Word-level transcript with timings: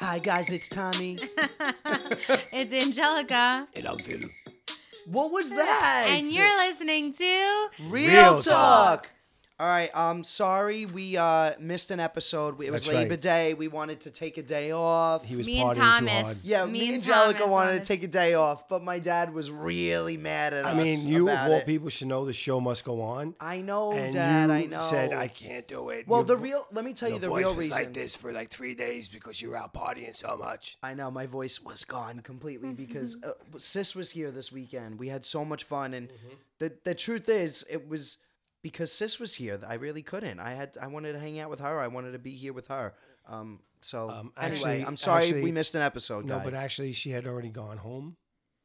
Hi 0.00 0.18
guys, 0.18 0.48
it's 0.48 0.66
Tommy. 0.66 1.18
it's 2.52 2.72
Angelica. 2.72 3.68
And 3.74 3.86
I'm 3.86 3.98
Phil. 3.98 4.30
What 5.12 5.30
was 5.30 5.50
that? 5.50 6.06
And 6.08 6.26
you're 6.26 6.56
listening 6.56 7.12
to 7.12 7.66
Real, 7.80 8.08
Real 8.08 8.38
talk. 8.40 9.02
Talk. 9.02 9.10
All 9.60 9.66
right. 9.66 9.94
Um, 9.94 10.24
sorry 10.24 10.86
we 10.86 11.18
uh 11.18 11.50
missed 11.60 11.90
an 11.90 12.00
episode. 12.00 12.54
It 12.62 12.70
was 12.72 12.84
That's 12.84 12.94
Labor 12.96 13.10
right. 13.10 13.20
Day. 13.20 13.52
We 13.54 13.68
wanted 13.68 14.00
to 14.00 14.10
take 14.10 14.38
a 14.38 14.42
day 14.42 14.72
off. 14.72 15.22
He 15.22 15.36
was 15.36 15.44
Me 15.44 15.60
and 15.60 15.70
partying 15.70 15.74
too 15.74 15.80
Thomas. 16.06 16.22
hard. 16.22 16.36
yeah, 16.44 16.64
me 16.64 16.72
me, 16.72 16.78
and 16.80 16.94
and 16.94 17.02
Angelica 17.02 17.38
Thomas 17.40 17.50
wanted 17.52 17.66
wanted- 17.72 17.82
to 17.84 17.88
take 17.88 18.02
a 18.02 18.08
day 18.08 18.32
off, 18.34 18.68
but 18.70 18.82
my 18.82 18.98
dad 19.00 19.34
was 19.34 19.50
really 19.50 20.16
mad 20.16 20.54
at 20.54 20.64
us. 20.64 20.74
I 20.74 20.78
us. 20.78 20.82
mean, 21.04 21.08
you 21.08 21.28
of 21.28 21.34
about 21.34 21.50
all 21.50 21.56
it. 21.58 21.66
people 21.66 21.90
should 21.90 22.08
know 22.08 22.24
the 22.24 22.32
show 22.32 22.58
must 22.58 22.84
go 22.86 23.02
on. 23.02 23.34
I 23.38 23.60
know, 23.60 23.92
and 23.92 24.14
Dad. 24.14 24.46
you 24.48 24.54
I 24.54 24.64
know. 24.64 24.80
said 24.80 25.12
I 25.12 25.28
can't 25.28 25.68
do 25.68 25.90
it. 25.90 26.08
Well, 26.08 26.20
Your 26.20 26.24
the 26.28 26.36
vo- 26.36 26.42
real. 26.42 26.66
Let 26.72 26.86
me 26.86 26.94
tell 26.94 27.10
you 27.10 27.16
your 27.16 27.20
the 27.20 27.28
voice 27.28 27.38
real 27.40 27.50
was 27.50 27.58
reason. 27.58 27.78
like 27.78 27.92
this 27.92 28.16
for 28.16 28.32
like 28.32 28.48
three 28.48 28.74
days 28.74 29.10
because 29.10 29.42
you 29.42 29.50
were 29.50 29.58
out 29.58 29.74
partying 29.74 30.16
so 30.16 30.38
much. 30.38 30.78
I 30.82 30.94
know 30.94 31.10
my 31.10 31.26
voice 31.26 31.60
was 31.62 31.84
gone 31.84 32.20
completely 32.20 32.72
because 32.72 33.18
uh, 33.22 33.32
Sis 33.58 33.94
was 33.94 34.10
here 34.12 34.30
this 34.30 34.50
weekend. 34.50 34.98
We 34.98 35.08
had 35.08 35.22
so 35.22 35.44
much 35.44 35.64
fun, 35.64 35.92
and 35.92 36.08
Mm-hmm. 36.08 36.34
the 36.60 36.72
the 36.84 36.94
truth 36.94 37.28
is, 37.28 37.62
it 37.68 37.86
was 37.86 38.16
because 38.62 38.92
Sis 38.92 39.18
was 39.18 39.34
here. 39.34 39.58
I 39.66 39.74
really 39.74 40.02
couldn't. 40.02 40.38
I 40.40 40.52
had 40.52 40.76
I 40.80 40.86
wanted 40.86 41.12
to 41.12 41.18
hang 41.18 41.38
out 41.40 41.50
with 41.50 41.60
her. 41.60 41.78
I 41.80 41.88
wanted 41.88 42.12
to 42.12 42.18
be 42.18 42.32
here 42.32 42.52
with 42.52 42.68
her. 42.68 42.94
Um. 43.28 43.60
So 43.82 44.10
Um, 44.10 44.32
anyway, 44.38 44.84
I'm 44.86 44.96
sorry 44.96 45.24
actually- 45.24 45.42
we 45.42 45.52
missed 45.52 45.74
an 45.74 45.80
episode, 45.80 46.26
No, 46.26 46.36
guys. 46.36 46.44
but 46.44 46.54
actually, 46.54 46.92
she 46.92 47.10
had 47.10 47.26
already 47.26 47.48
gone 47.48 47.78
home. 47.78 48.16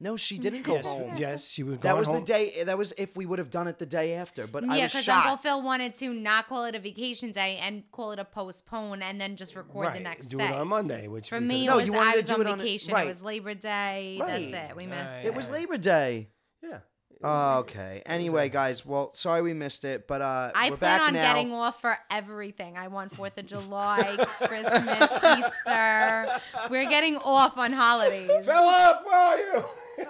no, 0.01 0.17
she 0.17 0.37
didn't 0.37 0.63
go 0.63 0.73
yes, 0.75 0.85
home. 0.85 1.15
yes, 1.15 1.47
she 1.49 1.63
was. 1.63 1.75
That 1.79 1.83
gone 1.91 1.99
was 1.99 2.09
the 2.09 2.19
day. 2.19 2.63
That 2.65 2.77
was 2.77 2.91
if 2.97 3.15
we 3.15 3.25
would 3.25 3.39
have 3.39 3.49
done 3.49 3.67
it 3.69 3.79
the 3.79 3.85
day 3.85 4.15
after. 4.15 4.45
But 4.45 4.65
I 4.65 4.75
yeah, 4.75 4.83
was 4.83 4.91
because 4.91 5.05
shocked. 5.05 5.25
Uncle 5.27 5.37
Phil 5.37 5.61
wanted 5.63 5.93
to 5.95 6.13
not 6.13 6.49
call 6.49 6.65
it 6.65 6.75
a 6.75 6.79
vacation 6.79 7.31
day 7.31 7.55
and 7.61 7.89
call 7.93 8.11
it 8.11 8.19
a 8.19 8.25
postpone, 8.25 9.01
and 9.01 9.21
then 9.21 9.37
just 9.37 9.55
record 9.55 9.85
right. 9.87 9.93
the 9.93 10.01
next 10.01 10.27
do 10.27 10.37
day. 10.37 10.47
it 10.47 10.51
on 10.51 10.67
Monday, 10.67 11.07
which 11.07 11.29
For 11.29 11.39
me, 11.39 11.47
could've 11.47 11.63
it 11.63 11.67
No, 11.69 11.75
was 11.77 11.85
you 11.85 11.93
wanted 11.93 12.09
I 12.09 12.11
to 12.11 12.17
was 12.17 12.27
do 12.27 12.33
on 12.33 12.41
it 12.41 12.47
on- 12.47 12.57
vacation. 12.57 12.93
right. 12.93 13.05
It 13.05 13.07
was 13.07 13.21
Labor 13.21 13.53
Day. 13.53 14.17
Right. 14.19 14.51
That's 14.51 14.71
it. 14.71 14.75
We 14.75 14.85
missed 14.85 15.05
Right. 15.05 15.19
it. 15.23 15.27
it 15.27 15.33
was 15.33 15.49
Labor 15.49 15.77
Day. 15.77 16.27
Yeah. 16.61 16.79
Oh, 17.27 17.59
okay. 17.59 18.03
Anyway, 18.05 18.49
guys. 18.49 18.85
Well, 18.85 19.13
sorry 19.13 19.41
we 19.41 19.53
missed 19.53 19.83
it, 19.83 20.07
but 20.07 20.21
uh, 20.21 20.51
I 20.53 20.69
we're 20.69 20.77
plan 20.77 20.99
back 20.99 21.07
on 21.07 21.13
now. 21.13 21.33
getting 21.33 21.51
off 21.53 21.81
for 21.81 21.97
everything. 22.11 22.77
I 22.77 22.87
want 22.87 23.15
Fourth 23.15 23.37
of 23.37 23.47
July, 23.47 24.17
Christmas, 24.43 25.11
Easter. 25.39 26.27
We're 26.69 26.87
getting 26.87 27.17
off 27.17 27.57
on 27.57 27.73
holidays. 27.73 28.45
Philip, 28.45 29.05
where 29.05 29.15
are 29.15 29.37
you? 29.39 29.63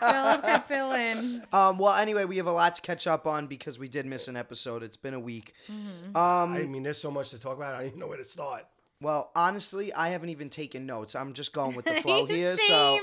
Philip 0.00 0.44
could 0.44 0.62
fill 0.64 0.92
in. 0.92 1.42
Um, 1.52 1.78
well, 1.78 1.94
anyway, 1.94 2.24
we 2.24 2.36
have 2.36 2.46
a 2.46 2.52
lot 2.52 2.74
to 2.74 2.82
catch 2.82 3.06
up 3.06 3.26
on 3.26 3.46
because 3.46 3.78
we 3.78 3.88
did 3.88 4.04
miss 4.06 4.28
an 4.28 4.36
episode. 4.36 4.82
It's 4.82 4.96
been 4.96 5.14
a 5.14 5.20
week. 5.20 5.54
Mm-hmm. 5.70 6.16
Um, 6.16 6.52
I 6.52 6.62
mean, 6.64 6.82
there's 6.82 7.00
so 7.00 7.10
much 7.10 7.30
to 7.30 7.38
talk 7.38 7.56
about. 7.56 7.74
I 7.74 7.78
don't 7.78 7.86
even 7.86 8.00
know 8.00 8.06
where 8.08 8.18
to 8.18 8.24
start. 8.24 8.66
Well, 9.00 9.30
honestly, 9.36 9.92
I 9.92 10.08
haven't 10.10 10.30
even 10.30 10.48
taken 10.48 10.86
notes. 10.86 11.14
I'm 11.14 11.32
just 11.34 11.52
going 11.52 11.74
with 11.76 11.84
the 11.84 11.94
flow 12.02 12.24
here. 12.26 12.56
So, 12.56 12.98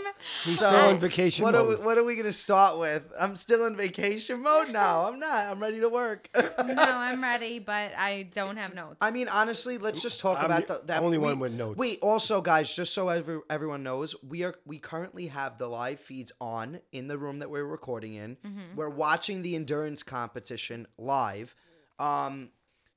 He's 0.46 0.60
so 0.60 0.68
still 0.70 0.90
in 0.90 0.98
vacation 0.98 1.44
what 1.46 1.54
are 1.54 1.64
we, 1.64 1.76
mode. 1.76 1.86
what 1.86 1.98
are 1.98 2.04
we 2.04 2.16
gonna 2.16 2.32
start 2.32 2.80
with? 2.80 3.12
I'm 3.20 3.36
still 3.36 3.66
in 3.68 3.76
vacation 3.78 4.42
mode. 4.42 4.70
now. 4.70 5.06
I'm 5.06 5.20
not. 5.20 5.46
I'm 5.48 5.60
ready 5.60 5.80
to 5.80 5.90
work. 5.90 6.30
No, 6.36 6.44
I'm 6.78 7.22
ready, 7.22 7.60
but 7.60 7.92
I 7.98 8.28
don't 8.34 8.58
have 8.58 8.74
notes. 8.74 8.98
I 9.02 9.12
mean, 9.12 9.28
honestly, 9.28 9.78
let's 9.78 10.02
just 10.02 10.20
talk 10.20 10.40
I'm 10.40 10.46
about 10.46 10.68
the 10.68 10.74
the, 10.76 10.84
that. 10.88 11.04
only 11.04 11.18
we- 11.18 11.26
one 11.26 11.40
with 11.40 11.54
notes. 11.54 11.78
Wait, 11.78 12.00
also, 12.02 12.42
guys, 12.42 12.74
just 12.74 12.94
so 12.94 13.10
every, 13.10 13.40
everyone 13.50 13.84
knows, 13.84 14.16
we 14.28 14.44
are 14.44 14.56
we 14.66 14.80
currently 14.80 15.28
have 15.28 15.58
the 15.58 15.68
live 15.68 16.00
feeds 16.00 16.32
on 16.42 16.80
in 16.92 17.08
the 17.08 17.18
room 17.18 17.40
that 17.40 17.50
we're 17.52 17.64
recording 17.66 18.14
in. 18.16 18.38
Mm-hmm. 18.46 18.76
We're 18.76 18.90
watching 18.90 19.42
the 19.42 19.56
endurance 19.56 20.02
competition 20.04 20.88
live. 20.98 21.56
Um, 22.00 22.52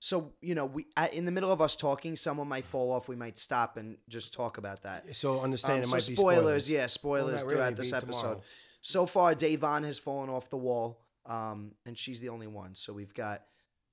so 0.05 0.35
you 0.43 0.55
know, 0.55 0.67
we 0.67 0.85
at, 0.99 1.15
in 1.15 1.25
the 1.25 1.33
middle 1.33 1.51
of 1.51 1.63
us 1.63 1.75
talking, 1.75 2.15
someone 2.15 2.47
might 2.47 2.67
fall 2.67 2.93
off. 2.93 3.09
We 3.09 3.17
might 3.17 3.39
stop 3.39 3.79
and 3.79 3.97
just 4.07 4.35
talk 4.35 4.59
about 4.59 4.83
that. 4.83 5.17
So 5.17 5.41
understand 5.41 5.77
Um, 5.77 5.81
it 5.81 5.87
so 5.87 5.91
might 5.93 6.07
be 6.09 6.15
spoilers, 6.17 6.37
spoilers. 6.37 6.71
yeah, 6.71 6.87
spoilers 6.89 7.35
not 7.37 7.45
really, 7.45 7.55
throughout 7.55 7.67
it'd 7.73 7.79
this 7.79 7.93
episode. 7.95 8.21
tomorrow. 8.21 8.43
So 8.83 9.07
far, 9.07 9.35
Davon 9.35 9.83
has 9.85 9.99
fallen 9.99 10.29
off 10.29 10.51
the 10.51 10.59
wall, 10.59 11.01
um, 11.25 11.73
and 11.87 11.97
she's 11.97 12.21
the 12.21 12.29
only 12.29 12.47
one. 12.49 12.75
So 12.75 12.93
we've 12.93 13.15
got 13.15 13.45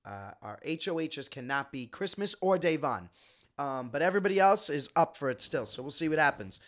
uh, 0.04 0.32
our 0.42 0.58
HOHs 0.66 1.30
cannot 1.30 1.72
be 1.72 1.86
Christmas 1.86 2.34
or 2.42 2.58
Davon, 2.58 3.08
um, 3.58 3.88
but 3.88 4.02
everybody 4.02 4.38
else 4.38 4.68
is 4.68 4.90
up 4.94 5.16
for 5.16 5.30
it 5.30 5.40
still. 5.40 5.64
So 5.64 5.80
we'll 5.80 5.90
see 5.92 6.10
what 6.10 6.18
happens. 6.18 6.60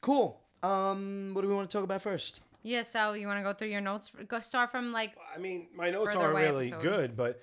Cool. 0.00 0.40
Um, 0.62 1.32
what 1.34 1.42
do 1.42 1.48
we 1.48 1.54
want 1.54 1.68
to 1.68 1.76
talk 1.76 1.84
about 1.84 2.00
first? 2.00 2.40
yeah. 2.62 2.82
So 2.82 3.12
you 3.12 3.26
want 3.26 3.38
to 3.38 3.42
go 3.42 3.52
through 3.52 3.68
your 3.68 3.80
notes? 3.82 4.12
Go 4.28 4.40
start 4.40 4.70
from 4.70 4.92
like. 4.92 5.12
I 5.34 5.38
mean, 5.38 5.66
my 5.74 5.90
notes 5.90 6.16
aren't 6.16 6.34
really 6.34 6.68
episode. 6.68 6.82
good, 6.82 7.16
but 7.16 7.38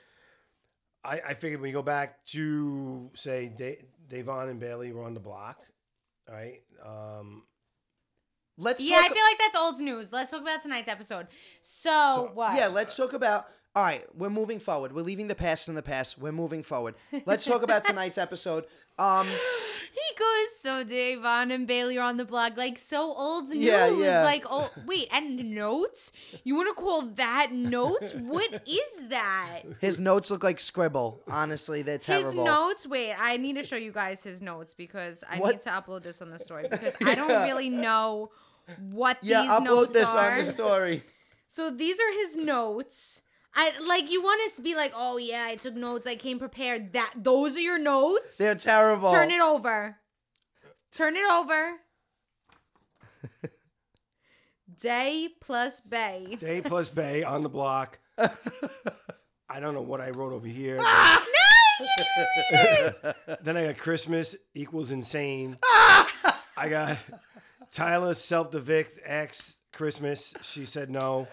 I, 1.03 1.21
I 1.29 1.33
figured 1.33 1.61
we 1.61 1.71
go 1.71 1.81
back 1.81 2.25
to 2.27 3.09
say 3.15 3.47
Da- 3.55 3.81
Davon 4.09 4.49
and 4.49 4.59
Bailey 4.59 4.91
were 4.91 5.03
on 5.03 5.13
the 5.13 5.19
block, 5.19 5.57
all 6.27 6.35
right? 6.35 6.61
Um, 6.85 7.43
Let's 8.61 8.83
Yeah, 8.83 8.97
I 8.97 9.07
talk. 9.07 9.13
feel 9.13 9.23
like 9.23 9.37
that's 9.39 9.55
old 9.55 9.79
news. 9.79 10.11
Let's 10.11 10.31
talk 10.31 10.41
about 10.41 10.61
tonight's 10.61 10.89
episode. 10.89 11.27
So, 11.61 11.89
So- 11.89 12.31
what? 12.33 12.57
yeah, 12.57 12.67
let's 12.67 12.93
talk 12.97 13.13
about. 13.13 13.45
All 13.79 13.85
right, 13.85 14.03
we're 14.13 14.29
moving 14.29 14.59
forward. 14.59 14.91
We're 14.91 15.03
leaving 15.03 15.29
the 15.29 15.35
past 15.35 15.69
in 15.69 15.75
the 15.75 15.81
past. 15.81 16.17
We're 16.19 16.33
moving 16.33 16.63
forward. 16.63 16.95
Let's 17.25 17.45
talk 17.45 17.63
about 17.63 17.85
tonight's 17.85 18.17
episode. 18.17 18.65
Um, 18.97 19.25
He 19.25 20.15
goes, 20.17 20.59
so 20.59 20.83
Davon 20.83 21.49
and 21.49 21.65
Bailey 21.65 21.97
are 21.97 22.03
on 22.03 22.17
the 22.17 22.25
blog, 22.25 22.57
like 22.57 22.77
so 22.77 23.13
old 23.13 23.47
news. 23.47 23.57
Yeah, 23.59 23.89
yeah. 23.89 24.23
Like, 24.23 24.43
oh 24.49 24.69
wait, 24.85 25.07
and 25.13 25.55
notes? 25.55 26.11
You 26.43 26.57
want 26.57 26.67
to 26.67 26.73
call 26.73 27.03
that 27.03 27.53
notes? 27.53 28.13
what 28.15 28.63
is 28.67 29.07
that? 29.07 29.61
his 29.79 29.97
notes 29.97 30.29
look 30.29 30.43
like 30.43 30.59
scribble. 30.59 31.21
Honestly, 31.31 31.81
they're 31.81 31.97
terrible. 31.97 32.25
His 32.25 32.35
notes. 32.35 32.85
Wait, 32.85 33.13
I 33.17 33.37
need 33.37 33.55
to 33.55 33.63
show 33.63 33.77
you 33.77 33.93
guys 33.93 34.21
his 34.25 34.41
notes 34.41 34.73
because 34.73 35.23
I 35.31 35.37
What? 35.39 35.51
need 35.53 35.61
to 35.61 35.69
upload 35.69 36.03
this 36.03 36.21
on 36.21 36.31
the 36.31 36.39
story 36.39 36.67
because 36.69 36.97
I 37.05 37.15
don't 37.15 37.29
really 37.47 37.69
know 37.69 38.31
what 38.91 39.19
Yeah, 39.21 39.43
these 39.43 39.51
upload 39.51 39.63
notes 39.63 39.93
this 39.93 40.13
on 40.13 40.37
the 40.37 40.43
story. 40.43 41.01
So 41.47 41.71
these 41.71 41.97
are 42.01 42.11
his 42.11 42.35
notes. 42.35 43.21
I 43.53 43.71
like 43.85 44.11
you 44.11 44.21
want 44.21 44.41
us 44.45 44.53
to 44.57 44.61
be 44.61 44.75
like, 44.75 44.93
oh 44.95 45.17
yeah, 45.17 45.45
I 45.45 45.55
took 45.55 45.75
notes. 45.75 46.07
I 46.07 46.15
came 46.15 46.39
prepared. 46.39 46.93
That 46.93 47.13
those 47.15 47.57
are 47.57 47.61
your 47.61 47.79
notes. 47.79 48.37
They're 48.37 48.55
terrible. 48.55 49.09
Turn 49.09 49.31
it 49.31 49.41
over. 49.41 49.97
Turn 50.91 51.15
it 51.15 51.29
over. 51.29 51.77
Day 54.79 55.29
plus 55.41 55.81
bay. 55.81 56.37
Day 56.39 56.61
plus 56.61 56.93
Bay 56.95 57.23
on 57.23 57.43
the 57.43 57.49
block. 57.49 57.99
I 58.17 59.59
don't 59.59 59.73
know 59.73 59.81
what 59.81 59.99
I 59.99 60.11
wrote 60.11 60.31
over 60.31 60.47
here. 60.47 60.77
no, 60.77 61.19
you 61.79 61.87
didn't 61.97 62.95
read 63.03 63.13
it. 63.27 63.43
then 63.43 63.57
I 63.57 63.65
got 63.67 63.77
Christmas 63.77 64.35
equals 64.53 64.91
insane. 64.91 65.57
I 65.63 66.67
got 66.69 66.97
Tyler 67.71 68.13
self 68.13 68.53
evict 68.53 68.99
X 69.03 69.57
Christmas. 69.73 70.33
She 70.41 70.65
said 70.65 70.89
no. 70.89 71.27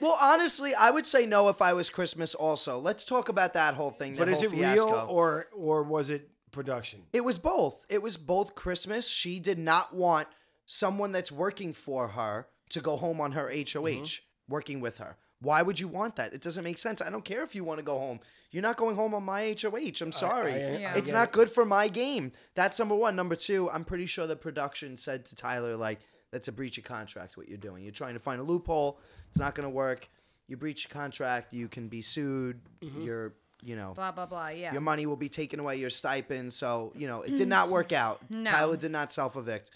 Well, 0.00 0.16
honestly, 0.20 0.74
I 0.74 0.90
would 0.90 1.06
say 1.06 1.26
no 1.26 1.48
if 1.48 1.60
I 1.62 1.72
was 1.72 1.90
Christmas. 1.90 2.34
Also, 2.34 2.78
let's 2.78 3.04
talk 3.04 3.28
about 3.28 3.54
that 3.54 3.74
whole 3.74 3.90
thing. 3.90 4.16
But 4.16 4.26
that 4.26 4.32
is 4.32 4.38
whole 4.42 4.52
it 4.52 4.56
fiasco. 4.56 4.86
real 4.90 5.06
or 5.08 5.46
or 5.54 5.82
was 5.82 6.10
it 6.10 6.30
production? 6.52 7.02
It 7.12 7.24
was 7.24 7.38
both. 7.38 7.84
It 7.88 8.02
was 8.02 8.16
both 8.16 8.54
Christmas. 8.54 9.08
She 9.08 9.38
did 9.40 9.58
not 9.58 9.94
want 9.94 10.26
someone 10.66 11.12
that's 11.12 11.30
working 11.32 11.72
for 11.72 12.08
her 12.08 12.46
to 12.70 12.80
go 12.80 12.96
home 12.96 13.20
on 13.20 13.32
her 13.32 13.48
HOH, 13.50 13.82
Mm-hmm. 13.82 14.52
working 14.52 14.80
with 14.80 14.98
her. 14.98 15.16
Why 15.42 15.62
would 15.62 15.80
you 15.80 15.88
want 15.88 16.16
that? 16.16 16.34
It 16.34 16.42
doesn't 16.42 16.64
make 16.64 16.76
sense. 16.76 17.00
I 17.00 17.08
don't 17.08 17.24
care 17.24 17.42
if 17.42 17.54
you 17.54 17.64
want 17.64 17.78
to 17.78 17.84
go 17.84 17.98
home. 17.98 18.20
You're 18.50 18.62
not 18.62 18.76
going 18.76 18.94
home 18.94 19.14
on 19.14 19.22
my 19.24 19.54
HOH. 19.60 20.02
I'm 20.02 20.12
sorry. 20.12 20.52
I- 20.52 20.56
I 20.56 20.76
Yeah. 20.78 20.94
it's 20.96 21.10
not 21.10 21.32
good 21.32 21.50
for 21.50 21.64
my 21.64 21.88
game. 21.88 22.32
That's 22.54 22.78
number 22.78 22.94
one. 22.94 23.16
Number 23.16 23.36
two, 23.36 23.70
I'm 23.70 23.84
pretty 23.84 24.04
sure 24.06 24.26
the 24.26 24.36
production 24.36 24.98
said 24.98 25.24
to 25.26 25.34
Tyler, 25.36 25.76
like, 25.76 25.98
that's 26.32 26.48
a 26.48 26.52
breach 26.52 26.78
of 26.78 26.84
contract, 26.84 27.36
what 27.36 27.48
you're 27.48 27.58
doing. 27.58 27.82
You're 27.82 27.92
trying 27.92 28.14
to 28.14 28.20
find 28.20 28.40
a 28.40 28.44
loophole. 28.44 29.00
It's 29.28 29.38
not 29.38 29.54
going 29.54 29.68
to 29.68 29.74
work. 29.74 30.08
You 30.46 30.56
breach 30.56 30.86
a 30.86 30.88
contract. 30.88 31.52
You 31.52 31.68
can 31.68 31.88
be 31.88 32.02
sued. 32.02 32.60
Mm-hmm. 32.82 33.02
You're, 33.02 33.34
you 33.62 33.76
know, 33.76 33.92
Blah 33.94 34.12
blah 34.12 34.26
blah. 34.26 34.48
Yeah. 34.48 34.72
your 34.72 34.80
money 34.80 35.06
will 35.06 35.16
be 35.16 35.28
taken 35.28 35.60
away, 35.60 35.76
your 35.76 35.90
stipend. 35.90 36.52
So, 36.52 36.92
you 36.96 37.06
know, 37.06 37.22
it 37.22 37.36
did 37.36 37.48
not 37.56 37.68
work 37.70 37.92
out. 37.92 38.20
No. 38.30 38.50
Tyler 38.50 38.76
did 38.76 38.90
not 38.90 39.12
self 39.12 39.36
evict. 39.36 39.70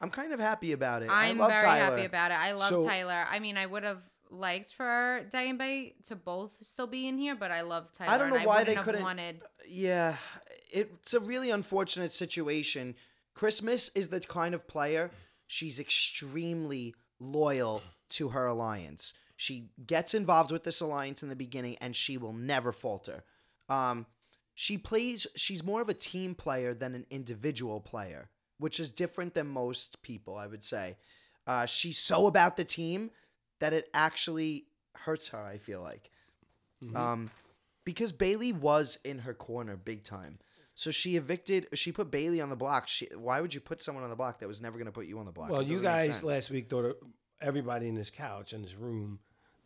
I'm 0.00 0.10
kind 0.10 0.32
of 0.32 0.40
happy 0.40 0.72
about 0.72 1.02
it. 1.02 1.08
I'm 1.10 1.38
I 1.38 1.40
love 1.40 1.50
very 1.50 1.62
Tyler. 1.62 1.96
happy 1.96 2.04
about 2.04 2.30
it. 2.32 2.38
I 2.38 2.52
love 2.52 2.68
So- 2.68 2.84
Tyler. 2.84 3.24
I 3.30 3.38
mean, 3.38 3.56
I 3.56 3.66
would 3.66 3.84
have 3.84 4.02
liked 4.30 4.72
for 4.72 5.20
diane 5.30 5.58
Bay 5.58 5.94
to 6.06 6.16
both 6.16 6.50
still 6.60 6.86
be 6.86 7.06
in 7.06 7.18
here, 7.18 7.34
but 7.36 7.50
I 7.50 7.60
love 7.60 7.92
Tyler. 7.92 8.10
I 8.12 8.18
don't 8.18 8.30
know 8.30 8.36
and 8.36 8.46
why 8.46 8.58
I 8.60 8.64
they 8.64 8.74
couldn't- 8.74 9.02
wanted. 9.02 9.42
Yeah, 9.68 10.16
it's 10.70 11.14
a 11.14 11.20
really 11.20 11.50
unfortunate 11.50 12.10
situation. 12.12 12.94
Christmas 13.34 13.90
is 13.94 14.08
the 14.08 14.20
kind 14.20 14.54
of 14.54 14.66
player 14.66 15.10
she's 15.52 15.78
extremely 15.78 16.94
loyal 17.20 17.82
to 18.08 18.30
her 18.30 18.46
alliance. 18.46 19.12
She 19.36 19.68
gets 19.86 20.14
involved 20.14 20.50
with 20.50 20.64
this 20.64 20.80
alliance 20.80 21.22
in 21.22 21.28
the 21.28 21.36
beginning 21.36 21.76
and 21.78 21.94
she 21.94 22.16
will 22.16 22.32
never 22.32 22.72
falter. 22.72 23.22
Um, 23.68 24.06
she 24.54 24.78
plays, 24.78 25.26
she's 25.36 25.62
more 25.62 25.82
of 25.82 25.90
a 25.90 25.94
team 25.94 26.34
player 26.34 26.72
than 26.72 26.94
an 26.94 27.04
individual 27.10 27.80
player, 27.80 28.30
which 28.56 28.80
is 28.80 28.90
different 28.90 29.34
than 29.34 29.46
most 29.46 30.00
people, 30.00 30.36
I 30.36 30.46
would 30.46 30.64
say. 30.64 30.96
Uh, 31.46 31.66
she's 31.66 31.98
so 31.98 32.26
about 32.26 32.56
the 32.56 32.64
team 32.64 33.10
that 33.60 33.74
it 33.74 33.90
actually 33.92 34.64
hurts 34.94 35.28
her, 35.28 35.42
I 35.42 35.58
feel 35.58 35.82
like. 35.82 36.10
Um, 36.96 37.30
because 37.84 38.10
Bailey 38.10 38.54
was 38.54 38.98
in 39.04 39.18
her 39.18 39.34
corner 39.34 39.76
big 39.76 40.02
time. 40.02 40.38
So 40.74 40.90
she 40.90 41.16
evicted. 41.16 41.68
She 41.74 41.92
put 41.92 42.10
Bailey 42.10 42.40
on 42.40 42.48
the 42.50 42.56
block. 42.56 42.88
She, 42.88 43.06
why 43.16 43.40
would 43.40 43.54
you 43.54 43.60
put 43.60 43.80
someone 43.82 44.04
on 44.04 44.10
the 44.10 44.16
block 44.16 44.40
that 44.40 44.48
was 44.48 44.60
never 44.62 44.78
going 44.78 44.86
to 44.86 44.92
put 44.92 45.06
you 45.06 45.18
on 45.18 45.26
the 45.26 45.32
block? 45.32 45.50
Well, 45.50 45.62
you 45.62 45.80
guys 45.80 46.24
last 46.24 46.50
week 46.50 46.70
thought 46.70 46.84
it, 46.86 46.96
everybody 47.40 47.88
in 47.88 47.94
this 47.94 48.10
couch 48.10 48.52
in 48.52 48.62
this 48.62 48.74
room 48.74 49.18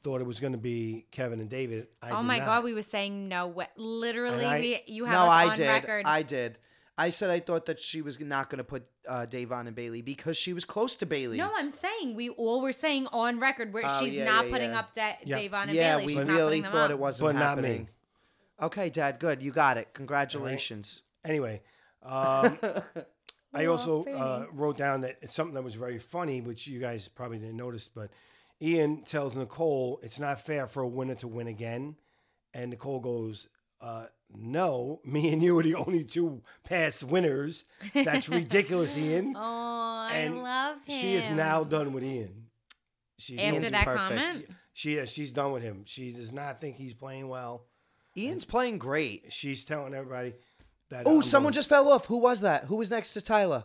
thought 0.02 0.20
it 0.20 0.26
was 0.26 0.40
going 0.40 0.52
to 0.52 0.58
be 0.58 1.06
Kevin 1.12 1.40
and 1.40 1.48
David. 1.48 1.88
I 2.02 2.10
oh 2.10 2.16
did 2.18 2.22
my 2.26 2.38
not. 2.38 2.46
god, 2.46 2.64
we 2.64 2.74
were 2.74 2.82
saying 2.82 3.28
no 3.28 3.48
way. 3.48 3.66
Literally, 3.76 4.44
I- 4.44 4.58
we 4.58 4.80
you 4.86 5.04
have 5.04 5.14
no, 5.14 5.20
us 5.26 5.30
I 5.30 5.48
on 5.50 5.56
did. 5.56 5.66
record. 5.68 6.02
I 6.06 6.22
did. 6.22 6.58
I 6.98 7.10
said 7.10 7.28
I 7.28 7.40
thought 7.40 7.66
that 7.66 7.78
she 7.78 8.00
was 8.00 8.18
not 8.18 8.48
going 8.48 8.56
to 8.58 8.64
put 8.64 8.86
uh, 9.06 9.26
Davon 9.26 9.66
and 9.66 9.76
Bailey 9.76 10.00
because 10.00 10.36
she 10.38 10.54
was 10.54 10.64
close 10.64 10.96
to 10.96 11.06
Bailey. 11.06 11.36
no, 11.36 11.50
I'm 11.54 11.70
saying 11.70 12.14
we 12.16 12.30
all 12.30 12.62
were 12.62 12.72
saying 12.72 13.06
on 13.12 13.38
record 13.38 13.74
where 13.74 13.82
Oh, 13.86 14.00
she's 14.02 14.16
yeah, 14.16 14.24
not 14.24 14.46
yeah, 14.46 14.50
putting 14.52 14.70
yeah. 14.70 14.78
up 14.78 14.92
Da- 14.94 15.16
Yeah. 15.24 15.36
Davon 15.38 15.68
and 15.68 15.72
Bailey. 15.72 15.78
yeah, 15.78 15.96
we 15.98 16.14
She's 16.14 16.26
really 16.26 16.60
putting 16.60 16.62
thought 16.64 16.84
up. 16.86 16.90
it 16.92 16.98
wasn't 16.98 17.28
But 17.28 17.32
not 17.38 17.58
me. 17.58 17.68
happening. 17.68 17.88
Okay, 18.60 18.88
Dad. 18.90 19.18
Good. 19.18 19.42
You 19.42 19.50
got 19.50 19.76
it. 19.76 19.92
Congratulations. 19.92 21.02
Anyway, 21.24 21.60
um, 22.02 22.58
I 23.52 23.66
also 23.66 24.04
uh, 24.04 24.46
wrote 24.52 24.76
down 24.76 25.00
that 25.02 25.16
it's 25.22 25.34
something 25.34 25.54
that 25.54 25.64
was 25.64 25.74
very 25.74 25.98
funny, 25.98 26.40
which 26.40 26.66
you 26.66 26.78
guys 26.80 27.08
probably 27.08 27.38
didn't 27.38 27.56
notice, 27.56 27.88
but 27.88 28.10
Ian 28.62 29.02
tells 29.02 29.36
Nicole 29.36 30.00
it's 30.02 30.20
not 30.20 30.40
fair 30.40 30.66
for 30.66 30.82
a 30.82 30.88
winner 30.88 31.14
to 31.16 31.28
win 31.28 31.46
again. 31.48 31.96
And 32.54 32.70
Nicole 32.70 33.00
goes, 33.00 33.48
uh, 33.80 34.06
No, 34.34 35.00
me 35.04 35.32
and 35.32 35.42
you 35.42 35.58
are 35.58 35.62
the 35.62 35.74
only 35.74 36.04
two 36.04 36.42
past 36.64 37.02
winners. 37.02 37.64
That's 37.92 38.28
ridiculous, 38.28 38.96
Ian. 38.98 39.34
Oh, 39.36 39.40
I 39.40 40.28
love 40.28 40.76
him. 40.84 40.96
She 41.00 41.14
is 41.14 41.28
now 41.30 41.64
done 41.64 41.92
with 41.92 42.04
Ian. 42.04 42.46
She's 43.18 43.38
After 43.38 43.52
Ian's 43.54 43.70
that 43.70 43.84
perfect. 43.84 44.08
comment, 44.08 44.46
She 44.74 44.94
is. 44.94 45.10
She's 45.10 45.32
done 45.32 45.52
with 45.52 45.62
him. 45.62 45.82
She 45.86 46.12
does 46.12 46.32
not 46.32 46.60
think 46.60 46.76
he's 46.76 46.94
playing 46.94 47.28
well. 47.28 47.64
Ian's 48.16 48.44
playing 48.44 48.78
great. 48.78 49.32
She's 49.32 49.64
telling 49.64 49.94
everybody 49.94 50.34
that. 50.90 51.04
Oh, 51.06 51.10
I'm 51.10 51.16
um, 51.16 51.22
someone 51.22 51.50
going- 51.50 51.54
just 51.54 51.68
fell 51.68 51.88
off. 51.90 52.06
Who 52.06 52.18
was 52.18 52.40
that? 52.42 52.64
Who 52.64 52.76
was 52.76 52.90
next 52.90 53.14
to 53.14 53.20
Tyler? 53.22 53.64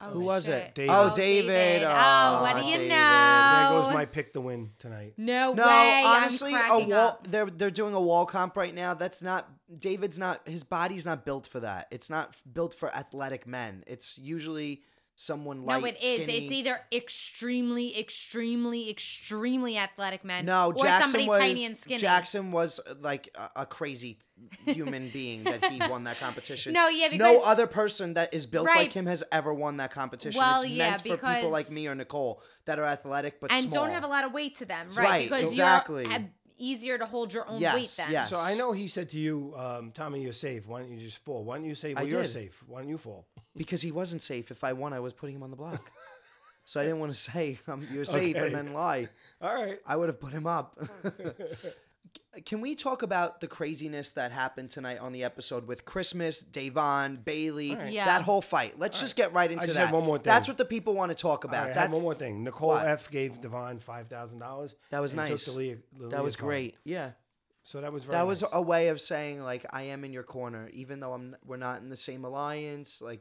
oh, 0.00 0.10
Who 0.10 0.20
was 0.20 0.48
it? 0.48 0.74
David. 0.74 0.90
Oh, 0.92 1.12
David. 1.14 1.82
Oh, 1.84 1.88
Oh, 1.94 2.42
what 2.42 2.56
do 2.56 2.64
you 2.66 2.72
David. 2.74 2.88
know? 2.88 3.68
There 3.70 3.82
goes 3.82 3.94
my 3.94 4.04
pick 4.04 4.32
to 4.32 4.40
win 4.40 4.70
tonight. 4.78 5.14
No, 5.16 5.52
No, 5.52 5.64
way. 5.66 6.02
honestly, 6.04 6.52
I'm 6.54 6.58
a 6.58 6.68
cracking 6.68 6.88
wall. 6.90 6.98
up. 7.08 7.26
They're 7.30 7.46
they're 7.46 7.70
doing 7.70 7.94
a 7.94 8.00
wall 8.00 8.26
comp 8.26 8.56
right 8.56 8.74
now. 8.74 8.94
That's 8.94 9.22
not 9.22 9.48
David's 9.72 10.18
not 10.18 10.46
his 10.48 10.64
body's 10.64 11.06
not 11.06 11.24
built 11.24 11.46
for 11.46 11.60
that. 11.60 11.86
It's 11.92 12.10
not 12.10 12.30
f- 12.30 12.42
built 12.52 12.74
for 12.74 12.94
athletic 12.94 13.46
men. 13.46 13.84
It's 13.86 14.18
usually 14.18 14.82
someone 15.16 15.64
light. 15.64 15.80
No, 15.80 15.86
it 15.86 16.02
is. 16.02 16.24
skinny. 16.24 16.44
It's 16.44 16.52
either 16.52 16.80
extremely, 16.92 17.98
extremely, 17.98 18.90
extremely 18.90 19.76
athletic 19.76 20.24
men, 20.24 20.44
No, 20.46 20.68
or 20.68 20.74
Jackson 20.74 21.02
somebody 21.10 21.28
was 21.28 21.38
tiny 21.38 21.64
and 21.64 21.76
skinny. 21.76 22.00
Jackson 22.00 22.52
was 22.52 22.80
uh, 22.80 22.94
like 23.00 23.28
a, 23.34 23.62
a 23.62 23.66
crazy 23.66 24.18
human 24.66 25.10
being 25.10 25.44
that 25.44 25.64
he 25.66 25.80
won 25.88 26.04
that 26.04 26.18
competition. 26.18 26.72
No, 26.82 26.88
yeah, 26.88 27.08
because, 27.10 27.18
no 27.32 27.42
other 27.44 27.66
person 27.66 28.14
that 28.14 28.32
is 28.34 28.46
built 28.46 28.66
Right. 28.66 28.78
like 28.78 28.92
him 28.92 29.06
has 29.06 29.22
ever 29.30 29.52
won 29.52 29.76
that 29.76 29.90
competition. 29.92 30.38
Well, 30.38 30.62
it's 30.62 30.70
yeah, 30.70 30.90
meant 30.90 31.02
for 31.02 31.16
people 31.16 31.50
like 31.50 31.70
me 31.70 31.86
or 31.86 31.94
Nicole 31.94 32.42
that 32.64 32.78
are 32.78 32.84
athletic 32.84 33.40
but 33.40 33.52
and 33.52 33.68
small. 33.68 33.84
don't 33.84 33.92
have 33.92 34.04
a 34.04 34.08
lot 34.08 34.24
of 34.24 34.32
weight 34.32 34.56
to 34.56 34.64
them, 34.64 34.88
right? 34.96 35.04
Right, 35.04 35.30
because 35.30 35.42
exactly. 35.44 36.04
you're 36.04 36.12
easier 36.62 36.96
to 36.98 37.04
hold 37.06 37.32
your 37.34 37.46
own 37.48 37.60
Yes, 37.60 37.74
weight 37.74 37.94
then. 37.98 38.12
yes. 38.12 38.30
So 38.30 38.38
I 38.38 38.54
know 38.54 38.72
he 38.72 38.86
said 38.88 39.08
to 39.10 39.18
you, 39.18 39.52
um, 39.56 39.90
Tommy, 39.92 40.22
you're 40.22 40.32
safe. 40.32 40.66
Why 40.66 40.80
don't 40.80 40.90
you 40.92 40.98
just 41.00 41.18
fall? 41.24 41.42
Why 41.44 41.56
don't 41.56 41.66
you 41.66 41.74
say, 41.74 41.94
well, 41.94 42.04
I 42.04 42.06
you're 42.06 42.22
did. 42.22 42.28
safe? 42.28 42.62
Why 42.66 42.80
don't 42.80 42.88
you 42.88 42.98
fall? 42.98 43.26
because 43.56 43.82
he 43.82 43.92
wasn't 43.92 44.22
safe. 44.22 44.50
If 44.50 44.64
I 44.64 44.72
won, 44.72 44.92
I 44.92 45.00
was 45.00 45.12
putting 45.12 45.36
him 45.36 45.42
on 45.42 45.50
the 45.50 45.56
block. 45.56 45.90
so 46.64 46.80
I 46.80 46.84
didn't 46.84 47.00
want 47.00 47.12
to 47.12 47.18
say 47.30 47.58
um, 47.68 47.86
you're 47.92 48.04
safe 48.06 48.34
Okay. 48.36 48.46
and 48.46 48.54
then 48.54 48.72
lie. 48.72 49.08
All 49.42 49.54
right. 49.54 49.78
I 49.86 49.96
would 49.96 50.08
have 50.08 50.20
put 50.20 50.32
him 50.32 50.46
up. 50.46 50.78
Can 52.46 52.62
we 52.62 52.74
talk 52.74 53.02
about 53.02 53.40
the 53.42 53.46
craziness 53.46 54.12
that 54.12 54.32
happened 54.32 54.70
tonight 54.70 54.98
on 54.98 55.12
the 55.12 55.22
episode 55.22 55.66
with 55.66 55.84
Christmas, 55.84 56.40
Davon, 56.40 57.16
Bailey, 57.16 57.74
right. 57.74 57.92
Yeah. 57.92 58.06
that 58.06 58.22
whole 58.22 58.40
fight? 58.40 58.78
Let's 58.78 59.00
just 59.00 59.16
get 59.16 59.34
right 59.34 59.50
into 59.50 59.64
just 59.66 59.76
that. 59.76 59.86
have 59.86 59.94
one 59.94 60.04
more 60.04 60.16
thing. 60.16 60.24
That's 60.32 60.48
what 60.48 60.56
the 60.56 60.64
people 60.64 60.94
want 60.94 61.10
to 61.10 61.14
talk 61.14 61.44
about. 61.44 61.56
right, 61.56 61.64
I 61.64 61.66
have 61.68 61.74
That's 61.90 61.92
one 61.94 62.02
more 62.02 62.14
thing. 62.14 62.42
Nicole 62.42 62.68
What? 62.70 62.86
F 62.86 63.10
gave 63.10 63.40
Devon 63.42 63.80
five 63.80 64.08
thousand 64.08 64.38
dollars. 64.38 64.74
That 64.90 65.00
was 65.00 65.14
nice. 65.14 65.44
that 66.08 66.22
was 66.24 66.36
great. 66.36 66.76
Yeah. 66.84 67.10
So 67.64 67.80
that 67.82 67.92
was 67.92 68.04
very 68.06 68.16
That 68.16 68.26
was 68.26 68.40
nice. 68.42 68.50
a 68.54 68.62
way 68.62 68.88
of 68.88 68.98
saying 69.00 69.42
like 69.42 69.66
I 69.70 69.82
am 69.84 70.02
in 70.02 70.12
your 70.14 70.22
corner, 70.24 70.70
even 70.72 71.00
though 71.00 71.12
I'm 71.12 71.36
we're 71.44 71.58
not 71.58 71.82
in 71.82 71.90
the 71.90 71.96
same 71.98 72.24
alliance. 72.24 73.02
Like 73.02 73.20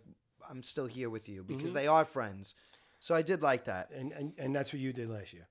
I'm 0.50 0.64
still 0.64 0.88
here 0.88 1.10
with 1.10 1.28
you 1.28 1.44
because 1.44 1.72
Mm-hmm. 1.72 1.76
they 1.80 1.88
are 1.88 2.06
friends. 2.06 2.56
So 3.00 3.14
I 3.14 3.24
did 3.24 3.42
like 3.42 3.66
that. 3.66 3.92
and, 3.94 4.14
and 4.14 4.34
and 4.38 4.56
that's 4.56 4.72
what 4.72 4.80
you 4.82 4.94
did 4.94 5.10
last 5.10 5.34
year. 5.34 5.48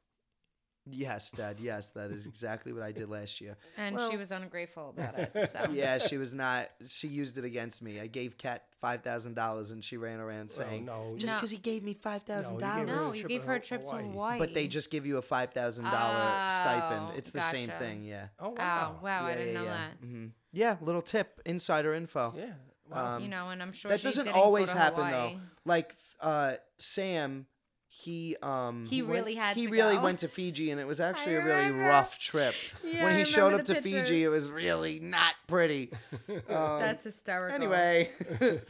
Yes, 0.92 1.30
Dad. 1.30 1.58
Yes, 1.60 1.90
that 1.90 2.10
is 2.10 2.26
exactly 2.32 2.72
what 2.72 2.82
I 2.82 2.92
did 2.92 3.08
last 3.08 3.40
year. 3.40 3.56
And 3.76 3.96
Well- 3.96 4.10
she 4.10 4.16
was 4.16 4.30
ungrateful 4.32 4.90
about 4.96 5.18
it. 5.18 5.48
So 5.50 5.66
Yeah, 5.70 5.98
she 5.98 6.16
was 6.18 6.32
not. 6.34 6.70
She 6.88 7.08
used 7.08 7.38
it 7.38 7.44
against 7.44 7.82
me. 7.82 8.00
I 8.00 8.06
gave 8.06 8.36
Kat 8.38 8.64
five 8.80 9.02
thousand 9.02 9.34
dollars, 9.34 9.70
and 9.70 9.82
she 9.84 9.96
ran 9.96 10.20
around 10.20 10.50
saying, 10.50 10.84
no, 10.86 11.14
"Just 11.16 11.34
No. 11.34 11.38
because 11.38 11.50
he 11.50 11.58
gave 11.58 11.82
me 11.84 11.94
five 11.94 12.22
thousand 12.22 12.58
No, 12.58 12.66
you 12.66 12.74
gave 12.74 12.88
her 12.88 12.94
dollars." 12.94 13.06
no, 13.06 13.12
a 13.12 13.16
you 13.16 13.28
gave 13.28 13.44
her 13.44 13.54
a 13.54 13.60
trip 13.60 13.80
to 13.84 13.90
Hawaii. 13.90 14.04
Hawaii. 14.10 14.38
But 14.38 14.54
they 14.54 14.66
just 14.68 14.90
give 14.90 15.06
you 15.06 15.18
a 15.18 15.22
five 15.22 15.50
thousand 15.52 15.84
dollar 15.84 15.96
Oh, 15.96 16.48
stipend. 16.48 17.18
It's 17.18 17.30
the 17.30 17.40
same 17.40 17.68
thing. 17.70 18.02
Yeah. 18.02 18.28
Oh 18.38 18.48
Oh 18.48 18.54
wow. 18.56 18.98
wow, 19.02 19.24
I 19.26 19.34
didn't 19.34 19.52
yeah, 19.54 19.58
know 19.60 19.64
yeah. 19.64 19.70
that. 20.00 20.06
hmm 20.06 20.26
Yeah, 20.52 20.76
little 20.80 21.02
tip, 21.02 21.40
insider 21.46 21.94
info. 21.94 22.34
Yeah. 22.36 22.52
Wow. 22.90 23.16
Um, 23.16 23.22
you 23.22 23.28
know, 23.28 23.50
and 23.50 23.62
I'm 23.62 23.72
sure 23.72 23.88
that 23.90 24.00
she 24.00 24.04
doesn't 24.04 24.24
didn't 24.24 24.34
go 24.34 24.42
always 24.42 24.72
to 24.72 24.76
happen 24.78 25.04
Hawaii. 25.04 25.34
though. 25.34 25.40
Like 25.64 25.94
uh, 26.20 26.54
Sam, 26.78 27.46
he 27.92 28.36
um 28.42 28.86
He 28.86 29.02
went- 29.02 29.12
really 29.14 29.34
had 29.34 29.56
he 29.56 29.66
to 29.66 29.72
really 29.72 29.96
go. 29.96 30.02
went 30.02 30.20
to 30.20 30.28
Fiji, 30.28 30.70
and 30.70 30.80
it 30.80 30.86
was 30.86 31.00
actually 31.00 31.34
a 31.34 31.44
really 31.44 31.66
remember. 31.66 31.88
rough 31.88 32.18
trip. 32.20 32.54
Yeah, 32.84 33.02
when 33.04 33.14
I 33.14 33.18
he 33.18 33.24
showed 33.24 33.52
up 33.52 33.64
the 33.64 33.74
to 33.74 33.82
Fiji, 33.82 34.22
it 34.22 34.28
was 34.28 34.50
really 34.50 35.00
not 35.00 35.34
pretty. 35.48 35.90
Um, 36.28 36.40
That's 36.48 37.02
hysterical. 37.04 37.56
anyway. 37.56 38.10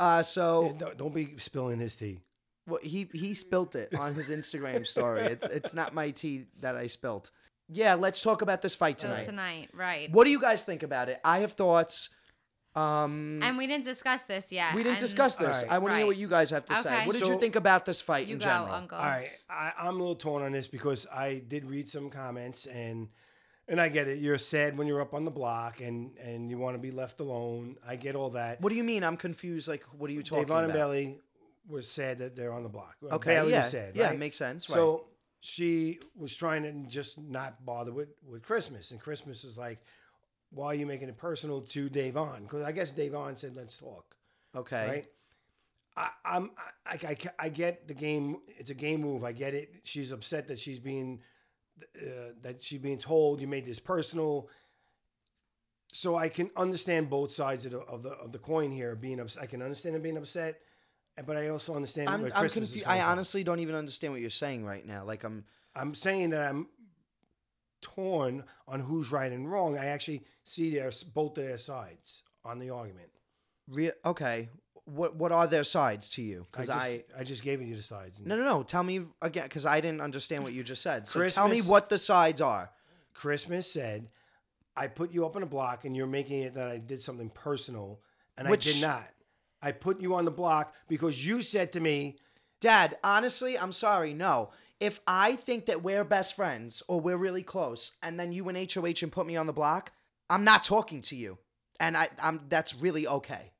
uh, 0.00 0.22
so 0.24 0.66
Yeah, 0.66 0.72
don't, 0.78 0.98
don't 0.98 1.14
be 1.14 1.38
spilling 1.38 1.78
his 1.78 1.94
tea. 1.94 2.20
Well, 2.66 2.80
he 2.82 3.08
he 3.12 3.32
spilt 3.34 3.74
it 3.76 3.94
on 3.94 4.14
his 4.14 4.28
Instagram 4.30 4.84
story. 4.86 5.22
It's 5.22 5.46
it's 5.50 5.74
not 5.74 5.94
my 5.94 6.10
tea 6.10 6.46
that 6.60 6.74
I 6.76 6.88
spilt. 6.88 7.30
Yeah, 7.68 7.94
let's 7.94 8.20
talk 8.22 8.42
about 8.42 8.60
this 8.60 8.74
fight 8.74 8.98
so 8.98 9.08
tonight. 9.08 9.24
tonight, 9.24 9.68
right? 9.72 10.10
What 10.12 10.24
do 10.24 10.30
you 10.30 10.40
guys 10.40 10.64
think 10.64 10.82
about 10.82 11.08
it? 11.08 11.20
I 11.24 11.38
have 11.38 11.52
thoughts. 11.52 12.10
Um, 12.76 13.40
And 13.42 13.56
we 13.56 13.66
didn't 13.66 13.84
discuss 13.84 14.24
this 14.24 14.50
yet. 14.50 14.74
we 14.74 14.82
didn't 14.82 14.94
and 14.94 15.00
discuss 15.00 15.36
this. 15.36 15.58
Alright. 15.58 15.70
I 15.72 15.78
want 15.78 15.92
to 15.94 15.98
hear 15.98 16.06
what 16.06 16.16
you 16.16 16.28
guys 16.28 16.50
have 16.50 16.64
to 16.66 16.74
say. 16.74 16.92
Okay. 16.94 17.06
What 17.06 17.16
did 17.16 17.28
you 17.28 17.38
think 17.38 17.56
about 17.56 17.84
this 17.84 18.02
fight 18.02 18.26
You 18.26 18.34
in 18.34 18.38
go, 18.40 18.46
general? 18.46 18.72
Uncle. 18.72 18.98
All 18.98 19.04
right, 19.04 19.30
I, 19.48 19.72
I'm 19.78 19.94
a 19.94 19.98
little 19.98 20.16
torn 20.16 20.42
on 20.42 20.52
this 20.52 20.66
because 20.66 21.06
I 21.12 21.42
did 21.46 21.64
read 21.66 21.88
some 21.88 22.10
comments 22.10 22.66
and 22.66 23.08
and 23.66 23.80
I 23.80 23.88
get 23.88 24.08
it. 24.08 24.18
You're 24.18 24.36
sad 24.36 24.76
when 24.76 24.86
you're 24.86 25.00
up 25.00 25.14
on 25.14 25.24
the 25.24 25.30
block 25.30 25.80
and 25.80 26.16
and 26.18 26.50
you 26.50 26.58
want 26.58 26.74
to 26.74 26.78
be 26.80 26.90
left 26.90 27.20
alone. 27.20 27.76
I 27.86 27.96
get 27.96 28.16
all 28.16 28.30
that. 28.30 28.60
What 28.60 28.70
do 28.70 28.76
you 28.76 28.84
mean? 28.84 29.04
I'm 29.04 29.16
confused. 29.16 29.68
Like, 29.68 29.84
what 29.96 30.10
are 30.10 30.12
you 30.12 30.22
talking 30.22 30.44
Davon 30.44 30.64
about? 30.64 30.70
and 30.70 30.74
Bailey 30.74 31.18
were 31.68 31.80
sad 31.82 32.18
that 32.18 32.34
they're 32.36 32.52
on 32.52 32.62
the 32.62 32.68
block. 32.68 32.96
Okay, 33.10 33.34
Bailey 33.36 33.52
yeah, 33.52 33.62
was 33.62 33.70
sad. 33.70 33.92
yeah, 33.94 34.08
right? 34.08 34.18
makes 34.18 34.36
sense. 34.36 34.68
Right. 34.68 34.74
So 34.74 35.04
she 35.40 36.00
was 36.16 36.34
trying 36.34 36.62
to 36.64 36.72
just 36.90 37.18
not 37.18 37.64
bother 37.64 37.92
with, 37.92 38.08
with 38.28 38.42
Christmas, 38.42 38.90
and 38.90 39.00
Christmas 39.00 39.44
is 39.44 39.56
like, 39.58 39.78
why 40.54 40.66
are 40.66 40.74
you 40.74 40.86
making 40.86 41.08
it 41.08 41.16
personal 41.16 41.60
to 41.60 41.88
Davon? 41.88 42.44
Because 42.44 42.62
I 42.62 42.72
guess 42.72 42.92
Davon 42.92 43.36
said, 43.36 43.56
"Let's 43.56 43.76
talk." 43.76 44.16
okay. 44.54 44.88
Right? 44.88 45.06
I, 45.96 46.10
I'm 46.24 46.50
I, 46.86 46.94
I, 46.94 47.16
I 47.38 47.48
get 47.48 47.86
the 47.86 47.94
game. 47.94 48.38
It's 48.58 48.70
a 48.70 48.74
game 48.74 49.00
move. 49.00 49.24
I 49.24 49.32
get 49.32 49.54
it. 49.54 49.74
She's 49.84 50.12
upset 50.12 50.48
that 50.48 50.58
she's 50.58 50.78
being 50.78 51.20
uh, 51.96 52.32
that 52.42 52.62
she's 52.62 52.80
being 52.80 52.98
told 52.98 53.40
you 53.40 53.46
made 53.46 53.66
this 53.66 53.80
personal. 53.80 54.48
So 55.92 56.16
I 56.16 56.28
can 56.28 56.50
understand 56.56 57.08
both 57.08 57.30
sides 57.30 57.66
of 57.66 57.72
the 57.72 57.78
of 57.80 58.02
the, 58.02 58.10
of 58.10 58.32
the 58.32 58.38
coin 58.38 58.70
here. 58.70 58.96
Being 58.96 59.20
upset, 59.20 59.42
I 59.42 59.46
can 59.46 59.62
understand 59.62 59.94
them 59.94 60.02
being 60.02 60.16
upset, 60.16 60.60
but 61.24 61.36
I 61.36 61.48
also 61.48 61.74
understand 61.74 62.08
I'm, 62.08 62.24
I'm 62.34 62.48
confused. 62.48 62.84
I 62.86 63.00
honestly 63.00 63.44
don't 63.44 63.60
even 63.60 63.76
understand 63.76 64.12
what 64.12 64.20
you're 64.20 64.30
saying 64.30 64.64
right 64.64 64.84
now. 64.86 65.04
Like, 65.04 65.24
I'm. 65.24 65.44
I'm 65.76 65.94
saying 65.96 66.30
that 66.30 66.40
I'm 66.40 66.68
torn 67.84 68.42
on 68.66 68.80
who's 68.80 69.12
right 69.12 69.30
and 69.30 69.50
wrong. 69.50 69.78
I 69.78 69.86
actually 69.86 70.24
see 70.42 70.74
their 70.74 70.90
both 71.14 71.36
of 71.38 71.44
their 71.44 71.58
sides 71.58 72.22
on 72.44 72.58
the 72.58 72.70
argument. 72.70 73.10
Re- 73.68 73.92
okay. 74.04 74.48
What 74.86 75.16
What 75.16 75.32
are 75.32 75.46
their 75.46 75.64
sides 75.64 76.08
to 76.10 76.22
you? 76.22 76.46
Because 76.50 76.66
just, 76.68 76.78
I, 76.78 77.04
I 77.18 77.24
just 77.24 77.42
gave 77.42 77.62
you 77.62 77.76
the 77.76 77.82
sides. 77.82 78.20
No, 78.24 78.36
no, 78.36 78.44
no. 78.44 78.62
Tell 78.62 78.82
me 78.82 79.02
again, 79.22 79.44
because 79.44 79.66
I 79.66 79.80
didn't 79.80 80.00
understand 80.00 80.42
what 80.42 80.52
you 80.52 80.62
just 80.62 80.82
said. 80.82 81.06
So 81.06 81.26
tell 81.28 81.48
me 81.48 81.60
what 81.60 81.88
the 81.88 81.98
sides 81.98 82.40
are. 82.40 82.70
Christmas 83.12 83.70
said, 83.70 84.08
I 84.76 84.88
put 84.88 85.12
you 85.12 85.24
up 85.24 85.36
on 85.36 85.42
a 85.42 85.46
block 85.46 85.84
and 85.84 85.96
you're 85.96 86.06
making 86.06 86.40
it 86.40 86.54
that 86.54 86.68
I 86.68 86.78
did 86.78 87.00
something 87.02 87.30
personal, 87.30 88.00
and 88.36 88.48
Which- 88.48 88.68
I 88.68 88.72
did 88.72 88.82
not. 88.82 89.08
I 89.62 89.72
put 89.72 89.98
you 89.98 90.14
on 90.14 90.26
the 90.26 90.30
block 90.30 90.74
because 90.88 91.26
you 91.26 91.40
said 91.40 91.72
to 91.72 91.80
me, 91.80 92.16
Dad, 92.60 92.98
honestly, 93.02 93.58
I'm 93.58 93.72
sorry. 93.72 94.12
No. 94.12 94.50
If 94.80 95.00
I 95.06 95.36
think 95.36 95.66
that 95.66 95.82
we're 95.82 96.04
best 96.04 96.34
friends 96.36 96.82
or 96.88 97.00
we're 97.00 97.16
really 97.16 97.42
close, 97.42 97.96
and 98.02 98.18
then 98.18 98.32
you 98.32 98.48
and 98.48 98.58
HOH 98.72 99.02
and 99.02 99.12
put 99.12 99.26
me 99.26 99.36
on 99.36 99.46
the 99.46 99.52
block, 99.52 99.92
I'm 100.28 100.44
not 100.44 100.64
talking 100.64 101.00
to 101.02 101.16
you, 101.16 101.38
and 101.80 101.96
I, 101.96 102.08
I'm 102.22 102.40
that's 102.48 102.74
really 102.74 103.06
okay. 103.06 103.52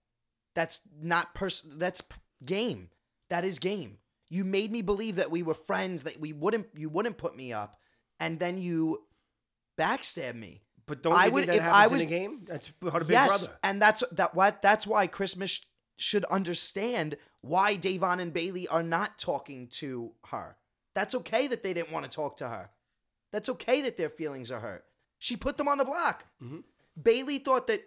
That's 0.55 0.81
not 1.01 1.35
person. 1.35 1.79
That's 1.79 2.01
p- 2.01 2.17
game. 2.45 2.91
That 3.31 3.45
is 3.45 3.59
game. 3.59 3.99
You 4.29 4.45
made 4.45 4.71
me 4.73 4.83
believe 4.83 5.17
that 5.17 5.31
we 5.31 5.43
were 5.43 5.55
friends, 5.55 6.05
that 6.05 6.21
we 6.21 6.33
wouldn't, 6.33 6.67
you 6.77 6.89
wouldn't 6.89 7.17
put 7.19 7.37
me 7.37 7.53
up, 7.53 7.77
and 8.21 8.39
then 8.41 8.59
you 8.59 9.05
backstab 9.79 10.35
me. 10.35 10.63
But 10.87 11.03
don't 11.03 11.15
I 11.15 11.29
would- 11.29 11.49
if 11.49 11.63
I 11.63 11.87
was- 11.87 12.03
in 12.03 12.09
a 12.09 12.11
game? 12.11 12.45
That's 12.45 12.71
part 12.71 13.03
of 13.03 13.09
Big 13.09 13.15
yes, 13.15 13.47
Brother. 13.47 13.59
and 13.63 13.81
that's 13.81 14.03
that. 14.13 14.35
What 14.35 14.61
that's 14.63 14.87
why 14.87 15.07
Christmas 15.07 15.51
sh- 15.53 15.63
should 15.97 16.25
understand 16.27 17.17
why 17.41 17.77
Davon 17.77 18.21
and 18.21 18.33
Bailey 18.33 18.69
are 18.69 18.83
not 18.83 19.19
talking 19.19 19.69
to 19.69 20.13
her. 20.27 20.57
That's 20.95 21.15
okay 21.17 21.47
that 21.49 21.63
they 21.63 21.75
didn't 21.75 21.93
want 21.93 22.05
to 22.05 22.11
talk 22.11 22.37
to 22.39 22.49
her. 22.49 22.71
That's 23.33 23.49
okay 23.49 23.81
that 23.83 23.97
their 23.97 24.09
feelings 24.11 24.51
are 24.51 24.61
hurt. 24.61 24.85
She 25.19 25.37
put 25.37 25.57
them 25.57 25.69
on 25.69 25.79
the 25.79 25.85
block. 25.85 26.27
Mhm. 26.43 26.65
Bailey 27.01 27.39
thought 27.39 27.67
that 27.67 27.83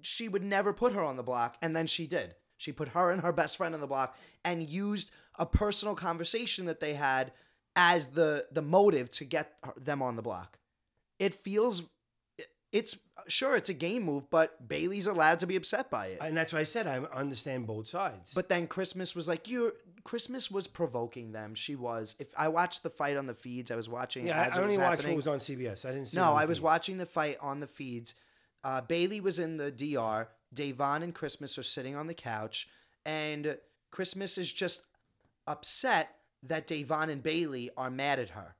she 0.00 0.28
would 0.28 0.42
never 0.44 0.72
put 0.72 0.92
her 0.92 1.02
on 1.02 1.16
the 1.16 1.22
block, 1.22 1.56
and 1.62 1.74
then 1.76 1.86
she 1.86 2.06
did. 2.06 2.34
She 2.56 2.72
put 2.72 2.88
her 2.88 3.10
and 3.10 3.22
her 3.22 3.32
best 3.32 3.56
friend 3.56 3.74
on 3.74 3.80
the 3.80 3.86
block 3.86 4.16
and 4.44 4.68
used 4.68 5.12
a 5.36 5.46
personal 5.46 5.94
conversation 5.94 6.66
that 6.66 6.80
they 6.80 6.94
had 6.94 7.32
as 7.76 8.08
the 8.08 8.48
the 8.50 8.62
motive 8.62 9.10
to 9.10 9.24
get 9.24 9.56
them 9.76 10.02
on 10.02 10.16
the 10.16 10.22
block. 10.22 10.58
It 11.20 11.34
feels 11.34 11.84
it's 12.72 12.96
sure 13.28 13.54
it's 13.56 13.68
a 13.68 13.74
game 13.74 14.02
move, 14.02 14.28
but 14.30 14.68
Bailey's 14.68 15.06
allowed 15.06 15.38
to 15.40 15.46
be 15.46 15.56
upset 15.56 15.90
by 15.90 16.08
it. 16.08 16.18
And 16.20 16.36
that's 16.36 16.52
why 16.52 16.60
I 16.60 16.64
said 16.64 16.86
I 16.86 16.98
understand 17.14 17.66
both 17.66 17.88
sides. 17.88 18.34
But 18.34 18.48
then 18.48 18.66
Christmas 18.66 19.14
was 19.14 19.28
like, 19.28 19.48
you. 19.48 19.72
Christmas 20.08 20.50
was 20.50 20.66
provoking 20.66 21.32
them. 21.32 21.54
She 21.54 21.76
was. 21.76 22.14
If 22.18 22.28
I 22.34 22.48
watched 22.48 22.82
the 22.82 22.88
fight 22.88 23.18
on 23.18 23.26
the 23.26 23.34
feeds, 23.34 23.70
I 23.70 23.76
was 23.76 23.90
watching. 23.90 24.26
yeah, 24.26 24.40
I 24.40 24.46
it 24.46 24.56
only 24.56 24.78
watched 24.78 25.02
happening. 25.02 25.12
what 25.12 25.16
was 25.16 25.26
on 25.26 25.38
CBS. 25.38 25.84
I 25.84 25.90
didn't 25.92 26.06
see. 26.08 26.16
it 26.16 26.20
No, 26.20 26.32
I 26.32 26.46
was 26.46 26.62
watching 26.62 26.96
the 26.96 27.04
fight 27.04 27.36
on 27.42 27.60
the 27.60 27.66
feeds. 27.66 28.14
Uh, 28.64 28.80
Bailey 28.80 29.20
was 29.20 29.38
in 29.38 29.58
the 29.58 29.70
DR. 29.70 30.28
Davon 30.54 31.02
and 31.02 31.14
Christmas 31.14 31.58
are 31.58 31.62
sitting 31.62 31.94
on 31.94 32.06
the 32.06 32.14
couch, 32.14 32.68
and 33.04 33.58
Christmas 33.90 34.38
is 34.38 34.50
just 34.50 34.86
upset 35.46 36.16
that 36.42 36.66
Davon 36.66 37.10
and 37.10 37.22
Bailey 37.22 37.68
are 37.76 37.90
mad 37.90 38.18
at 38.18 38.30
her. 38.30 38.56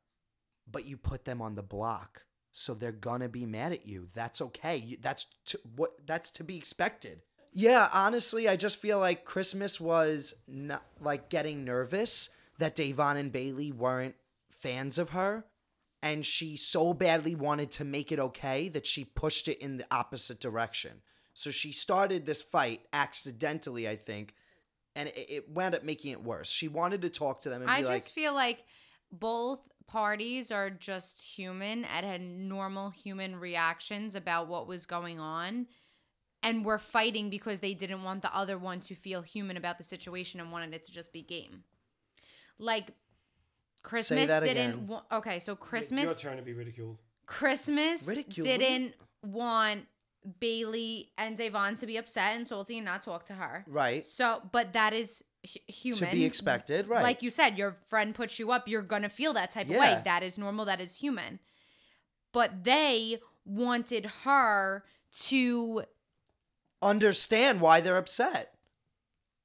But 0.70 0.84
you 0.84 0.98
put 0.98 1.24
them 1.24 1.40
on 1.40 1.54
the 1.54 1.62
block, 1.62 2.24
so 2.50 2.74
they're 2.74 2.92
gonna 2.92 3.30
be 3.30 3.46
mad 3.46 3.72
at 3.72 3.86
you. 3.86 4.10
That's 4.12 4.42
okay. 4.42 4.76
You- 4.76 4.98
That's 5.00 5.24
to, 5.46 5.60
what. 5.76 6.06
That's 6.06 6.30
to 6.32 6.44
be 6.44 6.58
expected. 6.58 7.22
Yeah, 7.52 7.88
honestly, 7.92 8.48
I 8.48 8.56
just 8.56 8.78
feel 8.78 8.98
like 8.98 9.24
Christmas 9.24 9.80
was 9.80 10.34
not 10.46 10.84
like 11.00 11.28
getting 11.28 11.64
nervous 11.64 12.30
that 12.58 12.76
Davon 12.76 13.16
and 13.16 13.32
Bailey 13.32 13.72
weren't 13.72 14.16
fans 14.48 14.98
of 14.98 15.10
her 15.10 15.44
and 16.02 16.24
she 16.24 16.56
so 16.56 16.94
badly 16.94 17.34
wanted 17.34 17.70
to 17.72 17.84
make 17.84 18.12
it 18.12 18.18
okay 18.18 18.68
that 18.68 18.86
she 18.86 19.04
pushed 19.04 19.48
it 19.48 19.58
in 19.58 19.76
the 19.76 19.86
opposite 19.90 20.40
direction. 20.40 21.02
So 21.34 21.50
she 21.50 21.72
started 21.72 22.26
this 22.26 22.42
fight 22.42 22.80
accidentally, 22.92 23.88
I 23.88 23.96
think, 23.96 24.34
and 24.94 25.08
it, 25.08 25.26
it 25.28 25.48
wound 25.48 25.74
up 25.74 25.84
making 25.84 26.12
it 26.12 26.22
worse. 26.22 26.50
She 26.50 26.68
wanted 26.68 27.02
to 27.02 27.10
talk 27.10 27.40
to 27.42 27.50
them 27.50 27.62
and 27.62 27.70
I 27.70 27.78
be 27.78 27.82
just 27.82 27.92
like, 27.92 28.02
feel 28.02 28.34
like 28.34 28.64
both 29.10 29.60
parties 29.86 30.50
are 30.50 30.70
just 30.70 31.22
human 31.22 31.84
and 31.84 32.06
had 32.06 32.20
normal 32.20 32.90
human 32.90 33.36
reactions 33.36 34.14
about 34.14 34.48
what 34.48 34.66
was 34.66 34.86
going 34.86 35.18
on 35.18 35.66
and 36.42 36.64
were 36.64 36.78
fighting 36.78 37.30
because 37.30 37.60
they 37.60 37.74
didn't 37.74 38.02
want 38.04 38.22
the 38.22 38.34
other 38.34 38.58
one 38.58 38.80
to 38.80 38.94
feel 38.94 39.22
human 39.22 39.56
about 39.56 39.78
the 39.78 39.84
situation 39.84 40.40
and 40.40 40.52
wanted 40.52 40.74
it 40.74 40.84
to 40.84 40.92
just 40.92 41.12
be 41.12 41.22
game. 41.22 41.64
Like 42.58 42.92
Christmas 43.82 44.26
that 44.26 44.42
didn't 44.42 44.70
again. 44.70 44.86
wa- 44.86 45.02
okay, 45.12 45.38
so 45.38 45.52
Your 45.52 45.56
Christmas 45.56 46.20
trying 46.20 46.36
to 46.36 46.42
be 46.42 46.52
ridiculed. 46.52 46.98
Christmas 47.26 48.06
Ridicule, 48.06 48.46
what 48.46 48.58
do 48.58 48.64
you- 48.64 48.68
didn't 48.68 48.94
want 49.22 49.86
Bailey 50.40 51.12
and 51.16 51.36
Devon 51.36 51.76
to 51.76 51.86
be 51.86 51.96
upset 51.96 52.36
and 52.36 52.46
salty 52.46 52.76
and 52.78 52.84
not 52.84 53.02
talk 53.02 53.24
to 53.26 53.34
her. 53.34 53.64
right, 53.66 54.04
So, 54.04 54.42
but 54.52 54.72
that 54.74 54.92
is 54.92 55.24
hu- 55.44 55.60
human. 55.72 56.10
to 56.10 56.16
be 56.16 56.24
expected, 56.24 56.88
right. 56.88 57.02
Like 57.02 57.22
you 57.22 57.30
said, 57.30 57.56
your 57.56 57.72
friend 57.86 58.14
puts 58.14 58.38
you 58.38 58.50
up, 58.50 58.68
you're 58.68 58.82
going 58.82 59.02
to 59.02 59.08
feel 59.08 59.32
that 59.34 59.50
type 59.50 59.66
of 59.68 59.72
Yeah. 59.74 59.96
way. 59.96 60.02
That 60.04 60.22
is 60.22 60.36
normal, 60.38 60.64
that 60.66 60.80
is 60.80 60.96
human. 60.98 61.38
But 62.32 62.64
they 62.64 63.20
wanted 63.44 64.06
her 64.24 64.84
to 65.28 65.84
understand 66.82 67.60
why 67.60 67.80
they're 67.80 67.96
upset. 67.96 68.54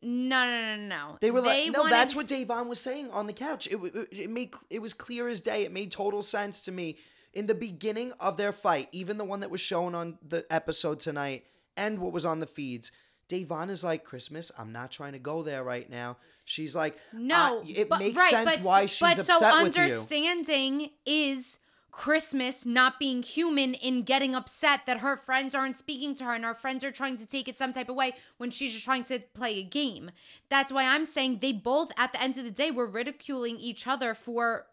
no 0.01 0.45
no 0.45 0.75
no 0.75 0.87
no. 0.87 1.17
They 1.21 1.31
were 1.31 1.41
like, 1.41 1.71
no, 1.71 1.81
wanted- 1.81 1.93
that's 1.93 2.15
what 2.15 2.27
Davon 2.27 2.67
was 2.69 2.79
saying 2.79 3.09
on 3.11 3.27
the 3.27 3.33
couch. 3.33 3.67
It, 3.67 3.77
it, 3.95 4.07
it 4.11 4.29
made 4.29 4.53
it 4.69 4.81
was 4.81 4.93
clear 4.93 5.27
as 5.27 5.41
day. 5.41 5.63
It 5.63 5.71
made 5.71 5.91
total 5.91 6.21
sense 6.21 6.61
to 6.63 6.71
me 6.71 6.97
in 7.33 7.47
the 7.47 7.55
beginning 7.55 8.11
of 8.19 8.37
their 8.37 8.51
fight, 8.51 8.89
even 8.91 9.17
the 9.17 9.23
one 9.25 9.39
that 9.39 9.49
was 9.49 9.61
shown 9.61 9.95
on 9.95 10.17
the 10.27 10.45
episode 10.51 10.99
tonight, 10.99 11.45
and 11.77 11.99
what 11.99 12.13
was 12.13 12.25
on 12.25 12.39
the 12.39 12.45
feeds. 12.45 12.91
Davon 13.29 13.69
is 13.69 13.83
like, 13.83 14.03
Christmas, 14.03 14.51
I'm 14.59 14.71
not 14.73 14.91
trying 14.91 15.13
to 15.13 15.19
go 15.19 15.41
there 15.41 15.63
right 15.63 15.89
now. 15.89 16.17
She's 16.45 16.75
like, 16.75 16.97
No, 17.13 17.63
it 17.65 17.87
but- 17.89 17.99
makes 17.99 18.17
right, 18.17 18.29
sense 18.29 18.55
but, 18.57 18.61
why 18.61 18.85
she's 18.85 18.99
but 18.99 19.19
upset 19.19 19.39
so 19.39 19.63
with 19.63 19.75
you. 19.77 19.83
But 19.83 19.89
so 19.89 19.95
understanding 19.95 20.89
is 21.05 21.57
Christmas 21.93 22.65
not 22.65 22.99
being 22.99 23.21
human 23.21 23.75
in 23.75 24.01
getting 24.01 24.33
upset 24.33 24.87
that 24.87 25.01
her 25.01 25.15
friends 25.15 25.53
aren't 25.53 25.77
speaking 25.77 26.15
to 26.15 26.23
her 26.23 26.33
and 26.33 26.43
her 26.43 26.55
friends 26.55 26.83
are 26.83 26.91
trying 26.91 27.17
to 27.17 27.27
take 27.27 27.47
it 27.47 27.55
some 27.55 27.71
type 27.71 27.87
of 27.87 27.95
way 27.95 28.13
when 28.37 28.49
she's 28.49 28.73
just 28.73 28.83
trying 28.83 29.03
to 29.05 29.19
play 29.19 29.59
a 29.59 29.63
game. 29.63 30.09
That's 30.49 30.73
why 30.73 30.85
I'm 30.85 31.05
saying 31.05 31.37
they 31.39 31.51
both, 31.51 31.91
at 31.95 32.11
the 32.11 32.21
end 32.21 32.35
of 32.39 32.45
the 32.45 32.51
day, 32.51 32.71
were 32.71 32.87
ridiculing 32.87 33.59
each 33.59 33.85
other 33.85 34.15
for 34.15 34.65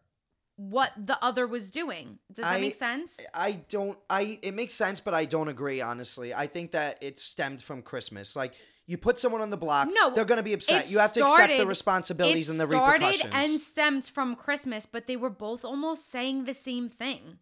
what 0.56 0.92
the 0.96 1.22
other 1.22 1.46
was 1.46 1.70
doing. 1.70 2.18
Does 2.32 2.42
that 2.42 2.56
I- 2.56 2.60
make 2.60 2.74
sense? 2.74 3.20
I 3.34 3.52
don't. 3.68 3.98
I 4.08 4.38
it 4.42 4.54
makes 4.54 4.72
sense, 4.72 5.00
but 5.00 5.12
I 5.12 5.26
don't 5.26 5.48
agree. 5.48 5.82
Honestly, 5.82 6.32
I 6.32 6.46
think 6.46 6.70
that 6.70 7.02
it 7.02 7.18
stemmed 7.18 7.62
from 7.62 7.82
Christmas. 7.82 8.34
Like 8.34 8.54
you 8.90 8.98
put 8.98 9.20
someone 9.20 9.40
on 9.40 9.50
the 9.50 9.56
block, 9.56 9.88
No, 9.92 10.10
they're 10.12 10.24
going 10.24 10.38
to 10.38 10.42
be 10.42 10.52
upset. 10.52 10.90
You 10.90 10.98
have 10.98 11.12
to 11.12 11.24
accept 11.24 11.56
the 11.56 11.66
responsibilities 11.66 12.48
and 12.50 12.58
the 12.58 12.66
started 12.66 13.02
repercussions. 13.04 13.32
and 13.32 13.60
stemmed 13.60 14.04
from 14.06 14.34
Christmas, 14.34 14.84
but 14.84 15.06
they 15.06 15.16
were 15.16 15.30
both 15.30 15.64
almost 15.64 16.10
saying 16.10 16.44
the 16.44 16.54
same 16.54 16.88
thing. 16.88 17.38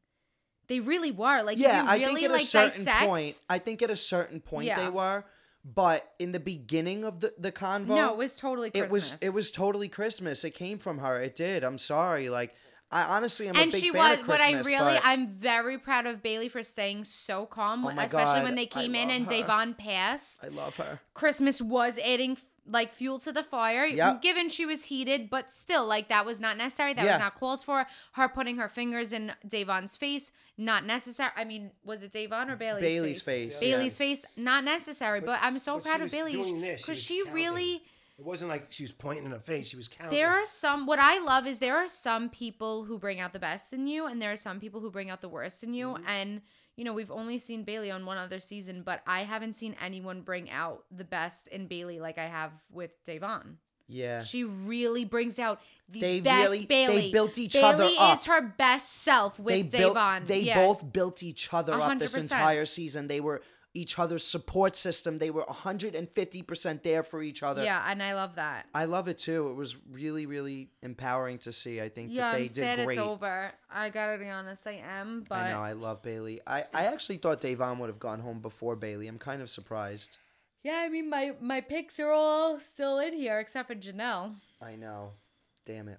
They 0.67 0.81
really 0.81 1.11
were. 1.11 1.43
Like, 1.43 1.57
yeah, 1.59 1.83
if 1.85 1.89
I 1.89 1.97
really 1.97 2.15
think 2.21 2.25
at 2.27 2.31
like 2.33 2.43
a 2.43 2.45
certain 2.45 2.85
dissect, 2.85 3.07
point, 3.07 3.41
I 3.49 3.59
think 3.59 3.81
at 3.83 3.91
a 3.91 3.97
certain 3.97 4.41
point 4.41 4.67
Yeah. 4.67 4.79
they 4.85 4.91
were, 4.91 5.25
but 5.65 6.13
in 6.19 6.33
the 6.33 6.41
beginning 6.41 7.05
of 7.05 7.21
the 7.21 7.33
the 7.39 7.51
convo, 7.51 7.89
no, 7.89 8.11
it 8.13 8.19
was 8.19 8.35
totally 8.37 8.71
Christmas. 8.71 8.91
it 8.91 8.93
was 8.93 9.23
it 9.23 9.35
was 9.35 9.51
totally 9.51 9.89
Christmas. 9.89 10.45
It 10.45 10.51
came 10.53 10.77
from 10.77 10.99
her. 10.99 11.21
It 11.23 11.35
did. 11.35 11.65
I'm 11.65 11.79
sorry. 11.79 12.29
Like 12.29 12.55
I 12.91 13.03
honestly 13.17 13.49
am 13.49 13.55
a 13.57 13.59
and 13.61 13.71
big 13.71 13.83
she 13.83 13.91
fan 13.91 13.99
was 13.99 14.19
of 14.21 14.29
what 14.29 14.41
Christmas. 14.41 14.67
I 14.67 14.71
really 14.71 14.95
but 14.95 15.03
I'm 15.05 15.27
very 15.29 15.79
proud 15.79 16.07
of 16.07 16.23
Bailey 16.23 16.49
for 16.49 16.63
staying 16.63 17.05
so 17.05 17.45
calm, 17.47 17.85
Oh 17.85 17.93
my 17.93 18.05
especially 18.05 18.41
God, 18.41 18.45
when 18.45 18.55
they 18.55 18.67
came 18.67 18.95
in 18.95 19.11
and 19.11 19.27
her. 19.27 19.31
Davon 19.31 19.75
passed. 19.75 20.45
I 20.45 20.49
love 20.49 20.77
her. 20.77 21.01
Christmas 21.15 21.61
was 21.61 21.99
adding 21.99 22.39
like 22.71 22.93
fuel 22.93 23.19
to 23.21 23.33
the 23.33 23.43
fire. 23.43 23.85
Yep. 23.87 24.21
Given 24.23 24.49
she 24.51 24.67
was 24.67 24.85
heated, 24.85 25.31
but 25.31 25.51
still, 25.51 25.87
like 25.87 26.09
that 26.09 26.25
was 26.27 26.41
not 26.41 26.57
necessary. 26.57 26.93
That 26.95 27.05
Yeah. 27.05 27.13
was 27.17 27.21
not 27.21 27.35
called 27.35 27.63
for. 27.65 27.87
Her 28.13 28.29
putting 28.29 28.57
her 28.59 28.69
fingers 28.69 29.13
in 29.13 29.33
Davon's 29.47 29.97
face, 29.97 30.33
not 30.57 30.85
necessary. 30.85 31.31
I 31.37 31.45
mean, 31.45 31.71
was 31.85 32.03
it 32.03 32.13
Davon 32.13 32.51
or 32.51 32.57
Bailey's, 32.57 32.83
Bailey's 32.83 33.23
face. 33.23 33.59
Bailey's 33.59 33.97
face, 33.99 34.25
not 34.37 34.65
necessary. 34.65 35.21
But, 35.21 35.41
I'm 35.43 35.59
so 35.59 35.77
but 35.77 35.85
she 35.85 35.89
proud 35.91 36.03
of 36.03 36.11
Bailey 36.11 36.33
doing 36.33 36.61
this, 36.61 36.81
she 36.81 36.87
because 36.93 37.03
she, 37.03 37.19
counting. 37.25 37.35
really. 37.35 37.83
It 38.19 38.25
wasn't 38.25 38.51
like 38.51 38.67
she 38.71 38.83
was 38.83 38.93
pointing 38.93 39.27
in 39.27 39.31
her 39.31 39.39
face. 39.39 39.69
She 39.69 39.77
was 39.77 39.87
counting. 39.87 40.17
There 40.19 40.29
are 40.31 40.47
some. 40.47 40.87
What 40.87 40.99
I 40.99 41.19
love 41.21 41.47
is 41.47 41.61
there 41.61 41.77
are 41.77 41.89
some 41.89 42.29
people 42.29 42.85
who 42.85 42.99
bring 42.99 43.21
out 43.21 43.33
the 43.33 43.39
best 43.39 43.73
in 43.73 43.87
you, 43.87 44.07
and 44.07 44.21
there 44.21 44.33
are 44.33 44.37
some 44.37 44.59
people 44.59 44.81
who 44.81 44.91
bring 44.91 45.09
out 45.09 45.21
the 45.21 45.29
worst 45.29 45.63
in 45.63 45.73
you. 45.73 45.89
Mm-hmm. 45.89 46.09
And 46.09 46.43
you 46.77 46.85
know, 46.85 46.95
we've 46.95 47.11
only 47.11 47.39
seen 47.39 47.65
Bailey 47.65 47.91
on 47.91 48.07
one 48.07 48.19
other 48.19 48.39
season, 48.41 48.83
but 48.85 49.03
I 49.07 49.21
haven't 49.21 49.55
seen 49.55 49.77
anyone 49.81 50.23
bring 50.23 50.51
out 50.51 50.85
the 50.97 51.05
best 51.05 51.49
in 51.49 51.67
Bailey 51.67 51.99
like 52.01 52.19
I 52.19 52.27
have 52.27 52.53
with 52.73 52.91
Davon. 53.05 53.59
Yeah. 53.89 54.21
She 54.21 54.45
really 54.45 55.05
brings 55.05 55.39
out 55.39 55.61
the 55.89 56.01
They 56.01 56.21
best 56.21 56.51
really- 56.51 56.67
they 56.67 57.11
built 57.11 57.39
each 57.39 57.55
Bailey 57.55 57.65
other 57.65 57.85
up. 57.85 57.91
Bailey 57.97 58.13
is 58.13 58.25
her 58.27 58.41
best 58.43 58.93
self 59.03 59.41
with 59.41 59.71
they 59.71 59.79
Davon. 59.79 60.21
built 60.25 60.29
they 60.29 60.41
Yeah. 60.41 60.67
both 60.67 60.93
built 60.93 61.23
each 61.23 61.53
other 61.55 61.73
A 61.73 61.81
up 61.81 61.99
this 61.99 62.15
entire 62.15 62.67
season. 62.67 63.09
They 63.09 63.21
were 63.21 63.41
each 63.75 63.99
other's 63.99 64.25
support 64.25 64.75
system. 64.77 65.19
They 65.19 65.31
were 65.31 65.43
150% 65.43 66.83
there 66.83 67.03
for 67.03 67.23
each 67.23 67.43
other. 67.43 67.63
Yeah, 67.63 67.83
and 67.87 68.03
I 68.03 68.15
love 68.15 68.37
that. 68.37 68.67
I 68.75 68.87
love 68.87 69.09
it 69.09 69.19
too. 69.19 69.51
It 69.51 69.55
was 69.55 69.77
really, 69.91 70.27
really 70.27 70.71
empowering 70.83 71.39
to 71.39 71.53
see. 71.53 71.81
I 71.81 71.89
think 71.89 72.11
Yeah, 72.11 72.33
that 72.33 72.37
they 72.37 72.43
I'm 72.43 72.47
did 72.49 72.51
sad 72.57 72.85
great. 72.85 72.99
it's 72.99 73.07
over. 73.07 73.53
I 73.71 73.91
gotta 73.91 74.19
be 74.19 74.29
honest, 74.29 74.67
I 74.67 74.83
am, 74.85 75.25
but 75.29 75.37
I 75.37 75.53
know. 75.53 75.61
I 75.61 75.73
love 75.73 76.03
Bailey. 76.03 76.41
I, 76.47 76.65
I 76.75 76.87
actually 76.87 77.17
thought 77.19 77.41
Davon 77.41 77.79
would 77.79 77.89
have 77.89 78.01
gone 78.01 78.21
home 78.21 78.41
before 78.41 78.77
Bailey. 78.77 79.09
I'm 79.09 79.19
kind 79.19 79.43
of 79.43 79.51
surprised. 79.51 80.19
yeah, 80.63 80.83
I 80.85 80.89
mean 80.89 81.09
my 81.11 81.33
my 81.41 81.61
picks 81.61 82.01
are 82.01 82.11
all 82.11 82.59
still 82.59 82.99
in 82.99 83.13
here 83.13 83.39
except 83.39 83.69
for 83.69 83.75
Janelle. 83.75 84.35
I 84.61 84.77
know. 84.77 85.13
Damn 85.67 85.89
it. 85.89 85.99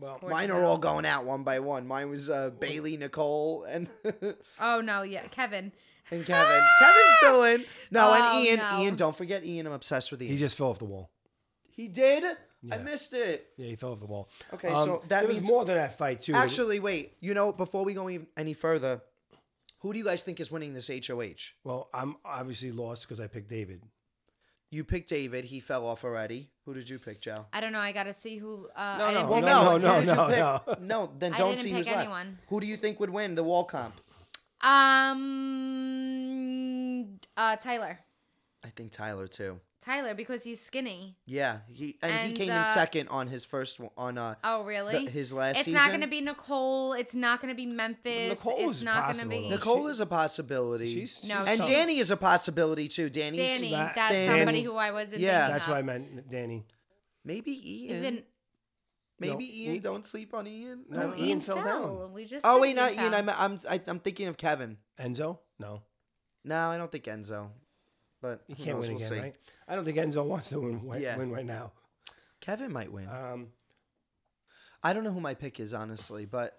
well, 0.00 0.16
Poor 0.18 0.30
Mine 0.30 0.50
are 0.50 0.64
all 0.64 0.78
going 0.78 1.04
out 1.04 1.24
one 1.26 1.44
by 1.44 1.60
one. 1.60 1.86
Mine 1.86 2.08
was 2.08 2.30
uh, 2.30 2.50
Bailey, 2.58 2.96
Nicole, 2.96 3.64
and 3.64 3.88
Oh 4.60 4.80
no, 4.80 5.02
yeah, 5.02 5.26
Kevin. 5.28 5.72
And 6.10 6.24
Kevin. 6.26 6.66
Kevin's 6.80 7.16
still 7.18 7.44
in. 7.44 7.64
No, 7.90 8.10
Oh, 8.10 8.14
and 8.36 8.46
Ian. 8.46 8.58
no. 8.58 8.80
Ian, 8.82 8.96
don't 8.96 9.16
forget 9.16 9.44
Ian. 9.44 9.66
I'm 9.66 9.72
obsessed 9.72 10.10
with 10.10 10.22
Ian. 10.22 10.32
he 10.32 10.38
just 10.38 10.56
fell 10.56 10.68
off 10.68 10.78
the 10.78 10.84
wall. 10.84 11.10
he 11.70 11.88
did. 11.88 12.24
I 12.24 12.36
Yeah. 12.62 12.76
missed 12.82 13.14
it. 13.14 13.52
Yeah, 13.56 13.68
he 13.68 13.76
fell 13.76 13.92
off 13.92 14.00
the 14.00 14.06
wall. 14.06 14.28
Okay, 14.52 14.68
Um, 14.68 14.76
so 14.86 14.98
that 15.08 15.20
there 15.20 15.28
means 15.28 15.40
was 15.42 15.48
more 15.50 15.64
than 15.64 15.76
that 15.76 15.96
fight 15.96 16.20
too. 16.22 16.34
Actually, 16.34 16.78
wait. 16.78 17.16
You 17.20 17.32
know, 17.32 17.52
before 17.52 17.84
we 17.86 17.94
go 17.94 18.10
even 18.10 18.26
any 18.36 18.52
further, 18.52 19.00
who 19.78 19.92
do 19.94 19.98
you 19.98 20.04
guys 20.04 20.22
think 20.24 20.40
is 20.40 20.50
winning 20.50 20.74
this 20.74 20.90
HOH? 20.90 21.54
well, 21.64 21.88
I'm 21.94 22.16
obviously 22.24 22.70
lost 22.70 23.02
because 23.02 23.18
I 23.18 23.28
picked 23.28 23.48
David. 23.48 23.82
You 24.70 24.84
picked 24.84 25.08
David. 25.08 25.46
He 25.46 25.58
fell 25.58 25.86
off 25.86 26.04
already. 26.04 26.50
Who 26.66 26.74
did 26.74 26.88
you 26.88 26.98
pick, 26.98 27.20
Joe? 27.22 27.46
I 27.52 27.60
don't 27.62 27.72
know. 27.72 27.78
I 27.80 27.90
gotta 27.92 28.12
see 28.12 28.36
who. 28.36 28.68
Uh, 28.76 28.96
No, 28.98 29.04
I 29.04 29.08
didn't 29.14 29.22
no, 29.26 29.30
Well, 29.30 29.40
pick 29.40 29.44
no, 29.46 29.50
no, 29.50 29.70
anyone. 29.70 29.82
no, 29.82 29.94
who 29.94 30.00
did 30.00 30.10
you 30.10 30.16
no, 30.16 30.58
pick? 30.66 30.80
no. 30.82 30.86
No, 31.06 31.12
then 31.18 31.32
I 31.34 31.38
don't 31.38 31.50
didn't 31.52 31.62
see 31.62 31.68
pick 31.70 31.76
who's 31.78 31.86
left. 31.86 31.98
anyone. 31.98 32.38
Who 32.48 32.60
do 32.60 32.66
you 32.66 32.76
think 32.76 33.00
would 33.00 33.10
win 33.10 33.34
the 33.34 33.42
wall 33.42 33.64
comp? 33.64 33.98
Um, 35.80 37.18
uh, 37.36 37.56
Tyler. 37.56 37.98
I 38.64 38.68
think 38.68 38.92
Tyler 38.92 39.26
too. 39.26 39.58
Tyler 39.80 40.12
because 40.14 40.44
he's 40.44 40.60
skinny. 40.60 41.16
Yeah, 41.24 41.60
he 41.68 41.96
and, 42.02 42.28
he 42.28 42.32
came 42.34 42.50
uh, 42.50 42.60
in 42.60 42.66
second 42.66 43.08
on 43.08 43.28
his 43.28 43.46
first 43.46 43.80
one 43.80 43.88
on 43.96 44.18
uh 44.18 44.34
Oh, 44.44 44.62
really? 44.64 45.06
the, 45.06 45.10
his 45.10 45.32
last 45.32 45.56
it's 45.56 45.64
season. 45.64 45.78
not 45.80 45.88
going 45.88 46.02
to 46.02 46.06
be 46.06 46.20
Nicole. 46.20 46.92
It's 46.92 47.14
not 47.14 47.40
going 47.40 47.50
to 47.50 47.56
be 47.56 47.64
Memphis. 47.64 48.44
Nicole 48.44 48.68
it's 48.68 48.78
is 48.80 48.84
not 48.84 49.04
going 49.10 49.22
to 49.24 49.26
be 49.26 49.40
though. 49.48 49.48
Nicole 49.56 49.86
She- 49.86 49.90
is 49.92 50.00
a 50.00 50.06
possibility. 50.06 50.94
She's, 50.94 51.26
No, 51.26 51.42
and 51.46 51.60
tough. 51.60 51.66
Danny 51.68 51.98
is 51.98 52.10
a 52.10 52.16
possibility 52.18 52.88
too. 52.88 53.08
Danny's 53.08 53.38
Danny. 53.48 53.70
that 53.70 53.94
That's 53.94 54.12
thin. 54.12 54.28
somebody 54.38 54.62
who 54.62 54.76
I 54.76 54.90
wasn't 54.92 55.22
Yeah. 55.22 55.48
That's 55.48 55.66
of. 55.66 55.72
why 55.72 55.78
I 55.78 55.82
meant 55.82 56.30
Danny. 56.30 56.66
maybe 57.24 57.52
Ian. 57.86 57.96
Even 57.96 58.22
maybe 59.20 59.44
No, 59.44 59.50
Ian. 59.52 59.72
Ian- 59.74 59.80
Don't 59.82 60.04
sleep 60.06 60.34
on 60.34 60.46
Ian. 60.48 60.84
No, 60.88 60.98
I 60.98 61.02
don't. 61.04 61.18
Ian 61.18 61.40
fell 61.40 61.56
down. 61.62 62.12
We 62.12 62.24
just 62.24 62.44
Oh 62.44 62.60
wait, 62.60 62.74
not 62.74 62.92
Ian. 62.92 63.12
fell. 63.12 63.14
I'm 63.14 63.28
I'm 63.30 63.58
I, 63.70 63.80
I'm 63.86 64.00
thinking 64.00 64.26
of 64.26 64.36
Kevin. 64.36 64.78
Enzo? 64.98 65.38
No. 65.60 65.82
No, 66.44 66.68
I 66.70 66.76
don't 66.78 66.90
think 66.90 67.04
Enzo. 67.04 67.50
But 68.22 68.42
He 68.48 68.54
can't 68.54 68.78
knows? 68.78 68.88
win 68.88 68.96
We'll 68.96 69.06
again, 69.06 69.18
see. 69.18 69.22
right? 69.22 69.36
I 69.68 69.74
don't 69.76 69.84
think 69.84 69.96
Enzo 69.98 70.26
wants 70.26 70.48
to 70.50 70.58
win, 70.60 70.84
win, 70.84 71.00
Yeah. 71.00 71.16
win 71.16 71.30
right 71.30 71.44
now. 71.46 71.72
Kevin 72.40 72.72
might 72.72 72.90
win. 72.92 73.08
Um, 73.08 73.48
I 74.82 74.92
don't 74.92 75.04
know 75.04 75.12
who 75.12 75.20
my 75.20 75.34
pick 75.34 75.60
is 75.60 75.72
honestly, 75.74 76.24
but 76.26 76.56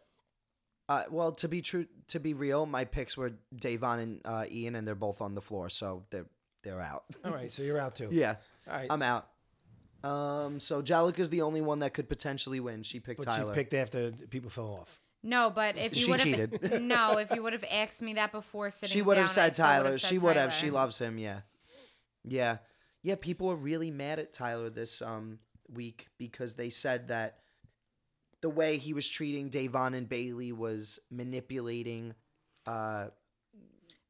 uh, 0.90 1.04
well, 1.10 1.32
to 1.34 1.48
be 1.48 1.62
true, 1.62 1.88
to 2.10 2.20
be 2.20 2.34
real, 2.34 2.66
my 2.66 2.86
picks 2.86 3.16
were 3.18 3.34
Davon 3.56 4.00
and 4.00 4.22
uh, 4.26 4.46
Ian, 4.52 4.76
and 4.76 4.88
they're 4.88 4.94
both 4.96 5.22
on 5.22 5.34
the 5.36 5.42
floor, 5.42 5.70
so 5.70 6.04
they're 6.12 6.28
they're 6.64 6.82
out. 6.82 7.06
all 7.26 7.32
right, 7.32 7.52
so 7.52 7.64
you're 7.64 7.80
out 7.80 7.96
too. 7.96 8.10
yeah, 8.12 8.36
All 8.68 8.76
right. 8.76 8.88
I'm 8.92 9.02
out. 9.02 9.28
Um, 10.04 10.60
so 10.60 10.82
Jellica's 10.82 11.30
the 11.30 11.42
only 11.42 11.62
one 11.62 11.80
that 11.80 11.94
could 11.94 12.10
potentially 12.10 12.60
win. 12.60 12.84
She 12.84 13.00
picked 13.00 13.20
But 13.24 13.32
Tyler. 13.32 13.54
she 13.54 13.56
picked 13.56 13.74
after 13.74 14.12
people 14.12 14.50
fell 14.50 14.78
off. 14.82 15.00
No, 15.24 15.52
but 15.54 15.78
if 15.78 15.96
you 15.96 16.04
She 16.06 16.10
would 16.12 16.20
have 16.22 16.52
cheated. 16.52 16.82
no, 16.82 17.18
if 17.20 17.30
you 17.32 17.44
would 17.44 17.54
have 17.54 17.66
asked 17.72 18.02
me 18.02 18.16
that 18.16 18.32
before 18.32 18.72
sitting 18.72 18.92
she 18.94 19.04
would 19.04 19.18
have 19.18 19.28
down, 19.28 19.44
I 19.46 19.50
said 19.50 19.54
still 19.54 19.66
would've 19.68 19.84
Tyler. 19.84 19.98
said 20.00 20.10
She 20.10 20.18
would 20.18 20.36
have. 20.38 20.54
She 20.54 20.62
Tyler. 20.68 20.74
loves 20.74 20.98
him. 20.98 21.18
Yeah, 21.20 21.42
yeah, 22.24 22.58
yeah. 23.04 23.16
People 23.22 23.52
are 23.52 23.56
really 23.56 23.92
mad 23.92 24.18
at 24.18 24.34
Tyler 24.34 24.72
this 24.72 25.02
um 25.04 25.38
week 25.72 26.08
because 26.18 26.56
they 26.56 26.70
said 26.72 27.10
that 27.10 27.38
the 28.42 28.50
way 28.50 28.78
he 28.78 28.94
was 28.94 29.08
treating 29.08 29.50
Davon 29.50 29.94
and 29.94 30.10
Bailey 30.10 30.52
was 30.52 31.00
manipulating. 31.12 32.16
Uh, 32.66 33.10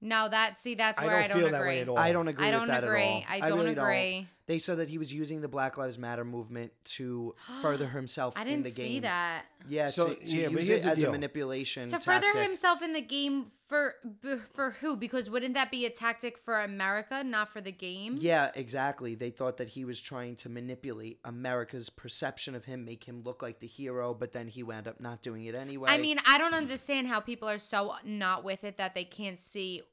No, 0.02 0.30
that 0.30 0.58
see 0.58 0.76
that's 0.76 0.98
I 0.98 1.06
where 1.06 1.18
I 1.18 1.28
don't 1.28 1.32
don't, 1.32 1.38
feel 1.40 1.48
agree. 1.48 1.60
that 1.60 1.66
way 1.68 1.82
at 1.82 1.90
all. 1.90 1.98
I 1.98 2.12
don't 2.14 2.28
agree 2.30 2.46
I 2.48 2.52
don't 2.52 2.68
that 2.70 2.84
agree. 2.86 3.02
at 3.02 3.08
all. 3.08 3.24
I 3.28 3.50
don't 3.50 3.60
really 3.60 3.72
agree. 3.74 4.28
They 4.52 4.58
said 4.60 4.80
that 4.80 4.90
he 4.90 4.98
was 4.98 5.14
using 5.14 5.40
the 5.40 5.48
Black 5.48 5.78
Lives 5.78 5.98
Matter 5.98 6.26
movement 6.26 6.74
to 6.98 7.34
further 7.62 7.88
himself 8.00 8.34
I 8.36 8.42
in 8.42 8.48
didn't 8.48 8.64
the 8.66 8.70
see 8.72 8.94
game. 8.96 9.04
that. 9.04 9.46
Yeah, 9.70 9.88
So, 9.88 10.10
to, 10.10 10.16
to 10.16 10.36
yeah, 10.36 10.44
but 10.50 10.56
use 10.56 10.68
here's 10.68 10.82
it 10.82 10.84
the 10.84 10.92
as 10.92 11.04
a 11.04 11.12
manipulation 11.12 11.88
To 11.90 12.00
further 12.00 12.24
tactic. 12.32 12.42
himself 12.42 12.82
in 12.82 12.92
the 12.92 13.00
game 13.02 13.46
for 13.70 13.96
b- 14.22 14.36
for 14.54 14.72
who? 14.82 14.98
Because 14.98 15.30
wouldn't 15.30 15.54
that 15.54 15.72
be 15.72 15.86
a 15.86 15.90
tactic 15.90 16.38
for 16.38 16.60
America, 16.60 17.24
not 17.24 17.48
for 17.48 17.62
the 17.62 17.72
game? 17.72 18.16
Yeah, 18.20 18.52
exactly. 18.54 19.16
They 19.16 19.30
thought 19.30 19.56
that 19.58 19.70
he 19.70 19.86
was 19.86 20.02
trying 20.02 20.36
to 20.38 20.50
manipulate 20.50 21.20
America's 21.24 21.90
perception 21.90 22.54
of 22.54 22.66
him, 22.66 22.84
make 22.84 23.06
him 23.06 23.22
look 23.24 23.42
like 23.42 23.62
the 23.62 23.68
hero, 23.68 24.14
but 24.14 24.34
then 24.34 24.50
he 24.50 24.64
wound 24.64 24.90
up 24.90 25.00
not 25.00 25.22
doing 25.22 25.46
it 25.46 25.56
anyway. 25.56 25.90
I 25.90 25.98
mean, 25.98 26.18
I 26.28 26.38
don't 26.38 26.54
understand 26.54 27.08
how 27.08 27.22
people 27.22 27.48
are 27.48 27.58
so 27.60 27.94
not 28.04 28.44
with 28.44 28.66
it 28.66 28.76
that 28.76 28.96
they 28.96 29.06
can't 29.06 29.40
see 29.40 29.84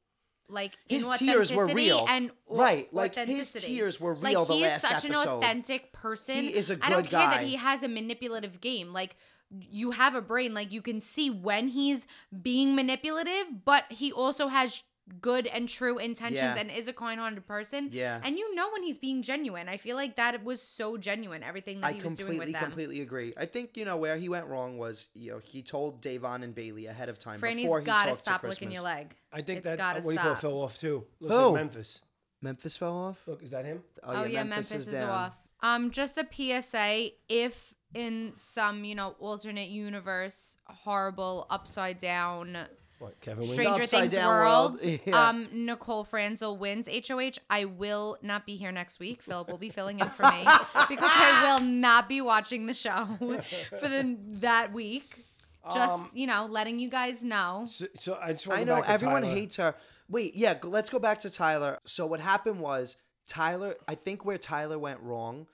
like 0.49 0.73
His 0.88 1.07
tears 1.19 1.52
were 1.55 1.67
real. 1.69 2.07
and 2.09 2.31
Right, 2.49 2.93
like, 2.93 3.14
his 3.14 3.52
tears 3.52 4.00
were 4.00 4.14
Like 4.14 4.33
real 4.33 4.45
the 4.45 4.55
he 4.55 4.64
is 4.64 4.81
such 4.81 5.05
episode. 5.05 5.23
an 5.23 5.28
authentic 5.28 5.93
person. 5.93 6.37
He 6.37 6.55
is 6.55 6.71
a 6.71 6.78
I 6.83 6.90
don't 6.90 7.02
good 7.02 7.11
care 7.11 7.21
that 7.21 7.37
guy. 7.40 7.45
he 7.45 7.57
has 7.57 7.83
a 7.83 7.88
manipulative 7.88 8.61
game. 8.61 8.93
Like 8.93 9.17
you 9.50 9.93
have 9.93 10.14
a 10.14 10.21
brain, 10.21 10.52
like 10.55 10.73
you 10.73 10.83
can 10.83 11.00
see 11.00 11.31
when 11.31 11.69
he's 11.69 12.07
being 12.43 12.75
manipulative, 12.75 13.64
but 13.64 13.85
he 13.88 14.12
also 14.12 14.49
has 14.49 14.83
good 15.21 15.47
and 15.47 15.69
true 15.69 15.99
intentions 15.99 16.38
Yeah. 16.41 16.57
and 16.57 16.71
is 16.71 16.88
a 16.88 16.93
kind-hearted 16.93 17.47
person. 17.47 17.89
Yeah. 17.93 18.21
And 18.23 18.39
you 18.39 18.54
know 18.54 18.71
when 18.73 18.82
he's 18.82 18.99
being 18.99 19.23
genuine. 19.23 19.69
I 19.69 19.76
feel 19.76 19.97
like 19.97 20.17
that 20.17 20.45
was 20.45 20.63
so 20.63 20.97
genuine. 20.97 21.43
Everything 21.43 21.80
that 21.80 21.87
I 21.89 21.93
he 21.93 22.02
was 22.02 22.15
doing 22.15 22.39
with 22.39 22.47
them. 22.47 22.56
I 22.56 22.61
completely 22.61 23.00
agree. 23.00 23.32
I 23.37 23.47
think 23.47 23.76
you 23.76 23.85
know 23.85 23.97
where 23.97 24.17
he 24.17 24.28
went 24.28 24.47
wrong 24.47 24.78
was 24.78 25.09
you 25.15 25.32
know 25.32 25.39
he 25.43 25.63
told 25.63 26.00
Davon 26.00 26.43
and 26.43 26.54
Bailey 26.54 26.87
ahead 26.87 27.09
of 27.09 27.19
time 27.19 27.41
Franny's 27.41 27.63
before 27.65 27.80
he 27.80 27.85
was 27.85 27.85
born. 27.85 27.85
Franny's 27.85 27.87
gotta 27.87 28.09
talked 28.11 28.19
stop 28.21 28.41
to 28.43 28.49
licking 28.49 28.71
your 28.71 28.82
leg. 28.82 29.15
I 29.32 29.43
think 29.43 29.59
It's 29.59 29.65
that 29.67 29.78
gotta 29.78 30.00
what 30.02 30.11
do 30.11 30.15
you 30.15 30.19
call 30.21 30.32
it, 30.32 30.39
fell 30.39 30.59
off 30.63 30.78
too. 30.78 31.04
Looks 31.21 31.35
Who? 31.35 31.41
like 31.47 31.54
Memphis. 31.54 32.02
Memphis 32.41 32.76
fell 32.76 32.97
off. 32.97 33.26
Look, 33.26 33.43
is 33.43 33.50
that 33.50 33.65
him? 33.65 33.82
Oh, 34.04 34.25
yeah, 34.25 34.45
Memphis, 34.45 34.71
is, 34.73 34.87
down. 34.87 35.11
off. 35.11 35.37
Um, 35.61 35.91
just 35.91 36.17
a 36.19 36.25
PSA: 36.30 37.11
if 37.28 37.75
in 37.95 38.32
some 38.37 38.85
you 38.85 38.95
know 38.95 39.17
alternate 39.19 39.69
universe, 39.71 40.56
horrible 40.67 41.47
upside 41.50 41.99
down 41.99 42.56
What 42.99 43.21
Kevin 43.21 43.43
Wing? 43.45 43.52
Stranger 43.52 43.82
Upside 43.82 44.11
Things 44.11 44.17
world, 44.17 44.80
world, 44.82 45.00
yeah. 45.06 45.28
um, 45.28 45.49
Nicole 45.52 46.04
Franzel 46.04 46.56
wins 46.56 46.89
HOH. 46.89 47.32
I 47.49 47.65
will 47.65 48.19
not 48.23 48.45
be 48.45 48.56
here 48.56 48.73
next 48.73 48.99
week. 48.99 49.23
Philip 49.23 49.49
will 49.49 49.58
be 49.58 49.69
filling 49.69 50.00
in 50.00 50.08
for 50.08 50.25
me 50.25 50.43
because 50.89 51.11
I 51.15 51.45
will 51.45 51.65
not 51.65 52.08
be 52.08 52.21
watching 52.21 52.67
the 52.67 52.75
show 52.75 53.06
for 53.78 53.89
the 53.89 54.17
that 54.41 54.73
week. 54.73 55.25
Just 55.73 55.93
Um, 55.93 56.11
you 56.15 56.26
know, 56.26 56.47
letting 56.47 56.78
you 56.78 56.89
guys 56.89 57.25
know. 57.25 57.65
So, 57.69 57.87
so 57.97 58.19
I 58.21 58.32
just 58.32 58.47
want 58.49 58.61
I 58.61 58.65
to 58.65 58.67
go 58.67 58.75
know 58.76 58.80
back 58.82 58.91
everyone 58.91 59.23
Tyler. 59.23 59.34
hates 59.34 59.56
her. 59.56 59.75
Wait, 60.08 60.34
yeah, 60.34 60.54
let's 60.63 60.89
go 60.91 60.99
back 60.99 61.19
to 61.21 61.30
Tyler. 61.30 61.78
So 61.84 62.06
what 62.06 62.21
happened 62.21 62.61
was 62.61 62.97
Tyler. 63.28 63.75
I 63.87 63.95
think 63.95 64.25
where 64.25 64.39
Tyler 64.39 64.78
went 64.78 65.00
wrong. 65.00 65.47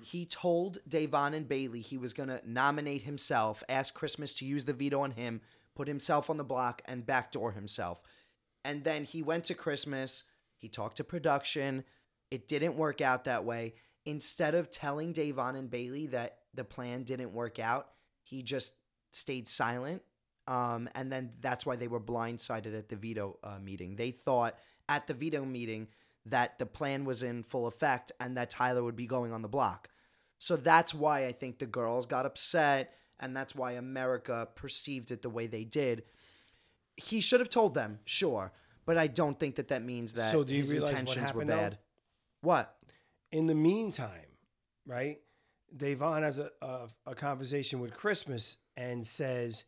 He 0.00 0.26
told 0.26 0.78
Davon 0.88 1.32
and 1.34 1.48
Bailey 1.48 1.80
he 1.80 1.96
was 1.96 2.12
gonna 2.12 2.40
nominate 2.44 3.02
himself, 3.02 3.62
ask 3.68 3.94
Christmas 3.94 4.34
to 4.34 4.44
use 4.44 4.64
the 4.66 4.72
veto 4.72 5.00
on 5.00 5.12
him, 5.12 5.40
put 5.74 5.88
himself 5.88 6.30
on 6.30 6.36
the 6.36 6.44
block, 6.44 6.82
and 6.86 7.06
backdoor 7.06 7.52
himself. 7.52 8.02
And 8.64 8.84
then 8.84 9.04
he 9.04 9.22
went 9.22 9.44
to 9.44 9.54
Christmas. 9.54 10.24
He 10.56 10.68
talked 10.68 10.98
to 10.98 11.04
production. 11.04 11.84
It 12.30 12.48
didn't 12.48 12.76
work 12.76 13.00
out 13.00 13.24
that 13.24 13.44
way. 13.44 13.74
Instead 14.04 14.54
of 14.54 14.70
telling 14.70 15.12
Davon 15.12 15.56
and 15.56 15.70
Bailey 15.70 16.06
that 16.08 16.38
the 16.54 16.64
plan 16.64 17.02
didn't 17.02 17.32
work 17.32 17.58
out, 17.58 17.88
he 18.22 18.42
just 18.42 18.74
stayed 19.10 19.48
silent. 19.48 20.02
Um, 20.46 20.88
and 20.94 21.12
then 21.12 21.32
that's 21.40 21.64
why 21.64 21.76
they 21.76 21.88
were 21.88 22.00
blindsided 22.00 22.76
at 22.76 22.88
the 22.88 22.96
veto 22.96 23.38
uh, 23.44 23.58
meeting. 23.62 23.96
They 23.96 24.10
thought 24.10 24.56
at 24.88 25.06
the 25.06 25.14
veto 25.14 25.44
meeting 25.44 25.88
that 26.26 26.58
the 26.58 26.66
plan 26.66 27.04
was 27.04 27.22
in 27.22 27.42
full 27.42 27.66
effect 27.66 28.12
and 28.20 28.36
that 28.36 28.50
Tyler 28.50 28.82
would 28.82 28.96
be 28.96 29.06
going 29.06 29.32
on 29.32 29.42
the 29.42 29.48
block. 29.48 29.88
So 30.38 30.56
that's 30.56 30.92
why 30.92 31.26
I 31.26 31.32
think 31.32 31.58
the 31.58 31.66
girls 31.66 32.06
got 32.06 32.26
upset, 32.26 32.92
and 33.22 33.34
that's 33.36 33.54
why 33.54 33.72
America 33.72 34.48
perceived 34.54 35.10
it 35.10 35.22
the 35.22 35.30
way 35.30 35.46
they 35.46 35.64
did. 35.64 36.02
He 36.96 37.22
should 37.22 37.40
have 37.40 37.48
told 37.48 37.72
them, 37.74 38.00
sure, 38.04 38.52
but 38.84 38.98
I 38.98 39.06
don't 39.06 39.38
think 39.40 39.54
that 39.54 39.68
that 39.68 39.82
means 39.82 40.12
that 40.14 40.30
So 40.32 40.44
do 40.44 40.52
you 40.52 40.60
his 40.60 40.72
realize 40.72 40.90
what 40.90 40.98
intentions 40.98 41.32
were 41.32 41.40
happened, 41.42 41.50
though? 41.50 41.56
bad. 41.70 41.78
What? 42.42 42.76
In 43.30 43.46
the 43.46 43.54
meantime, 43.54 44.26
right? 44.86 45.20
Davon 45.74 46.22
has 46.22 46.38
a, 46.38 46.50
a 46.60 46.88
a 47.06 47.14
conversation 47.14 47.80
with 47.80 47.94
Christmas 47.94 48.58
and 48.76 49.06
says 49.06 49.64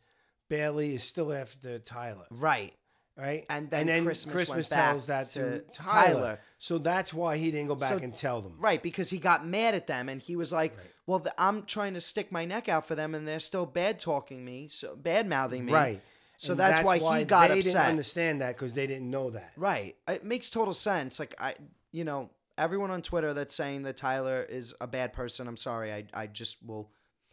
Bailey 0.49 0.93
is 0.93 1.03
still 1.03 1.33
after 1.33 1.79
Tyler, 1.79 2.27
Right. 2.29 2.75
Right? 3.17 3.45
And 3.49 3.69
then 3.69 3.87
Christmas 4.03 4.49
went 4.49 4.65
tells 4.69 5.05
that 5.07 5.27
to, 5.27 5.59
to 5.59 5.71
Tyler. 5.71 6.13
Tyler. 6.13 6.39
So 6.57 6.77
that's 6.77 7.13
why 7.13 7.37
he 7.37 7.51
didn't 7.51 7.67
go 7.67 7.75
back 7.75 7.89
So- 7.91 7.97
and 7.97 8.15
tell 8.15 8.41
them. 8.41 8.55
Right, 8.59 8.81
because 8.81 9.09
he 9.09 9.17
got 9.19 9.45
mad 9.45 9.75
at 9.75 9.87
them 9.87 10.09
and 10.09 10.21
he 10.21 10.35
was 10.35 10.51
like, 10.51 10.75
Right. 10.77 10.85
"Well, 11.05 11.19
th- 11.19 11.35
I'm 11.37 11.63
trying 11.63 11.93
to 11.93 12.01
stick 12.01 12.31
my 12.31 12.45
neck 12.45 12.67
out 12.69 12.87
for 12.87 12.95
them, 12.95 13.13
and 13.13 13.27
they're 13.27 13.39
still 13.39 13.65
bad 13.65 13.99
talking 13.99 14.43
me, 14.43 14.67
so 14.67 14.95
bad 14.95 15.27
mouthing 15.27 15.65
me." 15.65 15.73
Right. 15.73 16.01
So 16.37 16.51
And 16.51 16.59
that's, 16.59 16.81
why, 16.81 16.97
he 17.19 17.23
got 17.25 17.49
they 17.49 17.59
upset. 17.59 17.73
didn't 17.73 17.89
understand 17.91 18.41
that 18.41 18.55
because 18.57 18.73
they 18.73 18.87
didn't 18.87 19.09
know 19.09 19.29
that. 19.29 19.51
Right. 19.55 19.95
It 20.07 20.25
makes 20.25 20.49
total 20.49 20.73
sense. 20.73 21.17
Like 21.19 21.33
I, 21.39 21.53
you 21.91 22.03
know, 22.03 22.29
everyone 22.57 22.91
on 22.91 23.01
Twitter 23.01 23.33
that's 23.33 23.55
saying 23.55 23.83
that 23.83 23.95
Tyler 23.95 24.45
is 24.49 24.73
a 24.81 24.87
bad 24.87 25.13
person. 25.13 25.47
I'm 25.47 25.55
sorry. 25.57 25.93
I, 25.93 26.05
I 26.13 26.27
just 26.27 26.57
will 26.65 26.89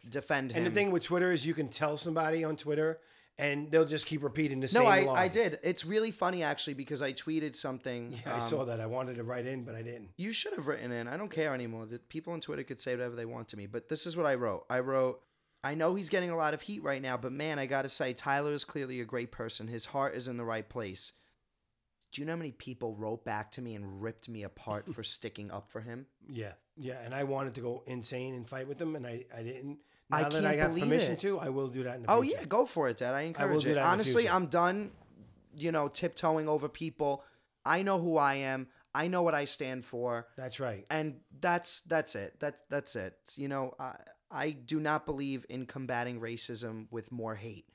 defend 0.09 0.51
him. 0.51 0.57
And 0.57 0.65
the 0.65 0.71
thing 0.71 0.91
with 0.91 1.03
Twitter 1.03 1.31
is 1.31 1.45
you 1.45 1.53
can 1.53 1.67
tell 1.67 1.97
somebody 1.97 2.43
on 2.45 2.55
Twitter 2.55 2.99
and 3.37 3.71
they'll 3.71 3.85
just 3.85 4.05
keep 4.05 4.23
repeating 4.23 4.59
the 4.59 4.71
no, 4.73 4.81
same 4.81 4.85
I, 4.85 4.99
line. 5.01 5.17
I 5.17 5.27
did. 5.27 5.59
It's 5.63 5.85
really 5.85 6.11
funny 6.11 6.43
actually 6.43 6.75
because 6.75 7.01
I 7.01 7.13
tweeted 7.13 7.55
something. 7.55 8.11
Yeah, 8.11 8.35
I 8.35 8.37
um, 8.37 8.41
saw 8.41 8.65
that. 8.65 8.79
I 8.79 8.85
wanted 8.85 9.15
to 9.15 9.23
write 9.23 9.47
in, 9.47 9.63
but 9.63 9.75
I 9.75 9.81
didn't. 9.81 10.09
You 10.17 10.31
should 10.33 10.53
have 10.53 10.67
written 10.67 10.91
in. 10.91 11.07
I 11.07 11.17
don't 11.17 11.31
care 11.31 11.53
anymore. 11.53 11.85
The 11.85 11.99
people 11.99 12.33
on 12.33 12.41
Twitter 12.41 12.63
could 12.63 12.79
say 12.79 12.95
whatever 12.95 13.15
they 13.15 13.25
want 13.25 13.49
to 13.49 13.57
me. 13.57 13.65
But 13.65 13.89
this 13.89 14.05
is 14.05 14.15
what 14.15 14.25
I 14.25 14.35
wrote. 14.35 14.65
I 14.69 14.79
wrote, 14.79 15.21
I 15.63 15.75
know 15.75 15.95
he's 15.95 16.09
getting 16.09 16.29
a 16.29 16.35
lot 16.35 16.53
of 16.53 16.61
heat 16.61 16.83
right 16.83 17.01
now, 17.01 17.17
but 17.17 17.31
man, 17.31 17.57
I 17.57 17.65
gotta 17.65 17.89
say, 17.89 18.13
Tyler 18.13 18.51
is 18.51 18.65
clearly 18.65 18.99
a 18.99 19.05
great 19.05 19.31
person. 19.31 19.67
His 19.67 19.85
heart 19.85 20.15
is 20.15 20.27
in 20.27 20.37
the 20.37 20.43
right 20.43 20.67
place. 20.67 21.13
Do 22.11 22.21
you 22.21 22.27
know 22.27 22.33
how 22.33 22.37
many 22.37 22.51
people 22.51 22.95
wrote 22.95 23.25
back 23.25 23.51
to 23.53 23.61
me 23.61 23.73
and 23.73 24.03
ripped 24.03 24.29
me 24.29 24.43
apart 24.43 24.87
for 24.93 25.01
sticking 25.01 25.49
up 25.49 25.71
for 25.71 25.81
him? 25.81 26.05
Yeah, 26.27 26.51
yeah. 26.77 26.99
And 27.03 27.15
I 27.15 27.23
wanted 27.23 27.55
to 27.55 27.61
go 27.61 27.83
insane 27.87 28.35
and 28.35 28.47
fight 28.47 28.67
with 28.67 28.77
them, 28.77 28.95
and 28.95 29.07
I, 29.07 29.25
I 29.35 29.41
didn't. 29.41 29.79
Now 30.21 30.27
I 30.27 30.29
can't 30.29 30.45
I 30.45 30.55
got 30.55 30.67
believe 30.69 30.83
permission 30.85 31.13
it. 31.13 31.19
to, 31.19 31.39
I 31.39 31.49
will 31.49 31.67
do 31.67 31.83
that 31.83 31.95
in 31.97 32.03
the 32.03 32.11
Oh 32.11 32.21
future. 32.21 32.37
yeah, 32.39 32.45
go 32.45 32.65
for 32.65 32.89
it, 32.89 32.97
Dad. 32.97 33.13
I 33.15 33.21
encourage 33.23 33.63
do 33.63 33.69
it. 33.71 33.73
that 33.75 33.79
in 33.79 33.83
the 33.83 33.89
Honestly, 33.89 34.23
future. 34.23 34.35
I'm 34.35 34.45
done. 34.47 34.91
You 35.55 35.71
know, 35.71 35.87
tiptoeing 35.87 36.47
over 36.49 36.67
people. 36.67 37.23
I 37.65 37.83
know 37.83 37.99
who 37.99 38.17
I 38.17 38.35
am. 38.35 38.67
I 38.95 39.07
know 39.07 39.21
what 39.23 39.33
I 39.33 39.45
stand 39.45 39.85
for, 39.85 40.27
That's 40.37 40.59
right. 40.59 40.85
and 40.91 41.15
that's 41.41 41.81
that's 41.81 42.15
it. 42.15 42.35
That's 42.39 42.61
that's 42.69 42.95
it. 42.95 43.15
You 43.37 43.47
know, 43.47 43.73
I 43.79 43.95
I 44.29 44.51
do 44.51 44.79
not 44.79 45.05
believe 45.05 45.45
in 45.49 45.65
combating 45.65 46.19
racism 46.19 46.87
with 46.91 47.11
more 47.11 47.35
hate. 47.35 47.65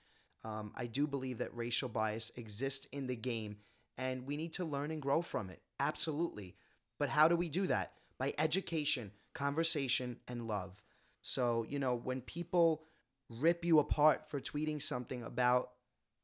Um, 0.44 0.72
I 0.77 0.87
do 0.87 1.07
believe 1.07 1.38
that 1.38 1.55
racial 1.57 1.88
bias 1.88 2.31
exists 2.37 2.87
in 2.92 3.07
the 3.09 3.16
game, 3.16 3.59
and 3.96 4.27
we 4.27 4.37
need 4.37 4.53
to 4.55 4.64
learn 4.64 4.90
and 4.92 5.03
grow 5.03 5.22
from 5.22 5.51
it. 5.51 5.61
Absolutely. 5.81 6.57
But 6.98 7.09
how 7.09 7.27
do 7.29 7.37
we 7.37 7.48
do 7.48 7.66
that? 7.68 7.92
By 8.18 8.35
education, 8.38 9.12
conversation, 9.35 10.18
and 10.29 10.46
love. 10.46 10.83
So, 11.29 11.67
you 11.69 11.79
know, 11.79 11.95
when 11.95 12.23
people 12.23 12.85
rip 13.29 13.64
you 13.64 13.79
apart 13.79 14.29
for 14.31 14.41
tweeting 14.41 14.81
something 14.81 15.23
about 15.23 15.71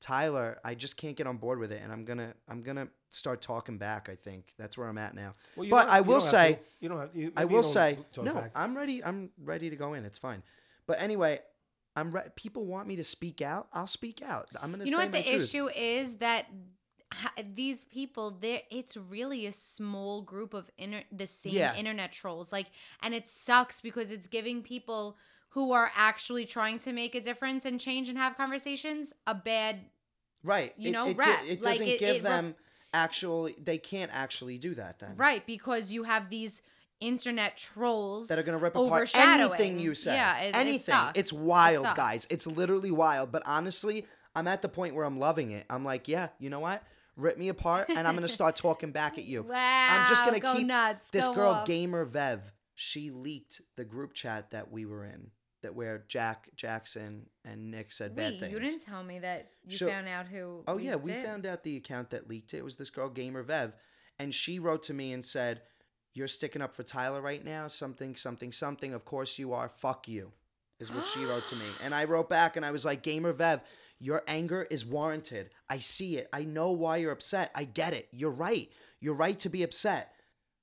Tyler, 0.01 0.59
I 0.65 0.75
just 0.75 0.97
can't 0.97 1.17
get 1.17 1.27
on 1.27 1.37
board 1.37 1.59
with 1.59 1.73
it, 1.73 1.83
and 1.83 1.93
I'm 1.93 2.05
gonna 2.05 2.35
I'm 2.49 2.63
gonna 2.63 2.89
start 3.11 3.43
talking 3.43 3.77
back. 3.79 4.09
I 4.09 4.15
think 4.15 4.53
that's 4.59 4.79
where 4.79 4.87
I'm 4.87 4.99
at 4.99 5.15
now. 5.15 5.35
Well, 5.57 5.69
but 5.69 5.89
I 5.89 6.01
will 6.01 6.21
say, 6.21 6.59
you 6.81 6.89
don't 6.89 6.99
have. 6.99 7.11
You, 7.15 7.33
I 7.37 7.43
maybe 7.43 7.53
you 7.53 7.57
will 7.57 7.63
say, 7.63 7.99
no, 8.17 8.35
back. 8.35 8.53
I'm 8.55 8.77
ready. 8.77 9.05
I'm 9.05 9.31
ready 9.43 9.71
to 9.71 9.77
go 9.77 9.93
in. 9.95 10.05
It's 10.05 10.19
fine. 10.19 10.43
But 10.87 11.01
anyway, 11.01 11.41
I'm 11.97 12.11
re- 12.11 12.31
people 12.35 12.67
want 12.67 12.89
me 12.89 12.97
to 12.97 13.05
speak 13.05 13.43
out. 13.43 13.69
I'll 13.73 13.87
speak 13.87 14.23
out. 14.23 14.49
I'm 14.61 14.71
gonna 14.71 14.85
you 14.85 14.91
know 14.91 14.99
say 14.99 15.05
what 15.05 15.13
my 15.13 15.19
the 15.21 15.31
truth. 15.31 15.43
issue 15.43 15.69
is 15.69 16.17
that 16.17 16.47
ha- 16.47 16.53
these 17.55 17.85
people 17.85 18.31
there 18.41 18.61
it's 18.71 18.97
really 18.97 19.47
a 19.47 19.53
small 19.53 20.23
group 20.23 20.55
of 20.55 20.71
inter- 20.79 21.05
the 21.13 21.27
same 21.27 21.55
Yeah. 21.55 21.75
internet 21.75 22.13
trolls 22.13 22.53
like 22.53 22.67
and 23.03 23.15
it 23.15 23.29
sucks 23.29 23.81
because 23.81 24.11
it's 24.11 24.27
giving 24.27 24.63
people 24.63 25.17
who 25.51 25.73
are 25.73 25.91
actually 25.97 26.45
trying 26.47 26.79
to 26.81 26.93
make 26.93 27.15
a 27.15 27.21
difference 27.21 27.65
and 27.65 27.79
change 27.81 28.09
and 28.09 28.19
have 28.19 28.37
conversations 28.37 29.13
a 29.27 29.35
bad 29.35 29.81
right? 30.43 30.73
you 30.77 30.89
it, 30.91 30.93
know, 30.93 31.09
it, 31.09 31.17
rep. 31.17 31.41
it 31.45 31.49
Like, 31.51 31.61
doesn't 31.63 31.87
it- 31.89 31.99
give 32.01 32.17
it 32.17 32.23
ref- 32.23 32.31
them 32.43 32.55
actually. 32.93 33.57
They 33.61 33.79
can't 33.79 34.11
actually 34.15 34.57
do 34.59 34.75
that 34.77 34.99
then. 35.01 35.17
right 35.17 35.45
because 35.47 35.91
you 35.91 36.05
have 36.05 36.31
these 36.31 36.63
internet 37.01 37.57
trolls 37.57 38.29
that 38.29 38.39
are 38.39 38.43
going 38.43 38.57
to 38.57 38.63
rip 38.63 38.77
apart 38.77 39.11
anything 39.17 39.79
you 39.81 39.95
say. 39.95 40.15
Yeah, 40.15 40.39
it- 40.39 40.49
it 40.51 40.57
anything. 40.57 40.81
sucks. 40.81 41.19
It's 41.19 41.33
It 41.33 41.39
wild, 41.39 41.85
sucks. 41.87 41.97
guys. 41.97 42.27
It's 42.31 42.47
literally 42.47 42.93
wild. 42.93 43.33
But 43.33 43.43
honestly, 43.47 44.07
I'm 44.35 44.47
at 44.49 44.63
the 44.63 44.69
point 44.69 44.95
where 44.95 45.05
I'm 45.05 45.19
loving 45.19 45.51
it. 45.51 45.67
I'm 45.69 45.85
like, 45.85 46.07
yeah, 46.09 46.29
you 46.39 46.51
know 46.51 46.61
what? 46.61 46.83
Rip 47.17 47.39
me 47.39 47.49
apart, 47.49 47.89
and 47.89 48.07
I'm 48.09 48.17
to 48.17 48.29
start 48.29 48.57
talking 48.57 48.91
back 48.91 49.19
at 49.19 49.25
you. 49.25 49.47
I'm 49.53 50.09
just 50.09 50.25
Wow, 50.25 50.31
to 50.33 50.41
go 50.41 50.55
keep 50.57 50.67
nuts, 50.67 51.11
this 51.11 51.27
go 51.29 51.35
girl, 51.35 51.51
off. 51.51 51.67
Gamer 51.67 52.05
Vev. 52.07 52.41
She 52.75 53.11
leaked 53.11 53.61
the 53.77 53.85
group 53.85 54.15
chat 54.15 54.51
that 54.51 54.73
we 54.73 54.85
were 54.85 55.05
in, 55.05 55.31
that 55.63 55.77
where 55.77 56.05
Jack 56.09 56.49
Jackson 56.57 57.27
and 57.45 57.71
Nick 57.71 57.93
said 57.93 58.17
bad 58.17 58.33
Wait, 58.33 58.41
things. 58.41 58.53
you 58.53 58.59
didn't 58.59 58.83
tell 58.85 59.05
me 59.05 59.21
that 59.21 59.49
you 59.65 59.77
So- 59.77 59.89
found 59.89 60.09
out 60.09 60.27
who. 60.27 60.65
Oh 60.67 60.79
yeah, 60.79 60.97
we 60.97 61.13
it. 61.13 61.25
found 61.25 61.47
out 61.47 61.63
the 61.63 61.77
account 61.77 62.11
that 62.11 62.29
leaked 62.29 62.53
it. 62.53 62.59
It 62.59 62.65
was 62.65 62.75
this 62.77 62.91
girl 62.91 63.09
Gamer 63.09 63.45
Vev, 63.45 63.73
and 64.19 64.35
she 64.35 64.59
wrote 64.59 64.83
to 64.85 64.95
me 64.95 65.13
and 65.13 65.25
said, 65.25 65.63
"You're 66.15 66.27
sticking 66.27 66.63
up 66.63 66.75
for 66.75 66.83
Tyler 66.83 67.21
right 67.21 67.45
now. 67.45 67.69
Something, 67.69 68.17
something, 68.17 68.51
something. 68.51 68.93
Of 68.93 69.05
course 69.05 69.39
you 69.39 69.53
are. 69.53 69.69
Fuck 69.69 70.09
you." 70.09 70.33
Is 70.81 70.91
what 70.93 71.07
she 71.07 71.25
wrote 71.25 71.47
to 71.47 71.55
me, 71.57 71.65
and 71.85 71.95
I 71.95 72.03
wrote 72.05 72.29
back 72.29 72.57
and 72.57 72.67
I 72.67 72.73
was 72.73 72.85
like, 72.85 73.03
"Gamer 73.05 73.33
Vev, 73.33 73.61
your 74.05 74.23
anger 74.29 74.67
is 74.71 74.85
warranted. 74.85 75.49
I 75.71 75.79
see 75.79 76.19
it. 76.19 76.29
I 76.31 76.45
know 76.45 76.73
why 76.73 76.99
you're 76.99 77.11
upset. 77.11 77.51
I 77.55 77.65
get 77.65 77.95
it. 77.95 78.07
You're 78.13 78.31
right. 78.31 78.71
You're 79.01 79.15
right 79.15 79.39
to 79.39 79.49
be 79.49 79.63
upset, 79.63 80.13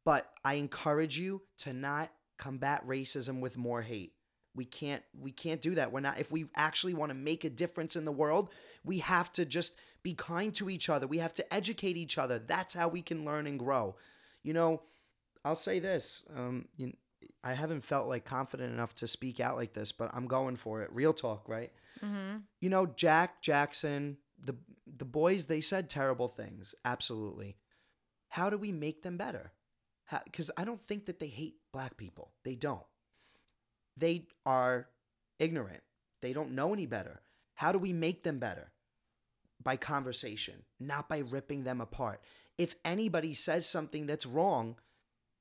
but 0.06 0.30
I 0.46 0.56
encourage 0.56 1.18
you 1.18 1.42
to 1.60 1.74
not 1.74 2.12
combat 2.38 2.86
racism 2.88 3.40
with 3.40 3.58
more 3.58 3.82
hate." 3.82 4.14
we 4.54 4.66
can't 4.66 5.02
we 5.18 5.32
can't 5.32 5.62
do 5.62 5.76
that 5.76 5.94
we're 5.94 6.02
not 6.02 6.20
if 6.20 6.30
we 6.30 6.46
actually 6.56 6.94
want 6.94 7.10
to 7.10 7.18
make 7.18 7.46
a 7.46 7.50
difference 7.50 7.96
in 7.96 8.04
the 8.04 8.12
world 8.12 8.50
we 8.84 8.98
have 8.98 9.32
to 9.32 9.46
just 9.46 9.80
be 10.04 10.14
kind 10.14 10.54
to 10.54 10.70
each 10.70 10.90
other 10.90 11.08
we 11.08 11.20
have 11.20 11.34
to 11.34 11.54
educate 11.54 11.96
each 11.96 12.18
other 12.18 12.38
that's 12.38 12.74
how 12.74 12.90
we 12.90 13.02
can 13.02 13.24
learn 13.24 13.48
and 13.48 13.60
grow 13.60 13.96
you 14.44 14.52
know 14.52 14.82
i'll 15.46 15.56
say 15.56 15.80
this 15.80 16.26
um 16.36 16.68
you, 16.76 16.92
i 17.46 17.54
haven't 17.54 17.86
felt 17.86 18.10
like 18.10 18.26
confident 18.26 18.74
enough 18.74 18.94
to 18.94 19.08
speak 19.08 19.40
out 19.40 19.56
like 19.56 19.72
this 19.72 19.94
but 19.94 20.10
i'm 20.14 20.28
going 20.28 20.58
for 20.58 20.82
it 20.82 20.90
real 20.94 21.14
talk 21.14 21.48
right 21.48 21.72
Mm-hmm. 22.04 22.38
you 22.60 22.70
know 22.70 22.86
jack 22.86 23.42
jackson 23.42 24.18
the 24.44 24.56
the 24.88 25.06
boys 25.06 25.46
they 25.46 25.62
said 25.62 25.90
terrible 25.90 26.28
things 26.28 26.74
absolutely 26.86 27.58
how 28.30 28.50
do 28.50 28.58
we 28.58 28.72
make 28.72 29.02
them 29.02 29.18
better 29.18 29.52
because 30.24 30.50
i 30.58 30.64
don't 30.64 30.82
think 30.82 31.06
that 31.06 31.20
they 31.20 31.28
hate 31.28 31.56
black 31.72 31.98
people 31.98 32.32
they 32.44 32.56
don't 32.56 32.86
they 33.98 34.28
are 34.46 34.88
ignorant. 35.40 35.84
They 36.22 36.34
don't 36.34 36.52
know 36.52 36.74
any 36.74 36.86
better. 36.86 37.22
How 37.56 37.72
do 37.72 37.80
we 37.80 37.94
make 37.94 38.24
them 38.24 38.40
better? 38.40 38.72
By 39.62 39.76
conversation, 39.76 40.64
not 40.80 41.10
by 41.10 41.20
ripping 41.20 41.64
them 41.64 41.82
apart. 41.82 42.22
If 42.58 42.76
anybody 42.84 43.34
says 43.34 43.68
something 43.68 44.06
that's 44.06 44.26
wrong, 44.26 44.78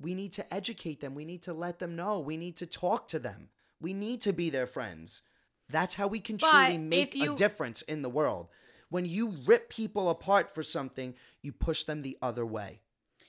we 0.01 0.15
need 0.15 0.33
to 0.33 0.55
educate 0.55 1.01
them. 1.01 1.15
We 1.15 1.25
need 1.25 1.43
to 1.43 1.53
let 1.53 1.79
them 1.79 1.97
know. 1.97 2.21
We 2.21 2.37
need 2.37 2.57
to 2.57 2.67
talk 2.67 3.09
to 3.09 3.19
them. 3.19 3.49
We 3.81 3.93
need 3.93 4.21
to 4.23 4.33
be 4.33 4.51
their 4.51 4.67
friends. 4.67 5.23
That's 5.71 5.95
how 5.95 6.07
we 6.09 6.21
can 6.21 6.39
truly 6.39 6.79
make 6.79 7.15
a 7.17 7.35
difference 7.37 7.83
in 7.83 8.03
the 8.03 8.09
world. 8.11 8.49
When 8.89 9.07
you 9.07 9.35
rip 9.47 9.69
people 9.71 10.11
apart 10.11 10.53
for 10.55 10.63
something, 10.63 11.15
you 11.43 11.53
push 11.53 11.85
them 11.85 12.03
the 12.03 12.19
other 12.21 12.45
way. 12.45 12.81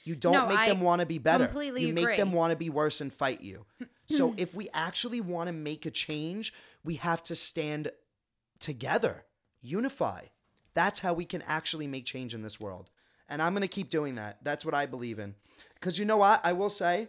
You 0.04 0.16
don't 0.16 0.34
No, 0.34 0.48
make 0.48 0.58
I 0.58 0.70
them 0.70 0.82
want 0.82 1.02
to 1.02 1.06
be 1.06 1.20
better. 1.20 1.46
completely 1.46 1.86
you 1.86 1.94
make 1.94 2.18
them 2.18 2.32
want 2.34 2.50
to 2.52 2.58
be 2.58 2.70
worse 2.72 3.02
and 3.02 3.14
fight 3.14 3.42
you. 3.42 3.66
So 4.10 4.34
if 4.36 4.54
we 4.54 4.68
actually 4.74 5.22
want 5.22 5.48
to 5.48 5.54
make 5.54 5.86
a 5.86 5.92
change, 5.92 6.52
we 6.84 6.96
have 6.96 7.24
to 7.24 7.36
stand 7.36 7.92
together, 8.60 9.24
unify. 9.62 10.24
That's 10.74 11.00
how 11.00 11.14
we 11.14 11.24
can 11.24 11.42
actually 11.44 11.88
make 11.88 12.04
change 12.06 12.34
in 12.34 12.42
this 12.42 12.60
world. 12.60 12.90
And 13.30 13.42
I'm 13.42 13.54
going 13.54 13.62
to 13.62 13.68
keep 13.70 13.90
doing 13.90 14.16
that. 14.16 14.44
That's 14.44 14.66
what 14.66 14.74
I 14.76 14.86
believe 14.86 15.18
in. 15.20 15.36
Cuz 15.80 15.98
you 15.98 16.04
know 16.04 16.18
what? 16.18 16.42
I 16.44 16.52
will 16.52 16.70
say 16.70 17.08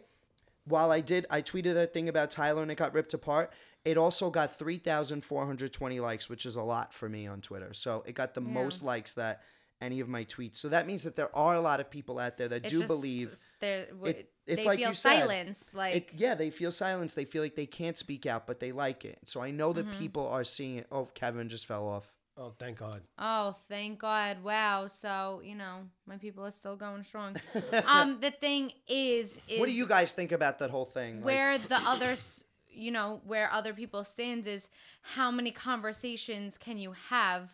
while 0.64 0.92
I 0.92 1.00
did 1.00 1.26
I 1.28 1.42
tweeted 1.42 1.76
a 1.76 1.86
thing 1.86 2.08
about 2.08 2.30
Tyler 2.30 2.62
and 2.62 2.70
it 2.70 2.76
got 2.78 2.94
ripped 2.94 3.14
apart, 3.14 3.52
it 3.84 3.96
also 3.98 4.30
got 4.30 4.56
3,420 4.56 6.00
likes, 6.00 6.28
which 6.28 6.46
is 6.46 6.56
a 6.56 6.62
lot 6.62 6.92
for 6.94 7.08
me 7.08 7.26
on 7.26 7.40
Twitter. 7.40 7.74
So 7.74 8.02
it 8.06 8.14
got 8.14 8.34
the 8.34 8.40
Yeah. 8.42 8.48
most 8.48 8.82
likes 8.82 9.14
that 9.14 9.42
any 9.80 9.98
of 9.98 10.08
my 10.08 10.24
tweets. 10.24 10.56
So 10.58 10.68
that 10.68 10.86
means 10.86 11.02
that 11.02 11.16
there 11.16 11.34
are 11.36 11.56
a 11.56 11.60
lot 11.60 11.80
of 11.80 11.90
people 11.90 12.20
out 12.20 12.38
there 12.38 12.46
that 12.48 12.64
It's 12.64 12.72
do 12.72 12.78
just 12.80 12.88
believe 12.88 13.32
s- 13.32 13.56
they're, 13.60 13.88
It- 14.04 14.30
it's 14.46 14.60
they 14.62 14.64
like 14.64 14.78
feel 14.78 14.90
you 14.90 14.94
silenced. 14.94 15.74
Like 15.74 15.94
it, 15.94 16.08
yeah, 16.14 16.36
they 16.36 16.50
feel 16.50 16.70
silence. 16.70 17.14
They 17.14 17.24
feel 17.24 17.42
like 17.42 17.56
they 17.56 17.66
can't 17.66 17.98
speak 17.98 18.24
out, 18.24 18.46
but 18.46 18.60
they 18.60 18.70
like 18.70 19.04
it. 19.04 19.18
So 19.24 19.40
I 19.40 19.50
know 19.50 19.72
that 19.72 19.86
Mm-hmm. 19.86 19.98
people 19.98 20.28
are 20.28 20.44
seeing 20.44 20.76
it. 20.76 20.86
Oh, 20.92 21.06
Kevin 21.06 21.48
just 21.48 21.66
fell 21.66 21.88
off. 21.88 22.12
Oh, 22.36 22.54
thank 22.58 22.78
God. 22.78 23.02
Oh, 23.18 23.56
thank 23.68 23.98
God. 23.98 24.42
Wow. 24.42 24.86
So, 24.86 25.42
you 25.44 25.54
know, 25.56 25.88
my 26.06 26.16
people 26.16 26.46
are 26.46 26.50
still 26.52 26.76
going 26.76 27.02
strong. 27.04 27.36
um, 27.86 28.20
the 28.20 28.30
thing 28.30 28.72
is, 28.88 29.38
is 29.48 29.58
what 29.60 29.66
do 29.66 29.72
you 29.74 29.86
guys 29.86 30.12
think 30.12 30.30
about 30.32 30.60
that 30.60 30.70
whole 30.70 30.86
thing? 30.86 31.16
Like, 31.16 31.24
where 31.24 31.58
the 31.58 31.76
others, 31.76 32.44
you 32.72 32.90
know, 32.90 33.20
where 33.24 33.52
other 33.52 33.72
people 33.74 34.04
stands 34.04 34.46
is 34.46 34.68
how 35.02 35.30
many 35.30 35.50
conversations 35.50 36.58
can 36.58 36.78
you 36.78 36.92
have? 37.10 37.50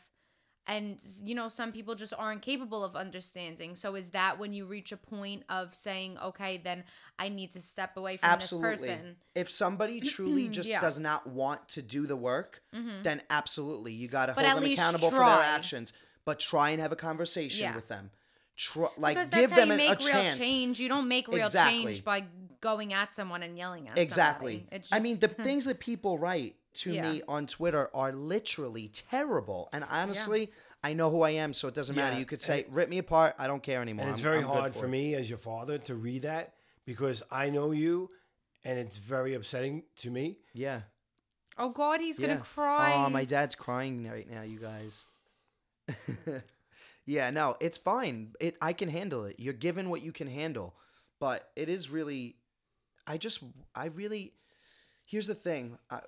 And, 0.67 0.99
you 1.25 1.35
know, 1.35 1.49
some 1.49 1.73
people 1.73 1.95
just 1.95 2.13
aren't 2.19 2.43
capable 2.43 2.85
of 2.85 2.95
understanding. 2.95 3.75
So 3.75 3.95
is 3.95 4.11
that 4.11 4.39
when 4.39 4.53
you 4.53 4.67
reach 4.67 4.93
a 4.93 4.99
point 4.99 5.45
of 5.49 5.75
saying, 5.75 6.19
okay, 6.23 6.61
then 6.63 6.85
I 7.19 7.31
need 7.31 7.53
to 7.53 7.63
step 7.63 7.97
away 7.97 8.19
from 8.19 8.29
absolutely. 8.29 8.71
this 8.73 8.81
person? 8.81 8.93
Absolutely. 8.93 9.17
If 9.35 9.51
somebody 9.51 10.01
truly 10.03 10.49
just 10.49 10.69
Yeah. 10.69 10.81
does 10.81 10.99
not 10.99 11.27
want 11.27 11.69
to 11.71 11.81
do 11.81 12.07
the 12.07 12.17
work, 12.17 12.63
mm-hmm. 12.75 13.03
then 13.03 13.23
absolutely 13.31 13.95
you 13.95 14.09
got 14.09 14.27
to 14.27 14.35
hold 14.35 14.63
them 14.63 14.71
accountable 14.71 15.11
for 15.11 15.21
their 15.21 15.27
actions. 15.27 15.95
But 16.27 16.39
try 16.39 16.71
and 16.71 16.83
have 16.83 16.93
a 16.93 16.97
conversation 16.97 17.63
Yeah. 17.63 17.75
with 17.75 17.89
them. 17.89 18.11
Try, 18.59 18.89
like 18.99 19.17
because 19.17 19.29
give 19.29 19.51
them 19.51 19.71
you 19.71 19.77
make 19.77 20.01
a 20.01 20.05
real 20.05 20.13
chance. 20.13 20.39
change. 20.39 20.81
You 20.81 20.89
don't 20.91 21.09
make 21.09 21.29
real 21.29 21.39
Exactly. 21.47 21.85
change 21.85 22.05
by 22.05 22.25
going 22.61 22.93
at 22.93 23.13
someone 23.15 23.43
and 23.43 23.57
yelling 23.57 23.89
at 23.89 23.95
them. 23.97 24.03
Exactly. 24.03 24.59
somebody. 24.59 24.77
It's 24.77 24.93
I 24.93 24.99
mean, 25.01 25.19
the 25.19 25.29
things 25.47 25.65
that 25.67 25.81
people 25.81 26.19
write 26.19 26.57
to 26.75 26.93
Yeah. 26.93 27.11
me 27.13 27.23
on 27.29 27.47
Twitter 27.47 27.89
are 27.95 28.13
literally 28.13 28.89
terrible. 28.89 29.69
And 29.73 29.85
honestly, 29.91 30.51
I 30.83 30.93
know 30.93 31.11
who 31.11 31.23
I 31.23 31.31
am, 31.31 31.53
so 31.53 31.67
it 31.69 31.75
doesn't 31.75 31.97
matter. 31.97 32.19
You 32.19 32.25
could 32.25 32.41
say, 32.41 32.67
rip 32.71 32.89
me 32.89 32.99
apart. 32.99 33.35
I 33.39 33.47
don't 33.47 33.63
care 33.63 33.83
anymore. 33.83 34.05
And 34.07 34.13
it's 34.13 34.21
I'm- 34.21 34.31
very 34.33 34.39
I'm 34.39 34.45
hard 34.49 34.75
for 34.75 34.87
it. 34.87 34.91
me 34.91 35.15
as 35.15 35.29
your 35.29 35.39
father 35.39 35.79
to 35.79 35.95
read 35.95 36.23
that 36.23 36.55
because 36.85 37.23
I 37.31 37.51
know 37.51 37.73
you, 37.73 38.11
and 38.65 38.79
it's 38.79 38.99
very 38.99 39.35
upsetting 39.35 39.83
to 39.97 40.11
me. 40.11 40.39
Yeah. 40.53 40.83
oh 41.59 41.71
God, 41.71 42.01
he's 42.01 42.21
yeah. 42.21 42.29
gonna 42.29 42.41
cry. 42.41 42.93
Oh, 42.95 43.11
my 43.11 43.25
dad's 43.25 43.55
crying 43.57 44.09
right 44.09 44.29
now, 44.31 44.43
you 44.43 44.59
guys. 44.61 45.07
yeah, 47.07 47.31
no, 47.31 47.57
it's 47.61 47.79
fine. 47.79 48.33
It 48.41 48.57
I 48.61 48.73
can 48.73 48.89
handle 48.89 49.25
it. 49.25 49.37
You're 49.39 49.55
given 49.55 49.91
what 49.91 50.03
you 50.03 50.13
can 50.13 50.27
handle. 50.29 50.75
But 51.21 51.51
it 51.57 51.69
is 51.69 51.91
really 51.91 52.37
I 53.09 53.17
just 53.17 53.43
I 53.75 53.87
really 53.87 54.35
Here's 55.09 55.27
the 55.27 55.35
thing. 55.35 55.79
I 55.91 56.01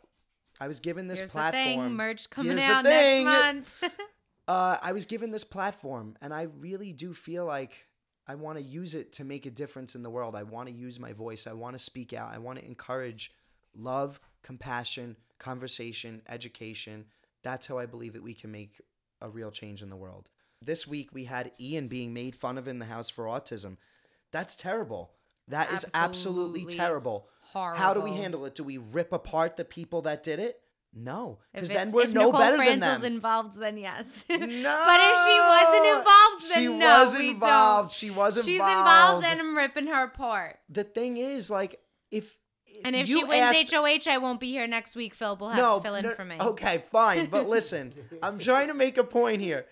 I 0.60 0.68
was 0.68 0.78
given 0.78 1.08
this 1.08 1.20
Here's 1.20 1.32
platform. 1.32 1.64
the 1.64 1.82
thing, 1.84 1.94
merch 1.94 2.28
coming 2.28 2.58
Here's 2.58 2.70
out 2.70 2.84
next 2.84 3.24
month. 3.24 3.98
Uh, 4.48 4.76
I 4.82 4.90
was 4.90 5.06
given 5.06 5.30
this 5.30 5.44
platform, 5.44 6.16
and 6.20 6.34
I 6.34 6.48
really 6.58 6.92
do 6.92 7.14
feel 7.14 7.44
like 7.46 7.86
I 8.26 8.34
want 8.34 8.58
to 8.58 8.64
use 8.64 8.94
it 8.94 9.12
to 9.12 9.24
make 9.24 9.46
a 9.46 9.50
difference 9.50 9.94
in 9.94 10.02
the 10.02 10.10
world. 10.10 10.34
I 10.34 10.42
want 10.42 10.68
to 10.68 10.74
use 10.74 10.98
my 10.98 11.12
voice. 11.12 11.46
I 11.46 11.52
want 11.52 11.76
to 11.76 11.78
speak 11.78 12.12
out. 12.12 12.34
I 12.34 12.38
want 12.38 12.58
to 12.58 12.66
encourage 12.66 13.32
love, 13.76 14.18
compassion, 14.42 15.14
conversation, 15.38 16.22
education. 16.28 17.04
That's 17.44 17.68
how 17.68 17.78
I 17.78 17.86
believe 17.86 18.14
that 18.14 18.24
we 18.24 18.34
can 18.34 18.50
make 18.50 18.80
a 19.20 19.28
real 19.28 19.52
change 19.52 19.82
in 19.82 19.90
the 19.90 19.94
world. 19.94 20.30
This 20.60 20.84
week, 20.84 21.10
we 21.12 21.26
had 21.26 21.52
Ian 21.60 21.86
being 21.86 22.12
made 22.12 22.34
fun 22.34 22.58
of 22.58 22.66
in 22.66 22.80
the 22.80 22.86
house 22.86 23.08
for 23.08 23.26
autism. 23.26 23.76
That's 24.32 24.56
terrible. 24.56 25.12
That 25.50 25.72
is 25.72 25.84
absolutely 25.94 26.62
Absolutely 26.62 26.76
terrible. 26.76 27.28
How 27.52 27.94
do 27.94 28.00
we 28.00 28.12
handle 28.12 28.44
it? 28.46 28.54
Do 28.54 28.64
we 28.64 28.78
rip 28.78 29.12
apart 29.12 29.56
the 29.56 29.64
people 29.64 30.02
that 30.02 30.22
did 30.22 30.38
it? 30.38 30.60
No, 30.92 31.38
because 31.52 31.68
then 31.68 31.92
we're 31.92 32.08
no 32.08 32.26
Nicole 32.26 32.32
better 32.32 32.56
Franzel's 32.56 32.80
than 32.80 33.00
them. 33.00 33.12
involved, 33.14 33.56
then 33.56 33.78
yes. 33.78 34.24
no, 34.28 34.36
but 34.38 34.48
if 34.48 34.48
she 34.48 35.40
wasn't 35.40 35.86
involved, 35.86 36.52
then 36.52 36.62
she 36.62 36.66
no, 36.66 37.00
was 37.00 37.16
we 37.16 37.30
involved. 37.30 37.82
don't. 37.82 37.92
She 37.92 38.10
was 38.10 38.36
involved. 38.36 38.48
She's 38.48 38.60
involved, 38.60 39.24
and 39.24 39.40
I'm 39.40 39.56
ripping 39.56 39.86
her 39.86 40.02
apart. 40.04 40.58
the 40.68 40.82
thing 40.82 41.16
is, 41.16 41.48
like, 41.48 41.78
if, 42.10 42.36
And 42.84 42.96
if 42.96 43.08
you 43.08 43.20
she 43.20 43.24
wins 43.24 43.40
asked, 43.40 43.72
HOH, 43.72 44.10
I 44.10 44.18
won't 44.18 44.40
be 44.40 44.50
here 44.50 44.66
next 44.66 44.96
week. 44.96 45.14
Phil 45.14 45.36
will 45.36 45.50
have 45.50 45.58
no, 45.58 45.76
to 45.76 45.82
fill 45.82 45.94
in 45.94 46.04
no, 46.06 46.14
for 46.14 46.24
me. 46.24 46.36
Okay, 46.40 46.82
fine, 46.90 47.26
but 47.26 47.48
listen, 47.56 47.94
I'm 48.20 48.40
trying 48.40 48.66
to 48.66 48.74
make 48.74 48.98
a 48.98 49.04
point 49.04 49.40
here. 49.40 49.66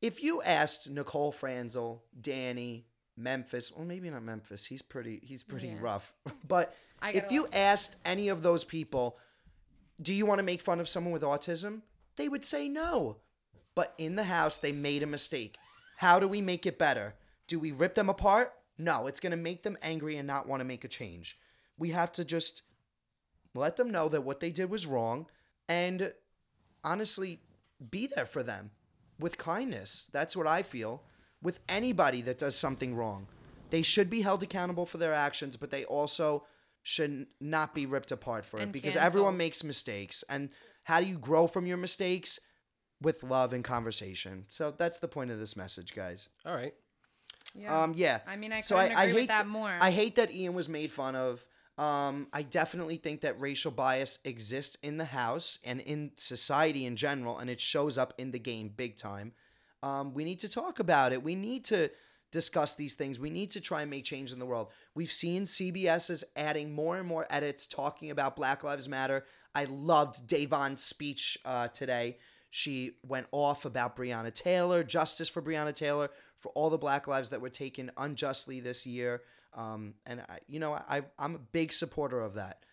If 0.00 0.22
you 0.22 0.40
asked 0.42 0.88
Nicole 0.88 1.32
Franzel, 1.32 2.04
Danny, 2.18 2.86
Memphis, 3.20 3.72
well, 3.74 3.84
maybe 3.84 4.10
not 4.10 4.22
Memphis. 4.22 4.66
He's 4.66 4.82
pretty. 4.82 5.20
He's 5.22 5.42
pretty 5.42 5.68
Yeah. 5.68 5.78
rough. 5.80 6.12
But 6.48 6.74
if 7.02 7.30
you 7.30 7.46
asked 7.52 7.96
any 8.04 8.28
of 8.28 8.42
those 8.42 8.64
people, 8.64 9.18
do 10.00 10.12
you 10.12 10.26
want 10.26 10.38
to 10.38 10.44
make 10.44 10.60
fun 10.60 10.80
of 10.80 10.88
someone 10.88 11.12
with 11.12 11.22
autism? 11.22 11.82
They 12.16 12.28
would 12.28 12.44
say 12.44 12.68
no. 12.68 13.18
But 13.74 13.94
in 13.98 14.16
the 14.16 14.24
house, 14.24 14.58
they 14.58 14.72
made 14.72 15.02
a 15.02 15.06
mistake. 15.06 15.56
How 15.98 16.18
do 16.18 16.26
we 16.28 16.40
make 16.40 16.66
it 16.66 16.78
better? 16.78 17.14
Do 17.46 17.58
we 17.58 17.72
rip 17.72 17.94
them 17.94 18.08
apart? 18.08 18.52
No, 18.78 19.06
it's 19.06 19.20
going 19.20 19.30
to 19.30 19.36
make 19.36 19.62
them 19.62 19.76
angry 19.82 20.16
and 20.16 20.26
not 20.26 20.46
want 20.48 20.60
to 20.60 20.64
make 20.64 20.84
a 20.84 20.88
change. 20.88 21.38
We 21.78 21.90
have 21.90 22.10
to 22.12 22.24
just 22.24 22.62
let 23.54 23.76
them 23.76 23.90
know 23.90 24.08
that 24.08 24.22
what 24.22 24.40
they 24.40 24.50
did 24.50 24.70
was 24.70 24.86
wrong 24.86 25.26
and 25.68 26.12
honestly 26.82 27.40
be 27.90 28.06
there 28.06 28.26
for 28.26 28.42
them 28.42 28.70
with 29.18 29.38
kindness. 29.38 30.08
That's 30.12 30.36
what 30.36 30.46
I 30.46 30.62
feel 30.62 31.02
with 31.42 31.60
anybody 31.68 32.22
that 32.22 32.38
does 32.38 32.56
something 32.56 32.94
wrong. 32.94 33.26
They 33.70 33.82
should 33.82 34.10
be 34.10 34.22
held 34.22 34.42
accountable 34.42 34.86
for 34.86 34.98
their 34.98 35.14
actions, 35.14 35.56
but 35.56 35.70
they 35.70 35.84
also 35.84 36.44
should 36.82 37.26
not 37.40 37.74
be 37.74 37.86
ripped 37.86 38.10
apart 38.10 38.44
for 38.44 38.58
it 38.58 38.64
And 38.64 38.72
because 38.72 38.96
everyone 38.96 39.36
makes 39.36 39.62
mistakes. 39.62 40.24
And 40.28 40.50
how 40.84 41.00
do 41.00 41.06
you 41.06 41.18
grow 41.18 41.46
from 41.46 41.66
your 41.66 41.76
mistakes? 41.76 42.40
With 43.02 43.22
love 43.22 43.54
and 43.54 43.64
conversation. 43.64 44.44
So 44.48 44.72
that's 44.72 44.98
the 44.98 45.08
point 45.08 45.30
of 45.30 45.38
this 45.38 45.56
message, 45.56 45.94
guys. 45.94 46.28
All 46.44 46.54
right. 46.54 46.74
Yeah. 47.54 47.82
Um, 47.82 47.94
yeah. 47.96 48.20
I 48.26 48.36
mean, 48.36 48.52
I 48.52 48.60
So 48.60 48.76
couldn't 48.76 48.92
agree 48.92 49.06
hate 49.06 49.14
with 49.14 49.28
that 49.28 49.46
more. 49.46 49.74
I 49.80 49.90
hate 49.90 50.16
that 50.16 50.30
Ian 50.30 50.52
was 50.52 50.68
made 50.68 50.90
fun 50.90 51.16
of. 51.16 51.46
Um, 51.78 52.26
I 52.30 52.42
definitely 52.42 52.98
think 52.98 53.22
that 53.22 53.40
racial 53.40 53.70
bias 53.70 54.18
exists 54.24 54.76
in 54.82 54.98
the 54.98 55.06
house 55.06 55.58
and 55.64 55.80
in 55.80 56.10
society 56.16 56.84
in 56.84 56.94
general, 56.96 57.38
and 57.38 57.48
it 57.48 57.58
shows 57.58 57.96
up 57.96 58.12
in 58.18 58.32
the 58.32 58.38
game 58.38 58.68
big 58.76 58.96
time. 58.96 59.32
Um, 59.82 60.12
we 60.14 60.24
need 60.24 60.40
to 60.40 60.48
talk 60.48 60.78
about 60.78 61.12
it. 61.12 61.22
We 61.22 61.34
need 61.34 61.64
to 61.66 61.90
discuss 62.32 62.74
these 62.74 62.94
things. 62.94 63.18
We 63.18 63.30
need 63.30 63.50
to 63.52 63.60
try 63.60 63.82
and 63.82 63.90
make 63.90 64.04
change 64.04 64.32
in 64.32 64.38
the 64.38 64.46
world. 64.46 64.68
We've 64.94 65.10
seen 65.10 65.44
CBS 65.44 66.10
is 66.10 66.24
adding 66.36 66.72
more 66.72 66.96
and 66.96 67.06
more 67.06 67.26
edits 67.30 67.66
talking 67.66 68.10
about 68.10 68.36
Black 68.36 68.62
Lives 68.62 68.88
Matter. 68.88 69.24
I 69.54 69.64
loved 69.64 70.26
Davon's 70.26 70.82
speech 70.82 71.38
uh, 71.44 71.68
today. 71.68 72.18
She 72.50 72.96
went 73.06 73.26
off 73.32 73.64
about 73.64 73.96
Breonna 73.96 74.32
Taylor, 74.32 74.82
justice 74.82 75.28
for 75.28 75.40
Breonna 75.40 75.74
Taylor, 75.74 76.10
for 76.36 76.50
all 76.54 76.70
the 76.70 76.78
Black 76.78 77.06
lives 77.06 77.30
that 77.30 77.40
were 77.40 77.50
taken 77.50 77.90
unjustly 77.96 78.60
this 78.60 78.86
year. 78.86 79.22
Um, 79.54 79.94
and 80.06 80.20
I, 80.20 80.38
you 80.48 80.60
know, 80.60 80.74
I, 80.74 81.02
I'm 81.18 81.34
a 81.34 81.38
big 81.38 81.72
supporter 81.72 82.20
of 82.20 82.34
that. 82.34 82.64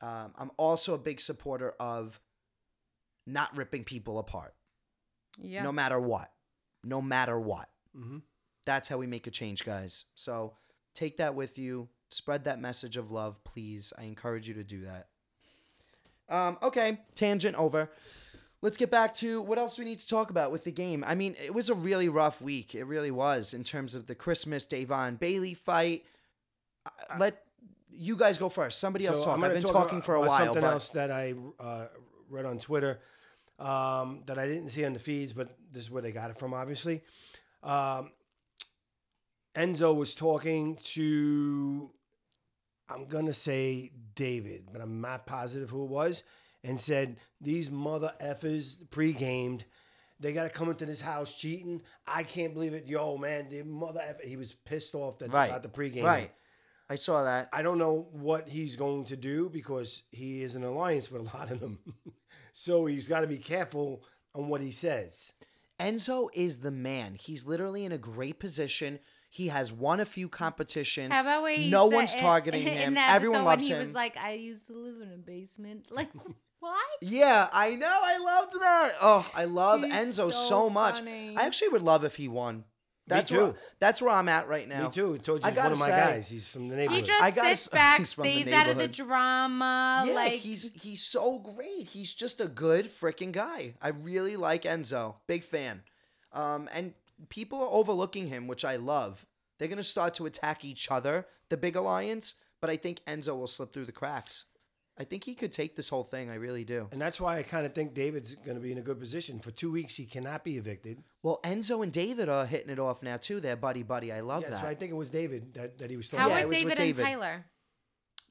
Um, 0.00 0.32
I'm 0.36 0.50
also 0.56 0.94
a 0.94 0.98
big 0.98 1.20
supporter 1.20 1.74
of 1.80 2.20
not 3.26 3.56
ripping 3.56 3.84
people 3.84 4.18
apart, 4.18 4.54
yeah. 5.40 5.62
no 5.62 5.72
matter 5.72 6.00
what, 6.00 6.30
no 6.84 7.00
matter 7.02 7.38
what. 7.38 7.68
Mm-hmm. 7.96 8.18
That's 8.64 8.88
how 8.88 8.98
we 8.98 9.06
make 9.06 9.26
a 9.26 9.30
change, 9.30 9.64
guys. 9.64 10.04
So 10.14 10.54
take 10.94 11.16
that 11.18 11.34
with 11.34 11.58
you. 11.58 11.88
Spread 12.10 12.44
that 12.44 12.60
message 12.60 12.96
of 12.96 13.10
love, 13.10 13.42
please. 13.44 13.92
I 13.98 14.04
encourage 14.04 14.48
you 14.48 14.54
to 14.54 14.64
do 14.64 14.82
that. 14.82 15.08
Um, 16.28 16.58
okay, 16.62 17.00
tangent 17.14 17.56
over. 17.56 17.90
Let's 18.60 18.76
get 18.76 18.90
back 18.90 19.14
to 19.14 19.40
what 19.40 19.58
else 19.58 19.78
we 19.78 19.84
need 19.84 20.00
to 20.00 20.08
talk 20.08 20.30
about 20.30 20.50
with 20.50 20.64
the 20.64 20.72
game. 20.72 21.04
I 21.06 21.14
mean, 21.14 21.36
it 21.42 21.54
was 21.54 21.70
a 21.70 21.74
really 21.74 22.08
rough 22.08 22.40
week. 22.42 22.74
It 22.74 22.84
really 22.84 23.10
was 23.10 23.54
in 23.54 23.62
terms 23.62 23.94
of 23.94 24.06
the 24.06 24.14
Christmas 24.14 24.66
Davon 24.66 25.16
Bailey 25.16 25.54
fight. 25.54 26.04
Uh, 26.84 27.18
Let 27.18 27.42
you 27.90 28.16
guys 28.16 28.36
go 28.36 28.48
first. 28.48 28.80
Somebody 28.80 29.06
else 29.06 29.20
So 29.20 29.26
talk. 29.26 29.42
I've 29.42 29.52
been 29.52 29.62
talk 29.62 29.72
talking 29.72 30.02
for 30.02 30.16
a 30.16 30.20
while, 30.20 30.46
Something 30.46 30.62
but 30.62 30.72
else 30.72 30.90
that 30.90 31.10
I 31.10 31.34
uh, 31.60 31.86
read 32.28 32.46
on 32.46 32.58
Twitter 32.58 32.98
um, 33.58 34.22
that 34.26 34.38
I 34.38 34.46
didn't 34.46 34.68
see 34.68 34.84
on 34.84 34.92
the 34.92 34.98
feeds, 34.98 35.32
but 35.32 35.56
this 35.72 35.84
is 35.84 35.90
where 35.90 36.02
they 36.02 36.12
got 36.12 36.30
it 36.30 36.38
from, 36.38 36.54
obviously. 36.54 37.02
Um, 37.62 38.12
Enzo 39.54 39.94
was 39.94 40.14
talking 40.14 40.76
to, 40.84 41.90
I'm 42.88 43.06
gonna 43.06 43.32
say 43.32 43.90
David, 44.14 44.68
but 44.72 44.80
I'm 44.80 45.00
not 45.00 45.26
positive 45.26 45.70
who 45.70 45.84
it 45.84 45.90
was, 45.90 46.22
and 46.62 46.80
said 46.80 47.16
these 47.40 47.70
mother 47.70 48.12
effers 48.20 48.76
pre-gamed. 48.90 49.64
They 50.20 50.32
got 50.32 50.42
to 50.42 50.48
come 50.48 50.68
into 50.68 50.84
this 50.84 51.00
house 51.00 51.32
cheating. 51.32 51.80
I 52.04 52.24
can't 52.24 52.52
believe 52.52 52.74
it. 52.74 52.86
Yo, 52.88 53.16
man, 53.16 53.48
the 53.50 53.62
mother 53.62 54.00
effer. 54.02 54.26
He 54.26 54.36
was 54.36 54.52
pissed 54.52 54.96
off 54.96 55.18
that 55.20 55.32
right, 55.32 55.48
about 55.48 55.62
the 55.62 55.68
pregame. 55.68 56.02
right. 56.02 56.32
I 56.90 56.96
saw 56.96 57.22
that. 57.22 57.48
I 57.52 57.62
don't 57.62 57.78
know 57.78 58.08
what 58.12 58.48
he's 58.48 58.74
going 58.74 59.04
to 59.06 59.16
do 59.16 59.48
because 59.48 60.04
he 60.10 60.42
is 60.42 60.56
an 60.56 60.64
alliance 60.64 61.10
with 61.10 61.22
a 61.22 61.36
lot 61.36 61.50
of 61.50 61.60
them. 61.60 61.78
so 62.58 62.86
he's 62.86 63.08
got 63.08 63.20
to 63.20 63.26
be 63.26 63.38
careful 63.38 64.02
on 64.34 64.48
what 64.48 64.60
he 64.60 64.70
says. 64.70 65.32
Enzo 65.80 66.28
is 66.34 66.58
the 66.58 66.70
man. 66.72 67.16
He's 67.20 67.46
literally 67.46 67.84
in 67.84 67.92
a 67.92 67.98
great 67.98 68.38
position. 68.40 68.98
He 69.30 69.48
has 69.48 69.72
won 69.72 70.00
a 70.00 70.04
few 70.04 70.28
competitions. 70.28 71.12
How 71.12 71.20
about 71.20 71.42
where 71.42 71.58
no 71.58 71.88
said- 71.88 71.96
one's 71.96 72.14
targeting 72.16 72.62
in, 72.66 72.72
him. 72.72 72.88
In 72.88 72.94
that 72.94 73.14
Everyone 73.14 73.44
loves 73.44 73.60
when 73.62 73.68
he 73.68 73.72
him. 73.74 73.78
was 73.80 73.92
like, 73.94 74.16
"I 74.16 74.32
used 74.32 74.66
to 74.68 74.72
live 74.72 75.00
in 75.00 75.12
a 75.12 75.18
basement." 75.18 75.86
Like, 75.90 76.08
what? 76.60 76.76
yeah, 77.00 77.48
I 77.52 77.76
know. 77.76 77.86
I 78.02 78.18
loved 78.18 78.52
that. 78.54 78.92
Oh, 79.00 79.30
I 79.32 79.44
love 79.44 79.84
He's 79.84 79.94
Enzo 79.94 80.14
so, 80.14 80.30
so 80.32 80.70
much. 80.70 80.98
funny. 80.98 81.36
I 81.36 81.46
actually 81.46 81.68
would 81.68 81.82
love 81.82 82.04
if 82.04 82.16
he 82.16 82.26
won. 82.26 82.64
That's 83.08 83.30
too. 83.30 83.38
Where, 83.38 83.54
that's 83.80 84.02
where 84.02 84.10
I'm 84.10 84.28
at 84.28 84.48
right 84.48 84.68
now. 84.68 84.84
Me 84.84 84.90
too. 84.90 85.14
I 85.14 85.18
told 85.18 85.40
you 85.42 85.46
I 85.46 85.50
he's 85.50 85.58
one 85.58 85.72
of 85.72 85.78
my 85.78 85.86
say- 85.86 85.90
guys. 85.90 86.28
He's 86.28 86.48
from 86.48 86.68
the 86.68 86.76
neighborhood. 86.76 87.00
He 87.00 87.06
just 87.06 87.22
I 87.22 87.30
gotta 87.30 87.56
sits 87.56 87.68
back, 87.68 87.98
he's 87.98 88.12
from 88.12 88.24
the 88.24 88.42
stays 88.42 88.52
out 88.52 88.68
of 88.68 88.78
the 88.78 88.88
drama. 88.88 90.04
Yeah, 90.06 90.12
like 90.12 90.32
he's 90.32 90.72
he's 90.74 91.02
so 91.02 91.38
great. 91.38 91.88
He's 91.88 92.12
just 92.14 92.40
a 92.40 92.46
good 92.46 92.86
freaking 92.86 93.32
guy. 93.32 93.74
I 93.80 93.88
really 93.88 94.36
like 94.36 94.62
Enzo. 94.62 95.16
Big 95.26 95.44
fan. 95.44 95.82
Um, 96.32 96.68
and 96.74 96.94
people 97.28 97.60
are 97.60 97.70
overlooking 97.70 98.28
him, 98.28 98.46
which 98.46 98.64
I 98.64 98.76
love. 98.76 99.26
They're 99.58 99.68
gonna 99.68 99.82
start 99.82 100.14
to 100.14 100.26
attack 100.26 100.64
each 100.64 100.90
other, 100.90 101.26
the 101.48 101.56
big 101.56 101.76
alliance. 101.76 102.34
But 102.60 102.70
I 102.70 102.76
think 102.76 103.04
Enzo 103.06 103.38
will 103.38 103.46
slip 103.46 103.72
through 103.72 103.84
the 103.84 103.92
cracks. 103.92 104.46
I 104.98 105.04
think 105.04 105.22
he 105.24 105.34
could 105.34 105.52
take 105.52 105.76
this 105.76 105.88
whole 105.88 106.02
thing. 106.04 106.28
I 106.30 106.34
really 106.34 106.64
do. 106.64 106.88
and 106.90 107.00
that's 107.00 107.20
why 107.20 107.38
I 107.38 107.42
kind 107.44 107.64
of 107.64 107.74
think 107.74 107.94
David's 107.94 108.34
going 108.34 108.56
to 108.56 108.60
be 108.62 108.72
in 108.72 108.78
a 108.78 108.82
good 108.82 108.98
position. 108.98 109.38
For 109.38 109.50
two 109.50 109.70
weeks, 109.70 109.94
he 109.96 110.04
cannot 110.04 110.42
be 110.44 110.56
evicted. 110.56 111.02
Well, 111.22 111.38
Enzo 111.44 111.82
and 111.82 111.92
David 111.92 112.28
are 112.28 112.44
hitting 112.46 112.70
it 112.70 112.78
off 112.78 113.02
now 113.02 113.16
too. 113.16 113.38
They're 113.40 113.56
buddy 113.56 113.82
buddy. 113.84 114.10
I 114.12 114.20
love 114.20 114.42
Yeah, 114.42 114.50
that. 114.50 114.60
so 114.62 114.66
I 114.66 114.74
think 114.74 114.90
it 114.90 114.96
was 114.96 115.08
David 115.10 115.54
that, 115.54 115.78
that 115.78 115.90
he 115.90 115.96
was 115.96 116.10
how 116.10 116.18
talking 116.18 116.30
Yeah, 116.32 116.38
are 116.38 116.40
it 116.40 116.48
was 116.48 116.58
David 116.58 116.78
and 116.80 116.96
Tyler? 116.96 117.44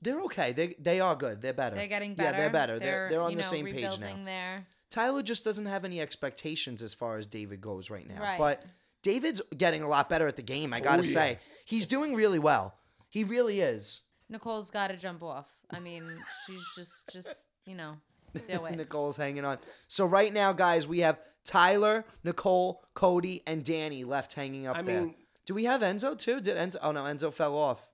They're 0.01 0.21
okay. 0.21 0.51
They 0.51 0.75
they 0.79 0.99
are 0.99 1.15
good. 1.15 1.41
They're 1.41 1.53
better. 1.53 1.75
They're 1.75 1.87
getting 1.87 2.13
better. 2.13 2.31
Yeah, 2.31 2.37
they're 2.37 2.49
better. 2.51 2.77
They're 2.79 3.09
they're 3.09 3.21
on 3.21 3.31
you 3.31 3.37
the 3.37 3.41
know, 3.41 3.47
same 3.47 3.65
page 3.65 3.75
now. 3.81 3.89
rebuilding 3.91 4.25
Their 4.25 4.67
Tyler 4.89 5.23
just 5.23 5.43
doesn't 5.43 5.65
have 5.65 5.85
any 5.85 5.99
expectations 6.01 6.81
as 6.83 6.93
far 6.93 7.17
as 7.17 7.27
David 7.27 7.61
goes 7.61 7.89
right 7.89 8.07
now. 8.07 8.21
Right. 8.21 8.37
But 8.37 8.63
David's 9.03 9.41
getting 9.57 9.81
a 9.83 9.87
lot 9.87 10.09
better 10.09 10.27
at 10.27 10.35
the 10.35 10.41
game, 10.43 10.71
I 10.73 10.79
gotta 10.81 11.01
Oh, 11.01 11.05
yeah. 11.05 11.11
say. 11.11 11.39
He's 11.65 11.87
doing 11.87 12.13
really 12.13 12.39
well. 12.39 12.75
He 13.09 13.23
really 13.23 13.59
is. 13.61 14.01
Nicole's 14.29 14.69
got 14.69 14.89
to 14.89 14.97
jump 14.97 15.23
off. 15.23 15.56
I 15.71 15.79
mean, 15.79 16.03
she's 16.45 16.63
just 16.75 17.07
just 17.11 17.47
you 17.65 17.75
know 17.75 17.97
do 18.33 18.65
it. 18.65 18.75
Nicole's 18.75 19.17
hanging 19.17 19.45
on. 19.45 19.57
So 19.87 20.05
right 20.05 20.33
now, 20.33 20.53
guys, 20.53 20.87
we 20.87 20.99
have 20.99 21.19
Tyler, 21.45 22.05
Nicole, 22.23 22.83
Cody, 22.93 23.43
and 23.47 23.63
Danny 23.63 24.03
left 24.03 24.33
hanging 24.33 24.67
up 24.67 24.77
I 24.77 24.81
there. 24.81 25.01
mean- 25.01 25.15
Do 25.45 25.53
we 25.53 25.65
have 25.65 25.81
Enzo 25.81 26.17
too? 26.17 26.39
Did 26.41 26.57
Enzo? 26.57 26.77
Oh 26.81 26.91
no, 26.91 27.03
Enzo 27.03 27.33
fell 27.33 27.55
off. 27.57 27.89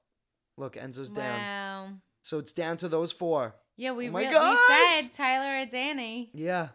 Look, 0.57 0.75
Enzo's 0.75 1.09
down. 1.09 1.39
Wow. 1.39 1.89
So 2.21 2.37
it's 2.37 2.53
down 2.53 2.77
to 2.77 2.87
those 2.87 3.11
four. 3.11 3.55
Yeah, 3.75 3.93
we 3.93 4.07
Oh 4.09 4.11
my 4.11 4.21
we 4.21 4.57
said 5.01 5.13
Tyler 5.13 5.63
or 5.63 5.65
Danny. 5.65 6.29
Yeah. 6.33 6.69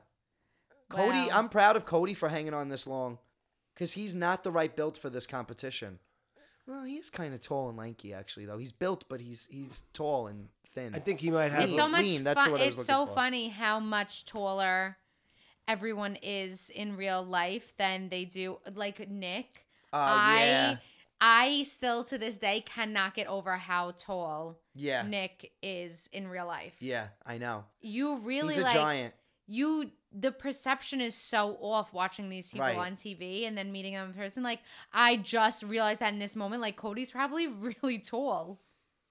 Cody, 0.90 1.18
Wow. 1.18 1.28
I'm 1.32 1.48
proud 1.48 1.76
of 1.76 1.84
Cody 1.84 2.14
for 2.14 2.28
hanging 2.28 2.54
on 2.54 2.70
this 2.70 2.86
long. 2.86 3.18
Because 3.74 3.92
he's 3.92 4.14
not 4.14 4.42
the 4.42 4.50
right 4.50 4.74
build 4.74 4.96
for 4.98 5.08
this 5.10 5.26
competition. 5.26 6.00
Well, 6.68 6.84
he 6.84 6.96
is 6.96 7.08
kind 7.10 7.32
of 7.34 7.40
tall 7.40 7.70
and 7.70 7.78
lanky, 7.78 8.12
actually, 8.12 8.44
though. 8.46 8.58
He's 8.58 8.72
built, 8.72 9.04
but 9.08 9.20
he's 9.20 9.48
he's 9.50 9.84
tall 9.94 10.26
and 10.28 10.48
thin. 10.68 10.94
I 10.94 10.98
think 10.98 11.18
he 11.18 11.30
might 11.30 11.50
have. 11.50 11.64
It's 11.64 11.72
a- 11.72 11.76
so 11.76 11.88
much 11.88 12.02
lean, 12.02 12.22
that's 12.24 12.40
fun. 12.40 12.52
what 12.52 12.60
I 12.60 12.66
was 12.66 12.78
It's 12.78 12.88
looking 12.88 12.94
so 12.94 13.06
for. 13.06 13.14
funny 13.14 13.48
how 13.48 13.80
much 13.80 14.26
taller 14.26 14.98
everyone 15.66 16.16
is 16.22 16.70
in 16.70 16.96
real 16.96 17.22
life 17.22 17.74
than 17.78 18.08
they 18.10 18.24
do. 18.26 18.58
Like 18.74 19.08
Nick, 19.08 19.64
Oh, 19.92 19.98
I 19.98 20.44
yeah. 20.44 20.76
I 21.20 21.62
still 21.64 22.04
to 22.04 22.18
this 22.18 22.38
day 22.38 22.60
cannot 22.60 23.14
get 23.14 23.26
over 23.26 23.56
how 23.56 23.92
tall 23.92 24.60
Yeah. 24.74 25.02
Nick 25.02 25.52
is 25.62 26.08
in 26.12 26.28
real 26.28 26.46
life. 26.46 26.76
Yeah, 26.80 27.08
I 27.26 27.38
know. 27.38 27.64
You 27.80 28.18
really 28.26 28.54
he's 28.54 28.58
a 28.62 28.66
like 28.66 28.74
giant. 28.74 29.14
you 29.46 29.90
the 30.12 30.32
perception 30.32 31.00
is 31.00 31.14
so 31.14 31.58
off 31.60 31.92
watching 31.92 32.28
these 32.28 32.50
people 32.50 32.66
Right. 32.66 32.76
on 32.78 32.94
TV 32.94 33.46
and 33.46 33.56
then 33.58 33.70
meeting 33.72 33.92
them 33.94 34.08
in 34.08 34.14
person. 34.14 34.42
Like 34.42 34.60
I 34.92 35.16
just 35.16 35.62
realized 35.62 36.00
that 36.00 36.12
in 36.12 36.18
this 36.18 36.34
moment, 36.36 36.62
like 36.62 36.76
Cody's 36.76 37.10
probably 37.10 37.46
really 37.82 37.98
tall. 37.98 38.60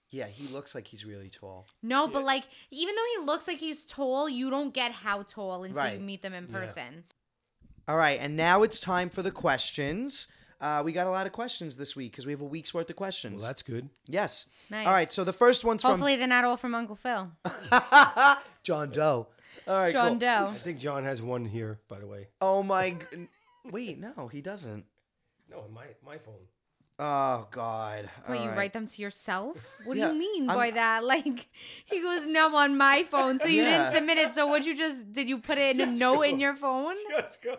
Yeah, 0.10 0.28
he 0.28 0.48
looks 0.54 0.74
like 0.74 0.88
he's 0.88 1.06
really 1.06 1.30
tall. 1.30 1.68
No, 1.84 2.08
but 2.08 2.24
like 2.24 2.44
even 2.72 2.96
though 2.96 3.06
he 3.20 3.26
looks 3.26 3.48
like 3.48 3.58
he's 3.58 3.86
tall, 3.86 4.28
you 4.30 4.50
don't 4.50 4.74
get 4.74 4.92
how 4.92 5.22
tall 5.24 5.64
until 5.66 5.84
Right. 5.84 5.94
you 5.96 6.00
meet 6.00 6.22
them 6.22 6.34
in 6.34 6.48
Yeah. 6.50 6.60
person. 6.60 7.04
All 7.88 7.98
right, 7.98 8.20
and 8.20 8.36
now 8.36 8.64
it's 8.64 8.80
time 8.80 9.10
for 9.10 9.22
the 9.22 9.32
questions. 9.32 10.28
Uh, 10.60 10.82
we 10.84 10.92
got 10.92 11.06
a 11.08 11.12
lot 11.12 11.28
of 11.28 11.34
questions 11.34 11.78
this 11.78 11.96
week 11.96 12.12
because 12.12 12.26
we 12.26 12.32
have 12.32 12.42
a 12.42 12.46
week's 12.46 12.74
worth 12.74 12.90
of 12.90 12.96
questions. 12.96 13.42
Well, 13.42 13.50
that's 13.50 13.62
good. 13.62 13.90
yes. 14.08 14.48
Nice. 14.72 14.88
All 14.88 14.92
right, 14.94 15.12
so 15.12 15.24
the 15.24 15.32
first 15.32 15.64
one's 15.64 15.84
Hopefully 15.84 16.16
they're 16.16 16.28
not 16.28 16.44
all 16.44 16.58
from 16.58 16.74
Uncle 16.74 16.96
Phil. 16.96 17.32
John 18.64 18.90
Doe. 18.92 19.28
All 19.68 19.76
right, 19.76 19.92
John 19.92 20.12
cool. 20.12 20.20
Doe. 20.20 20.48
I 20.50 20.52
think 20.54 20.80
John 20.80 21.04
has 21.04 21.22
one 21.22 21.46
here, 21.46 21.80
by 21.88 22.00
the 22.00 22.08
way. 22.08 22.28
Oh 22.42 22.64
my. 22.64 22.92
g- 23.12 23.28
Wait, 23.70 24.00
no, 24.00 24.28
he 24.30 24.42
doesn't. 24.42 24.86
No, 25.50 25.66
my 25.74 25.86
my 26.06 26.18
phone. 26.18 26.36
Oh 27.00 27.48
God. 27.52 28.10
Wait, 28.28 28.38
All 28.38 28.44
you 28.44 28.50
right. 28.50 28.58
write 28.58 28.74
them 28.74 28.88
to 28.88 29.02
yourself? 29.02 29.58
What 29.86 29.98
Yeah, 29.98 30.08
do 30.08 30.14
you 30.14 30.20
mean 30.20 30.50
I'm- 30.50 30.58
by 30.58 30.72
that? 30.72 31.04
Like 31.14 31.48
he 31.86 32.02
goes, 32.02 32.26
no, 32.28 32.56
on 32.56 32.78
my 32.78 33.04
phone. 33.04 33.40
So 33.40 33.48
you 33.48 33.64
Yeah. 33.64 33.84
didn't 33.84 33.96
submit 33.96 34.18
it. 34.18 34.34
So 34.34 34.48
what 34.48 34.66
you 34.66 34.76
just 34.76 35.12
did? 35.14 35.30
You 35.30 35.38
put 35.40 35.58
it 35.58 35.76
in 35.76 35.82
a 35.82 35.86
Just 35.88 36.00
note 36.00 36.16
go. 36.16 36.22
in 36.24 36.40
your 36.40 36.56
phone? 36.56 36.96
Let's 37.14 37.38
go. 37.38 37.58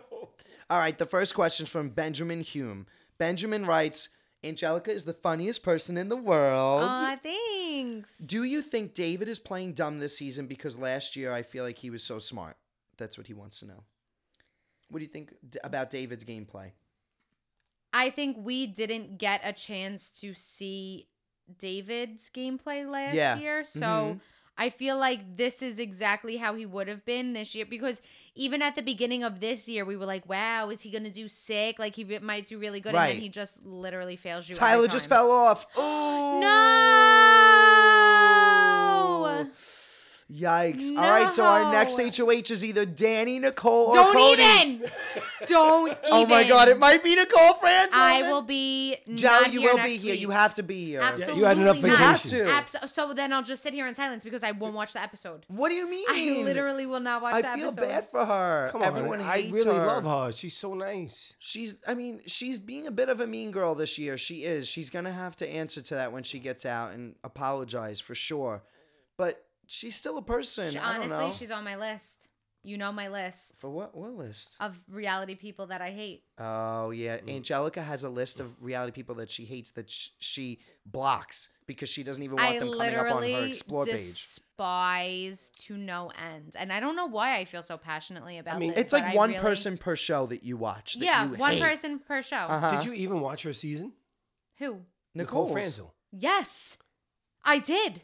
All 0.69 0.77
right, 0.79 0.97
the 0.97 1.05
first 1.05 1.33
question's 1.35 1.69
from 1.69 1.89
Benjamin 1.89 2.41
Hume. 2.41 2.85
Benjamin 3.17 3.65
writes, 3.65 4.09
"Angelica 4.43 4.91
is 4.91 5.05
the 5.05 5.13
funniest 5.13 5.63
person 5.63 5.97
in 5.97 6.09
the 6.09 6.15
world." 6.17 6.83
Aw, 6.83 7.17
thanks. 7.21 8.17
Do 8.19 8.43
you 8.43 8.61
think 8.61 8.93
David 8.93 9.27
is 9.27 9.39
playing 9.39 9.73
dumb 9.73 9.99
this 9.99 10.17
season 10.17 10.47
because 10.47 10.77
last 10.77 11.15
year 11.15 11.31
I 11.33 11.41
feel 11.41 11.63
like 11.63 11.79
he 11.79 11.89
was 11.89 12.03
so 12.03 12.19
smart? 12.19 12.57
That's 12.97 13.17
what 13.17 13.27
he 13.27 13.33
wants 13.33 13.59
to 13.59 13.65
know. 13.65 13.83
What 14.89 14.99
do 14.99 15.03
you 15.05 15.11
think 15.11 15.33
d- 15.47 15.59
about 15.63 15.89
David's 15.89 16.23
gameplay? 16.25 16.71
I 17.93 18.09
think 18.09 18.37
we 18.39 18.67
didn't 18.67 19.17
get 19.17 19.41
a 19.43 19.53
chance 19.53 20.11
to 20.21 20.33
see 20.33 21.07
David's 21.57 22.29
gameplay 22.29 22.89
last 22.89 23.15
Yeah. 23.15 23.37
year. 23.37 23.63
So 23.63 23.79
Mhm. 23.87 24.21
I 24.59 24.69
feel 24.69 24.97
like 24.97 25.37
this 25.37 25.61
is 25.61 25.79
exactly 25.79 26.35
how 26.35 26.53
he 26.53 26.65
would 26.65 26.89
have 26.89 27.05
been 27.05 27.31
this 27.31 27.55
year 27.55 27.65
because 27.65 28.01
even 28.35 28.61
at 28.61 28.75
the 28.75 28.81
beginning 28.81 29.23
of 29.23 29.39
this 29.39 29.69
year, 29.69 29.85
we 29.85 29.95
were 29.95 30.05
like, 30.05 30.27
wow, 30.27 30.69
is 30.69 30.81
he 30.81 30.91
going 30.91 31.05
to 31.05 31.09
do 31.09 31.29
sick? 31.29 31.79
Like 31.79 31.95
he 31.95 32.03
re- 32.03 32.19
might 32.19 32.45
do 32.45 32.59
really 32.59 32.81
good. 32.81 32.93
And 32.93 33.15
then 33.15 33.21
he 33.21 33.29
just 33.29 33.65
literally 33.65 34.17
fails 34.17 34.49
you. 34.49 34.55
Tyler 34.55 34.89
just 34.89 35.07
fell 35.07 35.31
off. 35.31 35.65
Oh 35.77 36.39
No! 36.41 36.49
Yikes! 40.31 40.95
All 40.95 41.09
right, 41.09 41.33
so 41.33 41.43
our 41.43 41.71
next 41.73 41.97
HOH 41.97 42.51
is 42.51 42.63
either 42.63 42.85
Dani, 42.85 43.41
Nicole, 43.41 43.87
or 43.87 43.95
Don't 43.95 44.15
Cody. 44.15 44.41
even! 44.43 44.83
Don't 45.47 45.87
even! 45.87 45.97
Oh 46.11 46.27
my 46.27 46.47
God! 46.47 46.67
It 46.67 46.77
might 46.77 47.03
be 47.03 47.15
Nicole 47.15 47.55
Franz. 47.55 47.89
I 47.93 48.21
will 48.21 48.43
be. 48.43 48.95
Joe, 49.15 49.39
you 49.49 49.61
will 49.63 49.77
next 49.77 49.89
be 49.89 49.97
here. 49.97 50.11
week. 50.11 50.21
You 50.21 50.29
have 50.29 50.53
to 50.55 50.63
be 50.63 50.85
here. 50.85 51.01
Absolutely 51.01 51.39
you 51.39 51.45
had 51.45 51.57
enough 51.57 51.81
not. 51.81 51.97
Have 51.97 52.21
vacation. 52.21 52.45
to. 52.45 52.51
Abso- 52.51 52.87
so 52.89 53.13
then 53.13 53.33
I'll 53.33 53.41
just 53.41 53.63
sit 53.63 53.73
here 53.73 53.87
in 53.87 53.95
silence 53.95 54.23
because 54.23 54.43
I 54.43 54.51
won't 54.51 54.75
watch 54.75 54.93
the 54.93 55.01
episode. 55.01 55.45
What 55.47 55.69
do 55.69 55.75
you 55.75 55.89
mean? 55.89 56.05
I 56.07 56.43
literally 56.43 56.85
will 56.85 56.99
not 56.99 57.23
watch 57.23 57.33
I 57.33 57.41
the 57.41 57.47
feel 57.59 57.67
episode. 57.69 57.81
bad 57.87 58.05
for 58.09 58.23
her. 58.23 58.69
Come 58.71 58.83
on. 58.83 58.87
Everyone 58.87 59.21
on, 59.21 59.25
I 59.25 59.37
hates 59.41 59.51
really 59.51 59.75
her. 59.75 59.85
love 59.87 60.03
her. 60.03 60.31
She's 60.31 60.55
so 60.55 60.75
nice. 60.75 61.35
She's, 61.39 61.77
I 61.87 61.95
mean, 61.95 62.21
she's 62.27 62.59
being 62.59 62.85
a 62.85 62.91
bit 62.91 63.09
of 63.09 63.19
a 63.19 63.25
mean 63.25 63.49
girl 63.49 63.73
this 63.73 63.97
year. 63.97 64.15
She 64.19 64.43
is. 64.43 64.67
She's 64.67 64.91
gonna 64.91 65.11
have 65.11 65.35
to 65.37 65.51
answer 65.51 65.81
to 65.81 65.95
that 65.95 66.11
when 66.11 66.21
she 66.21 66.37
gets 66.37 66.67
out 66.67 66.91
and 66.91 67.15
apologize 67.23 67.99
for 67.99 68.13
sure. 68.13 68.61
But 69.17 69.43
she's 69.71 69.95
still 69.95 70.17
a 70.17 70.21
person. 70.23 70.71
She- 70.71 70.77
I 70.79 70.93
don't 70.95 71.03
honestly, 71.03 71.25
know. 71.27 71.31
she's 71.33 71.51
on 71.51 71.63
my 71.63 71.75
list. 71.75 72.25
You 72.61 72.77
know 72.77 72.91
my 72.91 73.07
list 73.07 73.57
for 73.57 73.69
what? 73.69 73.95
What 73.95 74.11
list? 74.15 74.57
of 74.59 74.77
reality 74.89 75.33
people 75.35 75.67
that 75.67 75.81
I 75.81 75.91
hate. 75.91 76.23
Oh 76.37 76.89
yeah, 76.91 77.19
Angelica 77.25 77.81
has 77.81 78.03
a 78.03 78.09
list 78.09 78.41
of 78.41 78.51
reality 78.61 78.91
people 78.91 79.15
that 79.15 79.29
she 79.31 79.45
hates 79.45 79.71
that 79.71 79.89
sh- 79.89 80.09
she 80.19 80.59
blocks 80.85 81.47
because 81.67 81.87
she 81.87 82.03
doesn't 82.03 82.21
even 82.21 82.35
want 82.35 82.49
I 82.49 82.59
them 82.59 82.67
coming 82.67 82.81
up 82.81 82.87
on 82.87 82.93
her 82.93 83.15
literally 83.15 83.49
explore 83.51 83.85
page. 83.85 83.93
despise 83.95 85.51
to 85.51 85.77
no 85.77 86.11
end, 86.33 86.55
and 86.59 86.73
I 86.73 86.81
don't 86.81 86.97
know 86.97 87.05
why 87.05 87.37
I 87.37 87.45
feel 87.45 87.61
so 87.61 87.77
passionately 87.77 88.37
about 88.39 88.55
I 88.55 88.59
mean, 88.59 88.71
this. 88.71 88.79
It's 88.79 88.93
like 88.93 89.15
one 89.15 89.29
really- 89.29 89.41
person 89.41 89.77
per 89.77 89.95
show 89.95 90.25
that 90.27 90.43
you 90.43 90.57
watch. 90.57 90.95
that 90.95 91.05
Yeah, 91.05 91.29
you 91.31 91.35
one 91.37 91.53
hate. 91.53 91.61
person 91.61 91.99
per 91.99 92.21
show. 92.21 92.35
Uh-huh. 92.35 92.75
Did 92.75 92.85
you 92.85 92.93
even 92.93 93.21
watch 93.21 93.43
her 93.43 93.53
season? 93.53 93.93
Who? 94.57 94.81
Nicole 95.15 95.43
Nicole's. 95.45 95.51
Franzel. 95.53 95.95
Yes, 96.11 96.77
I 97.43 97.59
did. 97.59 98.01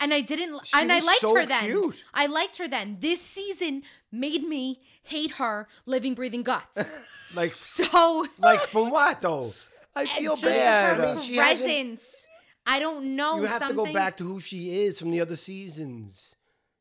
And 0.00 0.14
I 0.14 0.22
didn't, 0.22 0.66
She 0.66 0.80
and 0.80 0.90
I 0.90 1.00
liked 1.00 1.20
so 1.20 1.34
her 1.34 1.44
then. 1.46 1.64
cute. 1.64 2.04
I 2.14 2.26
liked 2.26 2.56
her 2.58 2.66
then. 2.66 2.96
This 3.00 3.20
season 3.20 3.82
made 4.10 4.42
me 4.42 4.80
hate 5.02 5.32
her, 5.32 5.68
living, 5.86 6.14
breathing 6.14 6.42
guts. 6.42 6.98
Like, 7.32 7.52
so 7.54 8.26
like 8.38 8.58
from 8.58 8.90
what 8.90 9.22
though? 9.22 9.54
I 9.94 10.04
feel 10.04 10.34
bad. 10.34 10.96
her 10.96 11.02
I 11.02 11.06
mean, 11.10 11.18
she 11.18 11.36
presence. 11.36 12.26
I 12.66 12.80
don't 12.80 13.14
know 13.14 13.36
you 13.36 13.42
have 13.44 13.58
something. 13.60 13.76
to 13.84 13.84
go 13.84 13.92
back 13.92 14.16
to 14.16 14.24
who 14.24 14.40
she 14.40 14.82
is 14.82 14.98
from 14.98 15.12
the 15.12 15.20
other 15.20 15.36
seasons. 15.36 16.34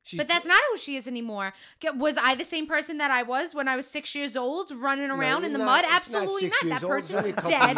She's, 0.10 0.17
But 0.17 0.28
that's 0.28 0.48
not 0.48 0.60
who 0.72 0.78
she 0.78 0.95
is 0.95 1.08
anymore. 1.08 1.54
Was 1.95 2.17
I 2.17 2.34
the 2.34 2.43
same 2.43 2.65
person 2.65 2.98
that 2.98 3.12
I 3.12 3.22
was 3.22 3.54
when 3.54 3.67
I 3.67 3.76
was 3.76 3.86
six 3.86 4.15
years 4.15 4.36
old, 4.36 4.72
running 4.72 5.12
around 5.12 5.43
in 5.43 5.54
the 5.54 5.60
you're 5.60 5.67
mud? 5.67 5.84
not- 5.84 5.95
it's 6.02 6.10
not 6.12 6.24
Absolutely 6.24 6.48
not. 6.50 6.80
That 6.80 6.84
old, 6.84 6.93
it's 6.98 7.12
person's 7.12 7.19
only 7.19 7.30
a 7.30 7.34
couple 7.34 7.50
dead, 7.52 7.69
and 7.69 7.76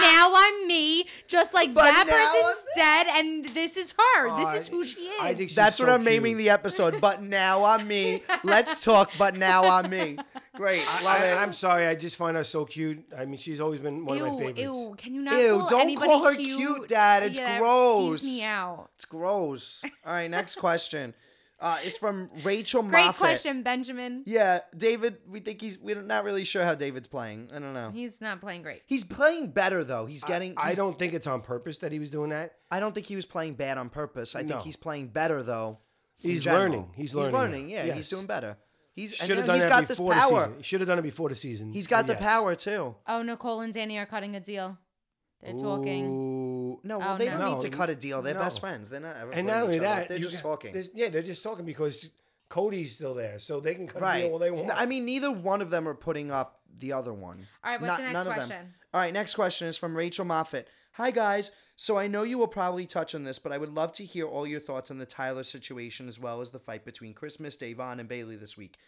now 0.00 0.32
I'm 0.34 0.66
me. 0.66 1.06
Just 1.26 1.52
like 1.52 1.74
But 1.74 1.82
that 1.82 2.06
now 2.06 2.40
person's 2.40 2.64
dead, 2.74 3.06
and 3.10 3.44
this 3.54 3.76
is 3.76 3.92
her. 3.92 4.28
Oh, 4.30 4.38
this 4.54 4.62
is 4.62 4.68
who 4.68 4.82
she 4.82 5.00
is. 5.00 5.20
I 5.20 5.34
think 5.34 5.50
she's 5.50 5.56
That's 5.56 5.78
what 5.78 5.90
I'm 5.90 6.04
naming 6.04 6.38
the 6.38 6.48
episode. 6.48 7.02
But 7.02 7.20
now 7.22 7.64
I'm 7.64 7.86
me. 7.86 8.22
Let's 8.44 8.80
talk. 8.80 9.10
But 9.18 9.36
now 9.36 9.64
I'm 9.64 9.90
me. 9.90 10.16
Great. 10.54 10.82
I, 10.88 11.02
Love 11.02 11.20
it. 11.22 11.24
I, 11.36 11.42
am 11.42 11.52
sorry. 11.52 11.86
I 11.86 11.94
just 11.94 12.16
find 12.16 12.34
her 12.36 12.44
so 12.44 12.64
cute. 12.64 13.04
I 13.16 13.26
mean, 13.26 13.36
she's 13.36 13.60
always 13.60 13.80
been 13.80 14.06
one 14.06 14.16
ew, 14.16 14.24
of 14.24 14.32
my 14.32 14.38
favorites. 14.38 14.60
ew. 14.60 14.94
Can 14.96 15.14
you 15.14 15.22
not? 15.22 15.34
Ew, 15.34 15.58
call 15.58 15.68
don't 15.68 15.80
anybody 15.82 16.08
call 16.08 16.24
her 16.24 16.34
cute, 16.34 16.56
cute, 16.56 16.88
Dad. 16.88 17.22
It's 17.24 17.38
Yeah, 17.38 17.58
gross. 17.58 18.22
skeeves 18.22 18.24
me 18.24 18.44
out. 18.44 18.88
It's 18.96 19.04
gross. 19.04 19.82
All 19.84 20.12
right, 20.14 20.30
next 20.30 20.54
question. 20.56 21.14
Uh, 21.60 21.76
it's 21.82 21.96
from 21.96 22.30
Rachel 22.44 22.82
Great 22.82 22.92
Moffat. 23.06 23.16
question, 23.18 23.62
Benjamin. 23.64 24.22
Yeah, 24.26 24.60
David. 24.76 25.18
We 25.28 25.40
think 25.40 25.60
he's. 25.60 25.76
We're 25.78 26.00
not 26.00 26.22
really 26.24 26.44
sure 26.44 26.64
how 26.64 26.76
David's 26.76 27.08
playing. 27.08 27.50
I 27.52 27.58
don't 27.58 27.74
know. 27.74 27.90
He's 27.92 28.20
not 28.20 28.40
playing 28.40 28.62
great. 28.62 28.82
He's 28.86 29.02
playing 29.02 29.50
better 29.50 29.82
though. 29.82 30.06
He's 30.06 30.22
getting. 30.22 30.54
I 30.56 30.66
he's- 30.66 30.76
don't 30.76 30.96
think 30.98 31.14
it's 31.14 31.26
on 31.26 31.40
purpose 31.40 31.78
that 31.78 31.90
he 31.90 31.98
was 31.98 32.10
doing 32.12 32.30
that. 32.30 32.52
I 32.70 32.78
don't 32.78 32.94
think 32.94 33.06
he 33.06 33.16
was 33.16 33.26
playing 33.26 33.54
bad 33.54 33.76
on 33.76 33.88
purpose. 33.90 34.36
I 34.36 34.42
No. 34.42 34.48
think 34.48 34.62
he's 34.62 34.76
playing 34.76 35.08
better 35.08 35.42
though. 35.42 35.78
in 36.22 36.30
He's 36.30 36.42
general. 36.44 36.62
learning. 36.62 36.90
He's 36.96 37.14
learning 37.14 37.30
He's 37.30 37.40
learning. 37.40 37.70
Yeah, 37.70 37.84
Yes. 37.84 37.96
he's 37.96 38.08
doing 38.08 38.26
better. 38.26 38.56
He's 38.92 39.12
and 39.12 39.20
Should 39.20 39.36
have 39.36 39.38
you 39.38 39.46
done 39.46 39.54
he's 39.56 39.62
that 39.64 39.68
got 39.70 39.86
this 39.88 39.98
before 39.98 40.12
the 40.14 40.18
power. 40.20 40.40
season. 40.46 40.56
He 40.56 40.62
should 40.64 40.80
have 40.80 40.88
done 40.88 40.98
it 40.98 41.02
before 41.02 41.28
the 41.28 41.34
season. 41.36 41.72
He's 41.72 41.86
got 41.86 42.06
the 42.08 42.14
Yes. 42.14 42.22
power 42.22 42.54
too. 42.56 42.96
Oh, 43.06 43.22
Nicole 43.22 43.60
and 43.60 43.72
Dani 43.72 43.96
are 44.02 44.06
cutting 44.06 44.34
a 44.34 44.40
deal. 44.40 44.78
They're 45.42 45.54
talking. 45.54 46.06
Ooh. 46.06 46.80
No, 46.82 46.98
well, 46.98 47.14
Oh, 47.14 47.18
they 47.18 47.26
no. 47.26 47.38
don't 47.38 47.54
need 47.54 47.60
to 47.62 47.70
No, 47.70 47.76
cut 47.76 47.90
a 47.90 47.94
deal. 47.96 48.22
They're 48.22 48.34
no. 48.34 48.40
best 48.40 48.60
friends. 48.60 48.90
They're 48.90 49.00
not 49.00 49.16
ever. 49.16 49.30
And 49.32 49.32
putting 49.32 49.46
not 49.46 49.62
only 49.62 49.74
each 49.76 49.78
other 49.80 49.86
up. 49.88 49.96
that, 49.98 50.08
they're 50.08 50.18
you 50.18 50.24
just 50.24 50.42
got- 50.42 50.48
talking. 50.48 50.72
there's- 50.72 50.90
Yeah, 50.94 51.08
they're 51.10 51.22
just 51.22 51.42
talking 51.44 51.64
because 51.64 52.10
Cody's 52.48 52.94
still 52.96 53.14
there, 53.14 53.38
so 53.38 53.60
they 53.60 53.74
can 53.74 53.86
cut 53.86 53.98
a 53.98 54.04
Right. 54.04 54.20
deal 54.22 54.32
all 54.32 54.38
they 54.38 54.50
want. 54.50 54.68
No, 54.68 54.74
I 54.74 54.86
mean, 54.86 55.04
neither 55.04 55.30
one 55.30 55.60
of 55.62 55.70
them 55.70 55.86
are 55.88 55.94
putting 55.94 56.30
up 56.30 56.60
the 56.80 56.92
other 56.92 57.12
one. 57.12 57.46
All 57.62 57.70
right, 57.70 57.80
what's 57.80 57.88
Not- 57.88 57.96
the 57.98 58.02
next 58.04 58.12
none 58.14 58.26
of 58.26 58.34
them. 58.34 58.34
question? 58.48 58.74
All 58.94 59.00
right, 59.00 59.12
next 59.12 59.34
question 59.34 59.68
is 59.68 59.76
from 59.76 59.96
Rachel 59.96 60.24
Moffat. 60.24 60.66
Hi, 60.92 61.10
guys. 61.10 61.52
So 61.76 61.96
I 61.96 62.08
know 62.08 62.22
you 62.24 62.38
will 62.38 62.48
probably 62.48 62.86
touch 62.86 63.14
on 63.14 63.22
this, 63.22 63.38
but 63.38 63.52
I 63.52 63.58
would 63.58 63.70
love 63.70 63.92
to 63.94 64.04
hear 64.04 64.26
all 64.26 64.46
your 64.46 64.58
thoughts 64.58 64.90
on 64.90 64.98
the 64.98 65.06
Tyler 65.06 65.44
situation 65.44 66.08
as 66.08 66.18
well 66.18 66.40
as 66.40 66.50
the 66.50 66.58
fight 66.58 66.84
between 66.84 67.14
Christmas, 67.14 67.56
Da'Vonne, 67.56 68.00
and 68.00 68.08
Bayleigh 68.08 68.40
this 68.40 68.56
week. 68.56 68.78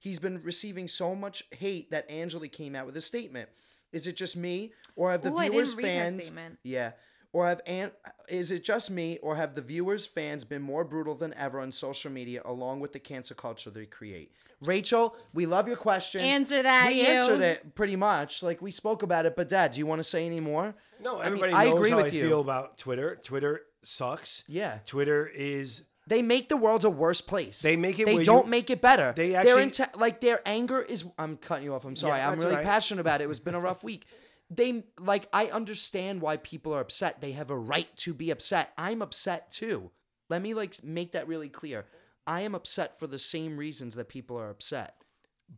He's 0.00 0.18
been 0.18 0.42
receiving 0.42 0.88
so 0.88 1.14
much 1.14 1.44
hate 1.52 1.90
that 1.92 2.10
Angela 2.10 2.48
came 2.48 2.74
out 2.74 2.86
with 2.86 2.96
a 2.96 3.00
statement. 3.00 3.50
Is 3.92 4.06
it 4.06 4.16
just 4.16 4.36
me, 4.36 4.72
or 4.96 5.10
have 5.10 5.22
the 5.22 5.30
Ooh, 5.30 5.36
I 5.38 5.44
didn't 5.48 5.52
viewers 5.52 5.76
read 5.76 5.84
her 5.86 5.88
fans? 6.10 6.32
Yeah. 6.62 6.92
Or 7.32 7.46
have 7.46 7.60
An- 7.66 7.92
is 8.28 8.50
it 8.50 8.64
just 8.64 8.90
me, 8.90 9.18
or 9.22 9.36
have 9.36 9.54
the 9.54 9.62
viewers 9.62 10.04
fans 10.06 10.44
been 10.44 10.62
more 10.62 10.84
brutal 10.84 11.14
than 11.14 11.32
ever 11.34 11.60
on 11.60 11.70
social 11.70 12.10
media, 12.10 12.42
along 12.44 12.80
with 12.80 12.92
the 12.92 12.98
cancer 12.98 13.34
culture 13.34 13.70
they 13.70 13.86
create? 13.86 14.32
Rachel, 14.60 15.16
we 15.32 15.46
love 15.46 15.66
your 15.68 15.76
question. 15.76 16.20
Answer 16.22 16.62
that, 16.62 16.88
We 16.88 17.00
you. 17.00 17.06
answered 17.06 17.40
it 17.40 17.74
pretty 17.76 17.96
much, 17.96 18.42
like 18.42 18.60
we 18.60 18.70
spoke 18.72 19.02
about 19.02 19.26
it. 19.26 19.36
But 19.36 19.48
Dad, 19.48 19.70
do 19.72 19.78
you 19.78 19.86
want 19.86 20.00
to 20.00 20.04
say 20.04 20.26
any 20.26 20.40
more? 20.40 20.74
no, 21.00 21.14
I 21.14 21.18
mean, 21.18 21.26
everybody 21.26 21.52
I 21.54 21.64
agree 21.66 21.90
how 21.90 21.96
with 21.98 22.06
I 22.06 22.08
you. 22.16 22.22
feel 22.28 22.40
about 22.40 22.76
Twitter. 22.78 23.16
Twitter 23.22 23.62
sucks. 23.84 24.44
Yeah. 24.48 24.78
Twitter 24.84 25.26
is 25.26 25.84
They 26.10 26.22
make 26.22 26.48
the 26.48 26.56
world 26.56 26.84
a 26.84 26.90
worse 26.90 27.20
place. 27.20 27.62
They 27.62 27.76
make 27.76 27.98
it 28.00 28.04
They 28.06 28.22
don't 28.22 28.44
you- 28.46 28.50
make 28.50 28.68
it 28.68 28.80
better. 28.82 29.12
They 29.16 29.30
They're 29.30 29.40
actually- 29.58 29.66
inte- 29.86 29.96
like 29.98 30.20
their 30.20 30.42
anger 30.44 30.82
is. 30.82 31.04
I'm 31.16 31.36
cutting 31.38 31.64
you 31.64 31.72
off. 31.74 31.84
I'm 31.84 31.96
sorry. 31.96 32.18
Yeah, 32.18 32.28
I'm 32.30 32.38
really 32.38 32.50
all 32.50 32.56
right. 32.56 32.64
passionate 32.66 33.00
about 33.00 33.20
it. 33.22 33.30
It's 33.30 33.38
been 33.38 33.54
a 33.54 33.60
rough 33.60 33.82
week. 33.84 34.06
They 34.50 34.84
like. 34.98 35.28
I 35.32 35.46
understand 35.46 36.20
why 36.20 36.36
people 36.36 36.74
are 36.74 36.80
upset. 36.80 37.20
They 37.20 37.32
have 37.32 37.50
a 37.50 37.56
right 37.56 37.88
to 37.98 38.12
be 38.12 38.30
upset. 38.30 38.72
I'm 38.76 39.00
upset 39.02 39.50
too. 39.52 39.92
Let 40.28 40.42
me 40.42 40.52
like 40.52 40.82
make 40.82 41.12
that 41.12 41.28
really 41.28 41.48
clear. 41.48 41.86
I 42.26 42.40
am 42.42 42.54
upset 42.56 42.98
for 42.98 43.06
the 43.06 43.18
same 43.18 43.56
reasons 43.56 43.94
that 43.94 44.08
people 44.08 44.36
are 44.36 44.50
upset, 44.50 44.96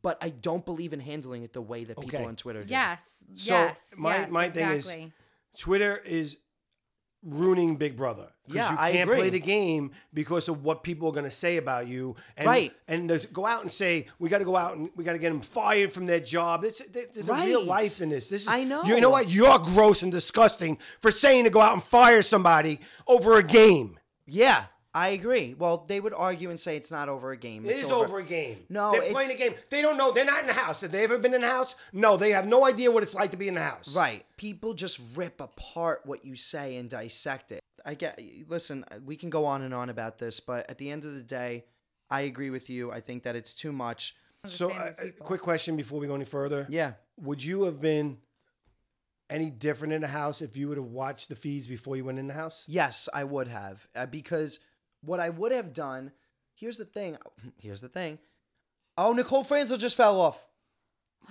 but 0.02 0.18
I 0.20 0.28
don't 0.28 0.64
believe 0.66 0.92
in 0.92 1.00
handling 1.00 1.42
it 1.44 1.54
the 1.54 1.62
way 1.62 1.84
that 1.84 1.98
people 1.98 2.18
Okay. 2.18 2.24
on 2.28 2.36
Twitter 2.36 2.62
do. 2.62 2.70
Yes. 2.70 3.24
So, 3.34 3.52
yes. 3.54 3.94
my- 3.98 4.16
yes. 4.18 4.30
my 4.30 4.50
thing 4.50 4.68
is- 4.68 4.84
exactly. 4.86 5.12
Twitter 5.58 5.96
is 5.96 6.38
ruining 7.22 7.76
Big 7.76 7.96
Brother. 7.96 8.28
Yeah, 8.48 8.72
you 8.72 8.76
I 8.78 8.92
can't 8.92 9.08
agree. 9.08 9.20
play 9.20 9.30
the 9.30 9.40
game 9.40 9.92
because 10.12 10.48
of 10.48 10.64
what 10.64 10.82
people 10.82 11.08
are 11.08 11.12
going 11.12 11.24
to 11.24 11.30
say 11.30 11.56
about 11.56 11.86
you. 11.86 12.16
And, 12.36 12.46
Right. 12.46 12.72
And 12.88 13.08
there's, 13.08 13.26
go 13.26 13.46
out 13.46 13.62
and 13.62 13.70
say 13.70 14.06
we 14.18 14.28
got 14.28 14.38
to 14.38 14.44
go 14.44 14.56
out 14.56 14.76
and 14.76 14.90
we 14.96 15.04
got 15.04 15.12
to 15.12 15.18
get 15.18 15.28
them 15.28 15.40
fired 15.40 15.92
from 15.92 16.06
their 16.06 16.20
job. 16.20 16.64
It's, 16.64 16.82
there's 16.90 17.28
a 17.28 17.34
real 17.34 17.64
life 17.64 18.00
in 18.00 18.08
this. 18.08 18.28
This 18.28 18.42
is, 18.42 18.48
I 18.48 18.64
know. 18.64 18.82
You 18.82 19.00
know 19.00 19.10
what? 19.10 19.32
You're 19.32 19.58
gross 19.58 20.02
and 20.02 20.10
disgusting 20.10 20.78
for 21.00 21.10
saying 21.10 21.44
to 21.44 21.50
go 21.50 21.60
out 21.60 21.72
and 21.72 21.82
fire 21.82 22.22
somebody 22.22 22.80
over 23.06 23.38
a 23.38 23.42
game. 23.42 23.98
Yeah, 24.26 24.64
I 24.94 25.08
agree. 25.10 25.54
Well, 25.58 25.84
they 25.88 26.00
would 26.00 26.12
argue 26.12 26.50
and 26.50 26.60
say 26.60 26.76
it's 26.76 26.90
not 26.90 27.08
over 27.08 27.32
a 27.32 27.36
game. 27.36 27.64
It 27.64 27.70
It's 27.70 27.84
is 27.84 27.90
over 27.90 28.18
a 28.18 28.22
game. 28.22 28.58
No, 28.68 28.92
they're 28.92 29.00
it's- 29.00 29.12
playing 29.14 29.30
a 29.30 29.38
game. 29.38 29.54
They 29.70 29.80
don't 29.80 29.96
know. 29.96 30.12
They're 30.12 30.24
not 30.26 30.40
in 30.40 30.46
the 30.46 30.52
house. 30.52 30.82
Have 30.82 30.92
they 30.92 31.02
ever 31.04 31.16
been 31.18 31.32
in 31.32 31.40
the 31.40 31.48
house? 31.48 31.74
No, 31.94 32.18
they 32.18 32.30
have 32.32 32.46
no 32.46 32.66
idea 32.66 32.90
what 32.90 33.02
it's 33.02 33.14
like 33.14 33.30
to 33.30 33.38
be 33.38 33.48
in 33.48 33.54
the 33.54 33.62
house. 33.62 33.96
Right. 33.96 34.26
People 34.36 34.74
just 34.74 35.00
rip 35.16 35.40
apart 35.40 36.02
what 36.04 36.24
you 36.26 36.36
say 36.36 36.76
and 36.76 36.90
dissect 36.90 37.52
it. 37.52 37.60
I 37.86 37.94
get 37.94 38.20
listen, 38.48 38.84
we 39.04 39.16
can 39.16 39.30
go 39.30 39.44
on 39.46 39.62
and 39.62 39.72
on 39.72 39.88
about 39.88 40.18
this, 40.18 40.40
but 40.40 40.68
at 40.70 40.76
the 40.78 40.90
end 40.90 41.04
of 41.06 41.14
the 41.14 41.22
day, 41.22 41.64
I 42.10 42.20
agree 42.22 42.50
with 42.50 42.68
you. 42.68 42.92
I 42.92 43.00
think 43.00 43.22
that 43.22 43.34
it's 43.34 43.54
too 43.54 43.72
much. 43.72 44.14
So, 44.44 44.66
Understand 44.66 44.82
uh, 44.82 44.86
these 44.86 45.12
people. 45.12 45.26
quick 45.26 45.40
question 45.40 45.76
before 45.76 45.98
we 46.00 46.06
go 46.06 46.14
any 46.14 46.24
further. 46.26 46.66
Yeah. 46.68 46.92
Would 47.18 47.42
you 47.42 47.62
have 47.64 47.80
been 47.80 48.18
any 49.30 49.50
different 49.50 49.94
in 49.94 50.02
the 50.02 50.08
house 50.08 50.42
if 50.42 50.56
you 50.56 50.68
would 50.68 50.76
have 50.76 50.86
watched 50.86 51.28
the 51.30 51.36
feeds 51.36 51.66
before 51.66 51.96
you 51.96 52.04
went 52.04 52.18
in 52.18 52.26
the 52.26 52.34
house? 52.34 52.64
Yes, 52.68 53.08
I 53.14 53.24
would 53.24 53.48
have. 53.48 53.86
Uh, 53.96 54.06
because 54.06 54.60
what 55.04 55.20
I 55.20 55.28
would 55.30 55.52
have 55.52 55.72
done, 55.72 56.12
here's 56.54 56.76
the 56.78 56.84
thing. 56.84 57.16
Here's 57.60 57.80
the 57.80 57.88
thing. 57.88 58.18
Oh, 58.96 59.12
Nicole 59.12 59.44
Franzel 59.44 59.78
just 59.78 59.96
fell 59.96 60.20
off. 60.20 60.46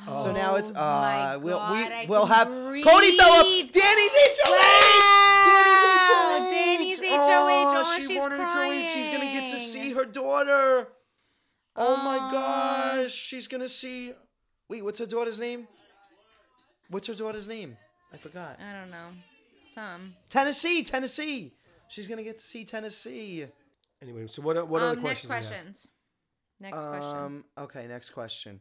so 0.06 0.32
now 0.32 0.56
it's 0.56 0.72
Oh 0.72 0.74
my 0.74 1.34
uh 1.36 1.40
we'll 1.40 1.58
God, 1.58 1.74
we 1.76 1.84
can 1.84 2.28
have 2.28 2.48
Cody 2.48 3.18
fell 3.18 3.30
off. 3.32 3.46
breathe. 3.46 3.72
Dani's 3.72 4.14
HOH. 4.16 5.12
Wow, 5.42 6.48
Dani's 6.50 7.00
Dani's 7.00 7.12
HOH. 7.12 7.18
HOH. 7.18 7.84
Oh, 7.84 7.94
she 7.98 8.08
she's 8.08 8.18
won 8.20 8.32
HOH. 8.32 8.88
She's 8.88 9.08
gonna 9.10 9.26
get 9.26 9.44
to 9.46 9.50
crying. 9.52 9.60
see 9.60 9.92
her 9.94 10.06
daughter. 10.06 10.88
Oh 11.76 11.98
my 11.98 12.18
Aw. 12.20 12.32
gosh, 12.32 13.14
she's 13.14 13.48
gonna 13.48 13.70
see. 13.70 14.14
Wait, 14.70 14.84
what's 14.84 15.00
her 15.00 15.06
daughter's 15.06 15.40
name? 15.40 15.68
What's 16.90 17.08
her 17.08 17.14
daughter's 17.16 17.48
name? 17.48 17.78
I 18.14 18.18
forgot. 18.18 18.60
I 18.60 18.74
don't 18.74 18.92
know. 18.92 19.10
Some. 19.62 20.16
Tennessee, 20.30 20.84
Tennessee. 20.84 21.52
She's 21.90 22.08
gonna 22.08 22.24
get 22.24 22.38
to 22.38 22.44
see 22.44 22.64
Tennessee. 22.66 23.46
Anyway, 24.02 24.28
so 24.28 24.42
what, 24.42 24.68
what 24.68 24.82
other 24.82 24.98
um, 24.98 25.04
next 25.04 25.26
questions? 25.26 25.32
have? 25.32 25.62
questions. 25.62 25.90
Next 26.60 26.84
question. 26.84 27.18
Um. 27.18 27.46
Okay. 27.58 27.88
Next 27.88 28.12
question. 28.12 28.60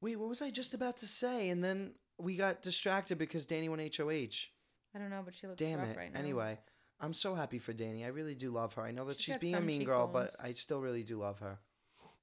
Wait, 0.00 0.16
what 0.16 0.28
was 0.28 0.42
I 0.42 0.50
just 0.50 0.74
about 0.74 0.96
to 0.98 1.06
say? 1.06 1.48
And 1.48 1.62
then 1.62 1.92
we 2.18 2.36
got 2.36 2.62
distracted 2.62 3.18
because 3.18 3.46
Dani 3.46 3.68
won 3.68 3.78
HOH. 3.78 4.48
I 4.94 4.98
don't 4.98 5.10
know, 5.10 5.22
but 5.24 5.34
she 5.34 5.46
looks 5.46 5.62
Damn 5.62 5.78
rough 5.78 5.90
it. 5.90 5.96
right 5.96 6.12
now. 6.12 6.20
Anyway, 6.20 6.58
I'm 7.00 7.14
so 7.14 7.34
happy 7.34 7.58
for 7.58 7.72
Dani. 7.72 8.04
I 8.04 8.08
really 8.08 8.34
do 8.34 8.50
love 8.50 8.74
her. 8.74 8.82
I 8.82 8.90
know 8.90 9.04
that 9.06 9.16
She's 9.16 9.34
she's 9.34 9.36
being 9.36 9.54
a 9.54 9.60
mean 9.60 9.84
girl, 9.84 10.06
but. 10.06 10.30
I 10.42 10.52
still 10.52 10.80
really 10.80 11.02
do 11.02 11.16
love 11.16 11.38
her. 11.38 11.58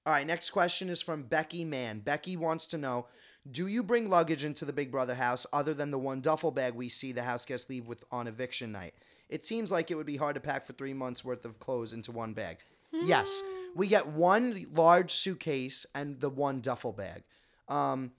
All 0.05 0.13
right, 0.13 0.25
next 0.25 0.51
question 0.51 0.89
is 0.89 1.01
from 1.01 1.23
Becky 1.23 1.65
Mann. 1.65 1.99
Becky 1.99 2.37
wants 2.37 2.65
to 2.67 2.77
know 2.77 3.07
Do 3.49 3.67
you 3.67 3.83
bring 3.83 4.09
luggage 4.09 4.43
into 4.43 4.65
the 4.65 4.73
Big 4.73 4.91
Brother 4.91 5.15
house 5.15 5.45
other 5.51 5.73
than 5.73 5.91
the 5.91 5.99
one 5.99 6.21
duffel 6.21 6.51
bag 6.51 6.73
we 6.73 6.89
see 6.89 7.11
the 7.11 7.23
house 7.23 7.45
guests 7.45 7.69
leave 7.69 7.87
with 7.87 8.03
on 8.11 8.27
eviction 8.27 8.71
night? 8.71 8.93
It 9.29 9.45
seems 9.45 9.71
like 9.71 9.91
it 9.91 9.95
would 9.95 10.05
be 10.05 10.17
hard 10.17 10.35
to 10.35 10.41
pack 10.41 10.65
for 10.65 10.73
three 10.73 10.93
months 10.93 11.23
worth 11.23 11.45
of 11.45 11.59
clothes 11.59 11.93
into 11.93 12.11
one 12.11 12.33
bag. 12.33 12.57
yes, 12.91 13.41
we 13.75 13.87
get 13.87 14.07
one 14.07 14.65
large 14.73 15.11
suitcase 15.11 15.85
and 15.93 16.19
the 16.19 16.29
one 16.29 16.59
duffel 16.59 16.91
bag. 16.91 17.23
Um, 17.67 18.11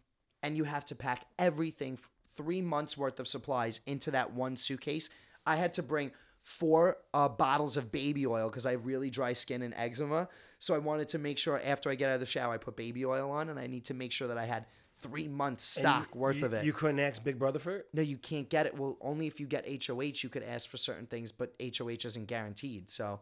and 0.43 0.57
you 0.57 0.65
have 0.65 0.85
to 0.87 0.95
pack 0.95 1.27
everything, 1.39 1.99
three 2.29 2.63
months 2.63 2.97
worth 2.97 3.19
of 3.19 3.27
supplies 3.27 3.81
into 3.87 4.13
that 4.13 4.33
one 4.33 4.57
suitcase. 4.57 5.11
I 5.45 5.57
had 5.57 5.73
to 5.75 5.83
bring 5.83 6.13
four 6.43 6.97
uh, 7.13 7.29
bottles 7.29 7.77
of 7.77 7.93
baby 7.93 8.27
oil 8.27 8.49
because 8.49 8.65
I 8.65 8.73
have 8.73 8.87
really 8.87 9.11
dry 9.11 9.33
skin 9.33 9.63
and 9.63 9.75
eczema. 9.75 10.29
So 10.59 10.75
I 10.75 10.79
wanted 10.79 11.09
to 11.09 11.19
make 11.19 11.39
sure 11.39 11.61
after 11.65 11.91
I 11.91 11.95
get 11.95 12.11
out 12.11 12.15
of 12.15 12.21
the 12.21 12.27
shower, 12.27 12.55
I 12.55 12.59
put 12.59 12.77
baby 12.77 13.05
oil 13.05 13.31
on, 13.31 13.49
and 13.49 13.59
I 13.59 13.67
need 13.67 13.85
to 13.87 13.95
make 13.95 14.13
sure 14.13 14.29
that 14.29 14.39
I 14.39 14.47
had 14.47 14.67
three 15.01 15.29
months 15.29 15.65
stock 15.65 16.09
you- 16.15 16.21
worth 16.21 16.37
you- 16.37 16.47
of 16.47 16.53
it. 16.53 16.65
You 16.65 16.73
couldn't 16.73 17.01
ask 17.01 17.23
Big 17.25 17.39
Brother 17.39 17.59
for 17.59 17.77
it? 17.77 17.89
no, 17.93 18.03
you 18.03 18.19
can't 18.19 18.49
get 18.49 18.67
it. 18.67 18.77
Well, 18.77 18.97
only 19.01 19.27
if 19.27 19.41
you 19.41 19.47
get 19.47 19.67
HOH, 19.67 20.23
you 20.23 20.29
could 20.29 20.43
ask 20.43 20.69
for 20.69 20.77
certain 20.77 21.07
things, 21.07 21.33
but 21.33 21.55
HOH 21.61 22.05
isn't 22.07 22.27
guaranteed. 22.27 22.91
So, 22.91 23.21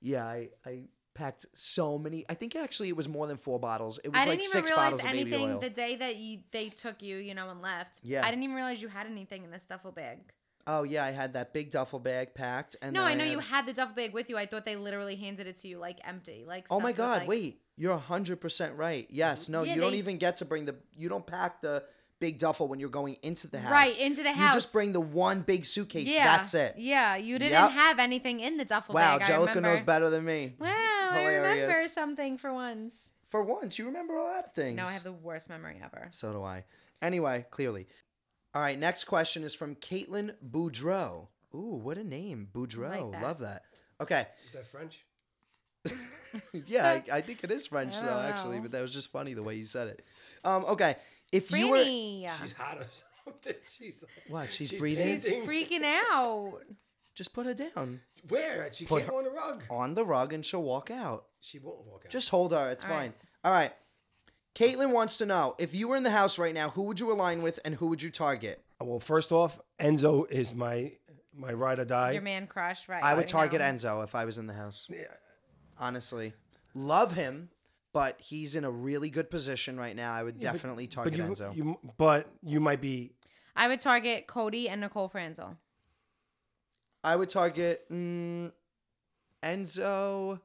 yeah, 0.00 0.24
I, 0.24 0.48
I 0.66 0.84
packed 1.14 1.46
so 1.52 1.98
many. 1.98 2.24
I 2.28 2.34
think 2.34 2.56
actually 2.56 2.88
it 2.88 2.96
was 2.96 3.08
more 3.08 3.26
than 3.26 3.36
four 3.36 3.58
bottles. 3.60 3.98
It 4.02 4.08
was 4.08 4.16
I 4.20 4.24
like 4.24 4.40
didn't 4.40 4.44
even 4.44 4.52
six 4.52 4.70
realize 4.70 4.84
bottles 4.92 5.00
of 5.02 5.06
baby 5.10 5.20
anything 5.34 5.50
oil. 5.52 5.58
the 5.60 5.70
day 5.70 5.96
that 5.96 6.16
you 6.16 6.40
they 6.50 6.68
took 6.70 7.02
you, 7.02 7.18
you 7.18 7.34
know, 7.34 7.50
and 7.50 7.60
left. 7.62 8.00
Yeah. 8.02 8.24
I 8.24 8.30
didn't 8.30 8.42
even 8.44 8.56
realize 8.56 8.80
you 8.82 8.88
had 8.88 9.06
anything 9.06 9.44
in 9.44 9.50
this 9.50 9.64
duffel 9.64 9.92
bag. 9.92 10.18
Oh 10.66 10.84
yeah, 10.84 11.04
I 11.04 11.10
had 11.10 11.32
that 11.32 11.52
big 11.52 11.70
duffel 11.70 11.98
bag 11.98 12.34
packed, 12.34 12.76
and 12.80 12.92
no, 12.94 13.02
I 13.02 13.14
know 13.14 13.24
you 13.24 13.40
had- 13.40 13.48
had 13.48 13.66
the 13.66 13.72
duffel 13.72 13.96
bag 13.96 14.14
with 14.14 14.30
you. 14.30 14.36
I 14.38 14.46
thought 14.46 14.64
they 14.64 14.76
literally 14.76 15.16
handed 15.16 15.48
it 15.48 15.56
to 15.56 15.68
you 15.68 15.78
like 15.78 15.98
empty, 16.04 16.44
like. 16.46 16.66
Oh 16.70 16.78
my 16.78 16.92
God! 16.92 17.18
like- 17.20 17.28
wait, 17.28 17.60
you're 17.82 17.98
hundred 17.98 18.40
percent 18.40 18.76
right. 18.76 19.08
Yes, 19.10 19.44
mm-hmm. 19.44 19.52
no, 19.52 19.62
Yeah, 19.64 19.74
you 19.74 19.80
don't 19.80 19.94
even 19.94 20.16
get 20.16 20.36
to 20.36 20.44
bring 20.44 20.64
the. 20.66 20.76
You 20.96 21.08
don't 21.08 21.26
pack 21.26 21.60
the 21.60 21.82
big 22.20 22.38
duffel 22.38 22.68
when 22.68 22.78
you're 22.78 22.88
going 22.88 23.16
into 23.22 23.48
the 23.48 23.58
house. 23.58 23.72
Right, 23.72 23.98
into 23.98 24.22
the 24.22 24.30
house. 24.30 24.54
You 24.54 24.60
just 24.60 24.72
bring 24.72 24.92
the 24.92 25.00
one 25.00 25.40
big 25.40 25.64
suitcase. 25.64 26.08
Yeah, 26.08 26.36
That's 26.36 26.54
it. 26.54 26.76
Yeah, 26.78 27.16
you 27.16 27.36
didn't 27.40 27.50
Yep. 27.52 27.70
have 27.72 27.98
anything 27.98 28.38
in 28.38 28.56
the 28.56 28.64
duffel 28.64 28.94
Wow, 28.94 29.18
bag. 29.18 29.22
I 29.22 29.32
Jellica 29.32 29.56
remember. 29.56 29.70
knows 29.70 29.80
better 29.80 30.08
than 30.10 30.24
me. 30.24 30.54
Wow, 30.60 30.68
I 30.70 31.34
remember 31.34 31.88
something 31.88 32.38
for 32.38 32.54
once. 32.54 33.12
For 33.26 33.42
once, 33.42 33.76
you 33.80 33.86
remember 33.86 34.14
a 34.14 34.22
lot 34.22 34.44
of 34.44 34.52
things. 34.52 34.76
No, 34.76 34.84
I 34.84 34.92
have 34.92 35.02
the 35.02 35.10
worst 35.10 35.48
memory 35.48 35.80
ever. 35.82 36.06
So 36.12 36.32
do 36.32 36.44
I. 36.44 36.64
Anyway, 37.00 37.46
clearly. 37.50 37.88
All 38.54 38.62
right, 38.62 38.78
next 38.78 39.04
question 39.04 39.42
is 39.42 39.56
from 39.56 39.74
Caitlin 39.74 40.36
Boudreau. 40.48 41.26
Ooh, 41.52 41.80
what 41.82 41.98
a 41.98 42.04
name. 42.04 42.46
Boudreau. 42.54 43.10
that. 43.10 43.22
Love 43.22 43.40
that. 43.40 43.64
Okay. 44.00 44.26
Is 44.46 44.52
that 44.52 44.68
French? 44.68 45.04
Yeah, 46.66 46.86
I, 47.12 47.16
I 47.18 47.20
think 47.20 47.44
it 47.44 47.50
is 47.50 47.66
French, 47.68 48.00
though, 48.00 48.06
don't 48.06 48.24
actually, 48.24 48.58
but 48.60 48.72
that 48.72 48.80
was 48.80 48.94
just 48.94 49.10
funny 49.12 49.34
the 49.34 49.42
way 49.42 49.56
you 49.56 49.66
said 49.66 49.88
it. 49.88 50.02
Um, 50.44 50.64
okay. 50.64 50.96
If 51.30 51.50
you 51.50 51.68
were. 51.68 51.84
She's 51.84 52.52
hot 52.56 52.78
or 52.78 52.86
something. 53.24 53.54
She's 53.70 54.02
What? 54.28 54.50
She's, 54.50 54.70
She's 54.70 54.78
breathing? 54.78 55.08
she's 55.08 55.26
freaking 55.26 55.84
out. 55.84 56.60
Just 57.14 57.34
put 57.34 57.44
her 57.44 57.52
down 57.52 58.00
where? 58.28 58.68
She 58.72 58.84
Put 58.84 59.00
can't 59.00 59.10
go 59.10 59.18
on 59.18 59.24
the 59.24 59.30
rug. 59.30 59.62
on 59.70 59.94
the 59.94 60.04
rug 60.04 60.32
and 60.32 60.44
she'll 60.44 60.62
walk 60.62 60.90
out. 60.90 61.26
She 61.40 61.58
won't 61.58 61.84
walk 61.86 62.02
out. 62.06 62.10
Just 62.10 62.30
hold 62.30 62.52
her. 62.52 62.70
It's 62.70 62.84
All 62.84 62.90
fine. 62.90 62.98
right. 63.00 63.14
All 63.44 63.52
right. 63.52 63.72
Caitlin 64.54 64.92
wants 64.92 65.18
to 65.18 65.26
know 65.26 65.54
if 65.58 65.74
you 65.74 65.88
were 65.88 65.96
in 65.96 66.02
the 66.02 66.10
house 66.10 66.38
right 66.38 66.54
now, 66.54 66.70
who 66.70 66.82
would 66.84 67.00
you 67.00 67.10
align 67.12 67.42
with 67.42 67.58
and 67.64 67.74
who 67.74 67.88
would 67.88 68.02
you 68.02 68.10
target? 68.10 68.62
well, 68.80 68.98
first 69.00 69.30
off, 69.32 69.60
Enzo 69.80 70.28
is 70.30 70.52
my 70.54 70.92
my 71.34 71.52
ride 71.52 71.78
or 71.78 71.84
die. 71.84 72.12
Your 72.12 72.22
man 72.22 72.46
crush, 72.46 72.88
right? 72.88 73.02
I 73.02 73.14
would 73.14 73.28
target 73.28 73.60
now. 73.60 73.70
Enzo 73.70 74.04
if 74.04 74.14
I 74.14 74.24
was 74.24 74.38
in 74.38 74.46
the 74.46 74.52
house. 74.54 74.86
Yeah. 74.90 75.04
Honestly, 75.82 76.32
love 76.74 77.12
him, 77.12 77.50
but 77.92 78.20
he's 78.20 78.54
in 78.54 78.64
a 78.64 78.70
really 78.70 79.10
good 79.10 79.30
position 79.30 79.76
right 79.76 79.96
now. 79.96 80.14
I 80.14 80.22
would 80.22 80.38
definitely 80.38 80.86
target 80.86 81.18
but 81.18 81.18
you, 81.18 81.34
Enzo. 81.34 81.56
you 81.56 81.78
but 81.98 82.28
you 82.44 82.60
might 82.60 82.80
be 82.80 83.12
I 83.56 83.66
would 83.66 83.80
target 83.80 84.26
Cody 84.28 84.68
and 84.68 84.80
Nicole 84.80 85.08
Franzel. 85.08 85.56
I 87.04 87.16
would 87.16 87.30
target 87.30 87.84
mm, 87.90 88.52
Enzo 89.42 90.40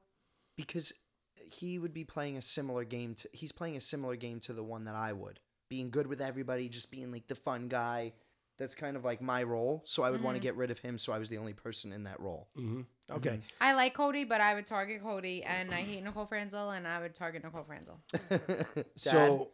because 0.55 0.93
he 1.37 1.77
would 1.77 1.93
be 1.93 2.03
playing 2.03 2.37
a 2.37 2.41
similar 2.41 2.83
game 2.83 3.13
to. 3.15 3.29
He's 3.31 3.51
playing 3.51 3.77
a 3.77 3.81
similar 3.81 4.15
game 4.15 4.39
to 4.41 4.53
the 4.53 4.63
one 4.63 4.85
that 4.85 4.95
I 4.95 5.13
would. 5.13 5.39
Being 5.69 5.91
good 5.91 6.07
with 6.07 6.19
everybody, 6.19 6.67
just 6.67 6.89
being 6.89 7.11
like 7.11 7.27
the 7.27 7.35
fun 7.35 7.67
guy. 7.67 8.13
That's 8.57 8.73
kind 8.75 8.97
of 8.97 9.05
like 9.05 9.21
my 9.21 9.43
role. 9.43 9.83
So 9.85 10.01
I 10.03 10.09
would 10.09 10.23
want 10.23 10.35
to 10.35 10.41
get 10.41 10.55
rid 10.55 10.71
of 10.71 10.79
him. 10.79 10.97
So 10.97 11.13
I 11.13 11.19
was 11.19 11.29
the 11.29 11.37
only 11.37 11.53
person 11.53 11.91
in 11.93 12.03
that 12.03 12.19
role. 12.19 12.47
mhm. 12.57 12.85
okay. 13.11 13.39
I 13.61 13.73
like 13.73 13.93
Cody, 13.93 14.23
but 14.23 14.41
I 14.41 14.53
would 14.55 14.65
target 14.65 15.01
Cody, 15.03 15.43
and 15.43 15.71
I 15.73 15.81
hate 15.81 16.03
Nicole 16.03 16.25
Franzel, 16.25 16.71
and 16.71 16.87
I 16.87 16.99
would 16.99 17.13
target 17.13 17.43
Nicole 17.43 17.63
Franzel. 17.63 17.99
So 18.95 19.49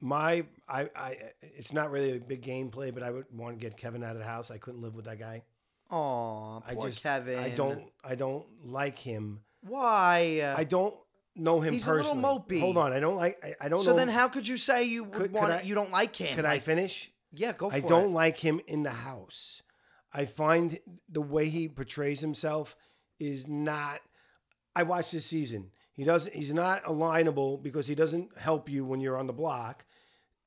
my 0.00 0.44
I 0.68 0.88
I 0.96 1.16
it's 1.40 1.72
not 1.72 1.90
really 1.90 2.16
a 2.16 2.20
big 2.20 2.42
gameplay, 2.42 2.92
but 2.92 3.02
I 3.02 3.10
would 3.10 3.26
want 3.32 3.58
to 3.58 3.60
get 3.60 3.76
Kevin 3.76 4.02
out 4.02 4.12
of 4.12 4.18
the 4.18 4.24
house. 4.24 4.50
I 4.50 4.58
couldn't 4.58 4.82
live 4.82 4.94
with 4.94 5.04
that 5.06 5.18
guy. 5.18 5.42
Aw, 5.90 6.60
I 6.66 6.74
poor 6.74 6.88
just 6.88 7.02
Kevin. 7.02 7.38
I 7.38 7.50
don't 7.50 7.82
I 8.04 8.14
don't 8.14 8.46
like 8.64 8.98
him. 8.98 9.40
Why? 9.62 10.54
I 10.56 10.64
don't 10.64 10.94
know 11.36 11.60
him 11.60 11.72
He's 11.72 11.86
a 11.86 11.94
little 11.94 12.14
personally. 12.14 12.38
mopey. 12.38 12.60
Hold 12.60 12.76
on, 12.78 12.92
I 12.92 13.00
don't 13.00 13.16
like 13.16 13.42
I, 13.44 13.66
I 13.66 13.68
don't 13.68 13.80
so 13.82 13.90
know. 13.90 13.96
then, 13.96 14.08
how 14.08 14.28
could 14.28 14.46
you 14.46 14.56
say 14.56 14.84
you 14.84 15.04
would 15.04 15.12
Could- 15.12 15.20
could 15.22 15.32
want 15.32 15.52
I- 15.52 15.60
to? 15.62 15.66
You 15.66 15.74
don't 15.74 15.90
like 15.90 16.16
him? 16.16 16.34
Can 16.36 16.46
I 16.46 16.58
finish? 16.60 17.10
Yeah, 17.32 17.52
go 17.52 17.70
for 17.70 17.76
it. 17.76 17.84
I 17.84 17.86
don't 17.86 18.12
like 18.12 18.38
him 18.38 18.60
in 18.66 18.82
the 18.82 18.90
house. 18.90 19.62
I 20.12 20.24
find 20.26 20.78
the 21.08 21.20
way 21.20 21.48
he 21.48 21.68
portrays 21.68 22.20
himself 22.20 22.76
is 23.18 23.46
not. 23.46 24.00
I 24.74 24.82
watched 24.82 25.12
this 25.12 25.26
season. 25.26 25.70
He 25.92 26.04
doesn't. 26.04 26.34
He's 26.34 26.52
not 26.54 26.84
alignable 26.84 27.62
because 27.62 27.86
he 27.86 27.94
doesn't 27.94 28.36
help 28.38 28.68
you 28.68 28.84
when 28.84 29.00
you're 29.00 29.18
on 29.18 29.26
the 29.26 29.32
block, 29.32 29.84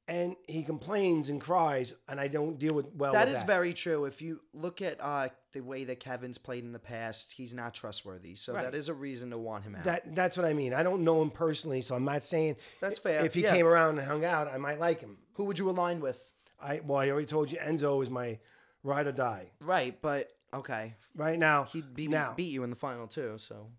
and 0.08 0.36
he 0.48 0.64
complains 0.64 1.30
and 1.30 1.40
cries, 1.40 1.94
and 2.10 2.20
I 2.20 2.28
don't 2.28 2.58
deal 2.58 2.74
with 2.74 2.88
well. 2.96 3.14
That 3.14 3.28
with 3.28 3.36
is 3.36 3.42
that. 3.42 3.48
very 3.48 3.74
true. 3.74 4.06
If 4.06 4.22
you 4.22 4.42
look 4.54 4.82
at 4.82 4.98
uh, 5.00 5.30
the 5.54 5.62
way 5.62 5.84
that 5.86 6.00
Kevin's 6.00 6.38
played 6.38 6.64
in 6.64 6.74
the 6.74 6.80
past, 6.80 7.34
he's 7.34 7.54
not 7.54 7.74
trustworthy. 7.74 8.36
So 8.36 8.54
Right. 8.54 8.64
that 8.64 8.76
is 8.76 8.90
a 8.90 8.94
reason 8.94 9.30
to 9.30 9.38
want 9.38 9.64
him 9.64 9.76
out. 9.76 9.84
That 9.86 10.16
that's 10.16 10.36
what 10.36 10.46
I 10.46 10.54
mean. 10.54 10.74
I 10.74 10.84
don't 10.84 11.04
know 11.04 11.22
him 11.22 11.30
personally, 11.30 11.82
so 11.82 11.96
I'm 11.96 12.06
not 12.06 12.24
saying 12.24 12.56
That's 12.82 13.00
fair. 13.00 13.24
If 13.26 13.34
he 13.36 13.44
Yeah. 13.44 13.54
came 13.56 13.66
around 13.68 14.00
and 14.00 14.08
hung 14.08 14.26
out, 14.26 14.48
I 14.48 14.58
might 14.58 14.80
like 14.80 15.00
him. 15.00 15.20
Who 15.36 15.46
would 15.46 15.60
you 15.60 15.70
align 15.70 16.00
with? 16.02 16.33
I 16.64 16.80
well, 16.86 17.00
I 17.00 17.10
already 17.10 17.28
told 17.28 17.52
you, 17.52 17.58
Enzo 17.60 18.02
is 18.02 18.10
my 18.10 18.40
ride 18.84 19.08
or 19.08 19.12
die. 19.12 19.52
Right, 19.62 20.00
but 20.02 20.32
Okay. 20.54 20.94
Right 21.16 21.38
now, 21.40 21.64
He 21.64 21.82
beat, 21.82 22.10
now, 22.12 22.34
beat 22.36 22.52
you 22.52 22.64
in 22.64 22.70
the 22.70 22.76
final 22.76 23.08
too, 23.08 23.38
so. 23.38 23.70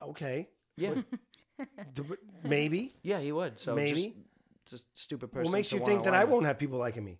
okay, 0.00 0.48
Yeah. 0.76 0.94
D- 1.92 2.02
maybe. 2.44 2.90
yeah, 3.02 3.18
he 3.20 3.32
would. 3.32 3.58
So 3.58 3.74
Maybe. 3.74 3.94
just, 4.04 4.14
just 4.70 4.84
a 4.84 4.88
stupid 4.94 5.32
person. 5.32 5.44
What 5.44 5.52
makes 5.58 5.68
to 5.70 5.76
you 5.76 5.80
wanna 5.82 5.92
think 5.92 6.04
that 6.04 6.14
I 6.14 6.18
align 6.18 6.26
with. 6.26 6.32
won't 6.34 6.46
have 6.46 6.58
people 6.58 6.78
liking 6.78 7.04
me? 7.04 7.18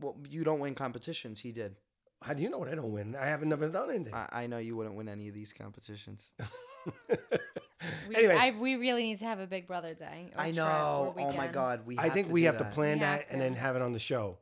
Well, 0.00 0.16
you 0.28 0.42
don't 0.44 0.60
win 0.60 0.74
competitions. 0.74 1.38
He 1.40 1.52
did. 1.52 1.76
How 2.22 2.32
do 2.34 2.42
you 2.42 2.48
know 2.48 2.58
what 2.58 2.68
I 2.68 2.74
don't 2.74 2.92
win? 2.92 3.14
I 3.14 3.26
haven't 3.26 3.50
never 3.50 3.68
done 3.68 3.90
anything. 3.90 4.14
I, 4.14 4.28
I 4.32 4.46
know 4.46 4.58
you 4.58 4.74
wouldn't 4.76 4.96
win 4.96 5.08
any 5.08 5.28
of 5.28 5.34
these 5.34 5.52
competitions. 5.52 6.32
We, 8.08 8.16
Anyway. 8.16 8.36
I, 8.36 8.50
we 8.52 8.76
really 8.76 9.02
need 9.04 9.18
to 9.18 9.24
have 9.26 9.40
a 9.40 9.46
Big 9.46 9.66
Brother 9.66 9.94
day. 9.94 10.30
or 10.34 10.40
I 10.40 10.52
trip 10.52 10.64
or 10.64 10.68
know. 10.68 11.14
Oh 11.18 11.32
my. 11.36 11.48
God, 11.48 11.86
we. 11.86 11.98
I 11.98 12.08
think 12.10 12.26
to 12.28 12.32
we 12.32 12.40
do 12.42 12.46
have 12.46 12.58
to 12.58 12.64
plan 12.64 12.98
We 12.98 13.04
have 13.04 13.18
that 13.20 13.32
and 13.32 13.40
then 13.40 13.54
have 13.54 13.76
it 13.76 13.82
on 13.82 13.92
the 13.92 13.98
show. 13.98 14.38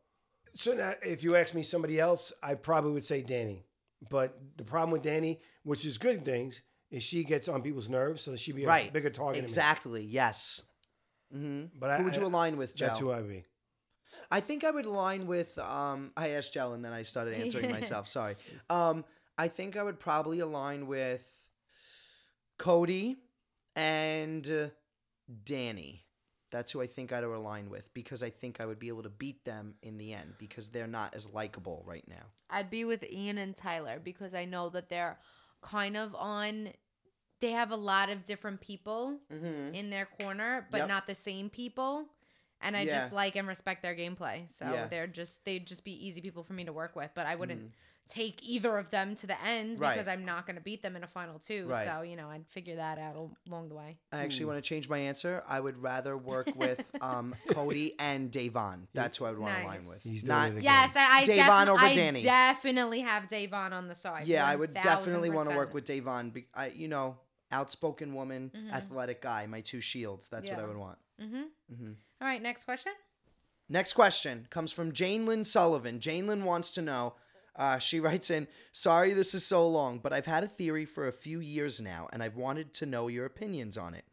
So 0.54 0.74
now, 0.74 0.94
if 1.02 1.22
you 1.24 1.36
ask 1.36 1.54
me 1.54 1.62
somebody 1.62 1.98
else, 1.98 2.32
I 2.42 2.54
probably 2.54 2.92
would 2.92 3.06
say 3.06 3.22
Dani. 3.22 3.62
But 4.10 4.36
the 4.56 4.64
problem 4.64 4.90
with 4.90 5.02
Dani, 5.02 5.38
which 5.62 5.84
is 5.86 5.96
good 5.98 6.24
things, 6.24 6.60
is 6.90 7.02
she 7.02 7.24
gets 7.24 7.48
on 7.48 7.62
people's 7.62 7.88
nerves, 7.88 8.20
so 8.22 8.36
she'd 8.36 8.56
be 8.56 8.64
a 8.64 8.68
Right. 8.68 8.92
bigger 8.92 9.10
target. 9.10 9.34
than 9.36 9.42
me. 9.42 9.44
Exactly. 9.44 10.02
Yes. 10.04 10.62
hmm 11.32 11.64
But 11.78 11.90
I, 11.90 11.96
Who 11.98 12.04
would 12.04 12.16
you 12.16 12.22
I- 12.22 12.26
align 12.26 12.56
with, 12.56 12.74
Joe? 12.74 12.86
That's 12.86 12.98
who 12.98 13.12
I'd 13.12 13.28
be. 13.28 13.44
I 14.30 14.40
think 14.40 14.62
I 14.64 14.70
would 14.70 14.84
align 14.84 15.26
with. 15.26 15.56
Um, 15.58 16.12
I 16.16 16.30
asked 16.30 16.52
Joe 16.52 16.72
and 16.74 16.84
then 16.84 16.92
I 16.92 17.00
started 17.02 17.32
answering 17.34 17.70
myself. 17.78 18.08
Sorry. 18.08 18.36
Um, 18.68 19.04
I 19.38 19.48
think 19.48 19.76
I 19.78 19.82
would 19.82 19.98
probably 19.98 20.40
align 20.40 20.86
with 20.86 21.26
Cody 22.58 23.16
and 23.76 24.48
uh, 24.50 24.68
Dani. 25.44 26.00
That's 26.50 26.70
who 26.72 26.82
I 26.82 26.86
think 26.86 27.12
I'd 27.12 27.24
align 27.24 27.70
with 27.70 27.92
because 27.94 28.22
I 28.22 28.28
think 28.28 28.60
I 28.60 28.66
would 28.66 28.78
be 28.78 28.88
able 28.88 29.02
to 29.04 29.08
beat 29.08 29.44
them 29.46 29.74
in 29.82 29.96
the 29.96 30.12
end 30.12 30.34
because 30.36 30.68
they're 30.68 30.86
not 30.86 31.14
as 31.14 31.32
likable 31.32 31.82
right 31.86 32.06
now. 32.06 32.26
I'd 32.50 32.68
be 32.68 32.84
with 32.84 33.02
Ian 33.10 33.38
and 33.38 33.56
Tyler 33.56 33.98
because 34.02 34.34
I 34.34 34.44
know 34.44 34.68
that 34.70 34.90
they're 34.90 35.18
kind 35.62 35.96
of 35.96 36.14
on. 36.14 36.68
They 37.40 37.52
have 37.52 37.70
a 37.70 37.76
lot 37.76 38.10
of 38.10 38.24
different 38.24 38.60
people 38.60 39.18
Mm-hmm. 39.32 39.74
in 39.74 39.88
their 39.90 40.04
corner, 40.04 40.66
but 40.70 40.78
Yep. 40.78 40.88
not 40.88 41.06
the 41.06 41.14
same 41.14 41.48
people. 41.48 42.06
And 42.60 42.76
I 42.76 42.84
Yeah. 42.84 42.92
just 43.00 43.12
like 43.12 43.34
and 43.34 43.48
respect 43.48 43.80
their 43.82 43.96
gameplay. 43.96 44.48
So 44.48 44.66
Yeah. 44.66 44.86
they're 44.88 45.06
just 45.06 45.44
they'd 45.46 45.66
just 45.66 45.84
be 45.84 46.06
easy 46.06 46.20
people 46.20 46.44
for 46.44 46.52
me 46.52 46.64
to 46.64 46.72
work 46.72 46.94
with. 46.94 47.10
But 47.14 47.24
I 47.26 47.34
wouldn't 47.34 47.72
take 48.08 48.42
either 48.42 48.76
of 48.78 48.90
them 48.90 49.14
to 49.16 49.26
the 49.26 49.40
end 49.44 49.74
Mm-hmm. 49.76 49.82
Right. 49.82 49.92
because 49.94 50.08
I'm 50.08 50.24
not 50.24 50.44
going 50.46 50.56
to 50.56 50.62
beat 50.62 50.82
them 50.82 50.96
in 50.96 51.04
a 51.04 51.06
final 51.06 51.38
two. 51.38 51.66
Right. 51.68 51.86
So 51.86 52.02
you 52.02 52.16
know 52.16 52.28
I'd 52.28 52.46
figure 52.48 52.76
that 52.76 52.98
out 52.98 53.16
along 53.48 53.68
the 53.68 53.74
way. 53.74 53.96
I 54.12 54.18
actually 54.22 54.46
want 54.46 54.58
to 54.58 54.68
change 54.68 54.88
my 54.88 54.98
answer. 54.98 55.42
I 55.48 55.60
would 55.60 55.82
rather 55.82 56.16
work 56.16 56.50
with 56.56 56.84
um, 57.00 57.34
Cody 57.48 57.94
and 57.98 58.30
Da'Vonne. 58.30 58.86
That's 58.92 59.18
who 59.18 59.24
I 59.24 59.30
would 59.30 59.38
want 59.38 59.54
to 59.56 59.62
align 59.64 59.78
Nice. 59.78 59.88
with. 59.88 60.02
He's 60.02 60.22
doing 60.24 60.36
Not 60.36 60.46
it 60.48 60.50
again. 60.58 60.62
Yes, 60.64 60.96
I, 60.96 61.20
I, 61.20 61.24
Da'Vonne 61.24 61.66
defi- 61.66 61.70
over 61.70 61.84
I 61.84 61.94
Dani. 61.94 62.22
definitely 62.22 63.00
have 63.00 63.24
Da'Vonne 63.28 63.72
on 63.72 63.88
the 63.88 63.94
side. 63.94 64.26
Yeah, 64.26 64.44
I 64.46 64.56
would 64.56 64.74
definitely 64.74 65.30
want 65.30 65.48
to 65.50 65.56
work 65.56 65.72
with 65.72 65.84
Da'Vonne. 65.86 66.32
Be- 66.32 66.46
I, 66.54 66.66
you 66.68 66.88
know, 66.88 67.16
outspoken 67.52 68.14
woman, 68.14 68.50
athletic 68.72 69.22
guy. 69.22 69.46
My 69.46 69.60
two 69.60 69.80
shields. 69.80 70.28
That's 70.28 70.48
what 70.50 70.58
I 70.58 70.66
would 70.66 70.76
want. 70.76 70.98
Mm-hmm. 71.22 71.92
All 72.20 72.26
right, 72.28 72.42
next 72.42 72.64
question. 72.64 72.92
Next 73.68 73.92
question 73.94 74.46
comes 74.50 74.72
from 74.72 74.92
Jane 74.92 75.24
Lynn 75.24 75.44
Sullivan. 75.44 76.00
Jane 76.00 76.26
Lynn 76.26 76.44
wants 76.44 76.72
to 76.72 76.82
know. 76.82 77.14
Uh, 77.54 77.78
she 77.78 78.00
writes 78.00 78.30
in, 78.30 78.48
"Sorry, 78.72 79.12
this 79.12 79.34
is 79.34 79.44
so 79.44 79.68
long, 79.68 79.98
but 79.98 80.12
I've 80.12 80.26
had 80.26 80.44
a 80.44 80.48
theory 80.48 80.84
for 80.84 81.06
a 81.06 81.12
few 81.12 81.40
years 81.40 81.80
now, 81.80 82.08
and 82.12 82.22
I've 82.22 82.36
wanted 82.36 82.72
to 82.74 82.86
know 82.86 83.08
your 83.08 83.26
opinions 83.26 83.76
on 83.76 83.94
it. 83.94 84.04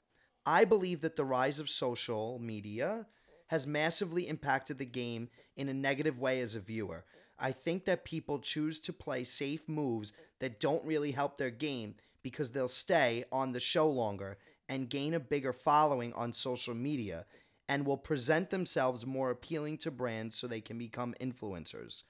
I 0.45 0.65
believe 0.65 1.01
that 1.01 1.15
the 1.15 1.25
rise 1.25 1.59
of 1.59 1.69
social 1.69 2.39
media 2.39 3.07
has 3.47 3.65
massively 3.65 4.27
impacted 4.27 4.77
the 4.77 4.85
game 4.85 5.29
in 5.55 5.69
a 5.69 5.73
negative 5.73 6.19
way 6.19 6.41
as 6.41 6.55
a 6.55 6.59
viewer. 6.59 7.05
I 7.37 7.51
think 7.51 7.85
that 7.85 8.05
people 8.05 8.39
choose 8.39 8.79
to 8.81 8.93
play 8.93 9.23
safe 9.23 9.67
moves 9.69 10.13
that 10.39 10.59
don't 10.59 10.85
really 10.85 11.11
help 11.11 11.37
their 11.37 11.51
game 11.51 11.95
because 12.21 12.51
they'll 12.51 12.67
stay 12.67 13.23
on 13.31 13.53
the 13.53 13.59
show 13.59 13.89
longer 13.89 14.37
and 14.67 14.89
gain 14.89 15.13
a 15.13 15.19
bigger 15.19 15.53
following 15.53 16.13
on 16.13 16.33
social 16.33 16.75
media 16.75 17.25
and 17.67 17.85
will 17.85 17.97
present 17.97 18.49
themselves 18.49 19.05
more 19.05 19.31
appealing 19.31 19.77
to 19.77 19.91
brands 19.91 20.35
so 20.35 20.47
they 20.47 20.61
can 20.61 20.77
become 20.77 21.15
influencers. 21.21 22.03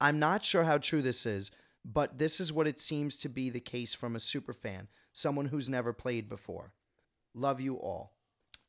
I'm 0.00 0.18
not 0.18 0.42
sure 0.44 0.64
how 0.64 0.78
true 0.78 1.02
this 1.02 1.26
is, 1.26 1.50
but 1.84 2.18
this 2.18 2.40
is 2.40 2.52
what 2.52 2.66
it 2.66 2.80
seems 2.80 3.16
to 3.18 3.28
be 3.28 3.50
the 3.50 3.60
case 3.60 3.94
from 3.94 4.16
a 4.16 4.20
super 4.20 4.52
fan, 4.52 4.88
someone 5.12 5.46
who's 5.46 5.68
never 5.68 5.92
played 5.92 6.28
before. 6.28 6.72
Love 7.34 7.60
you 7.60 7.76
all. 7.76 8.14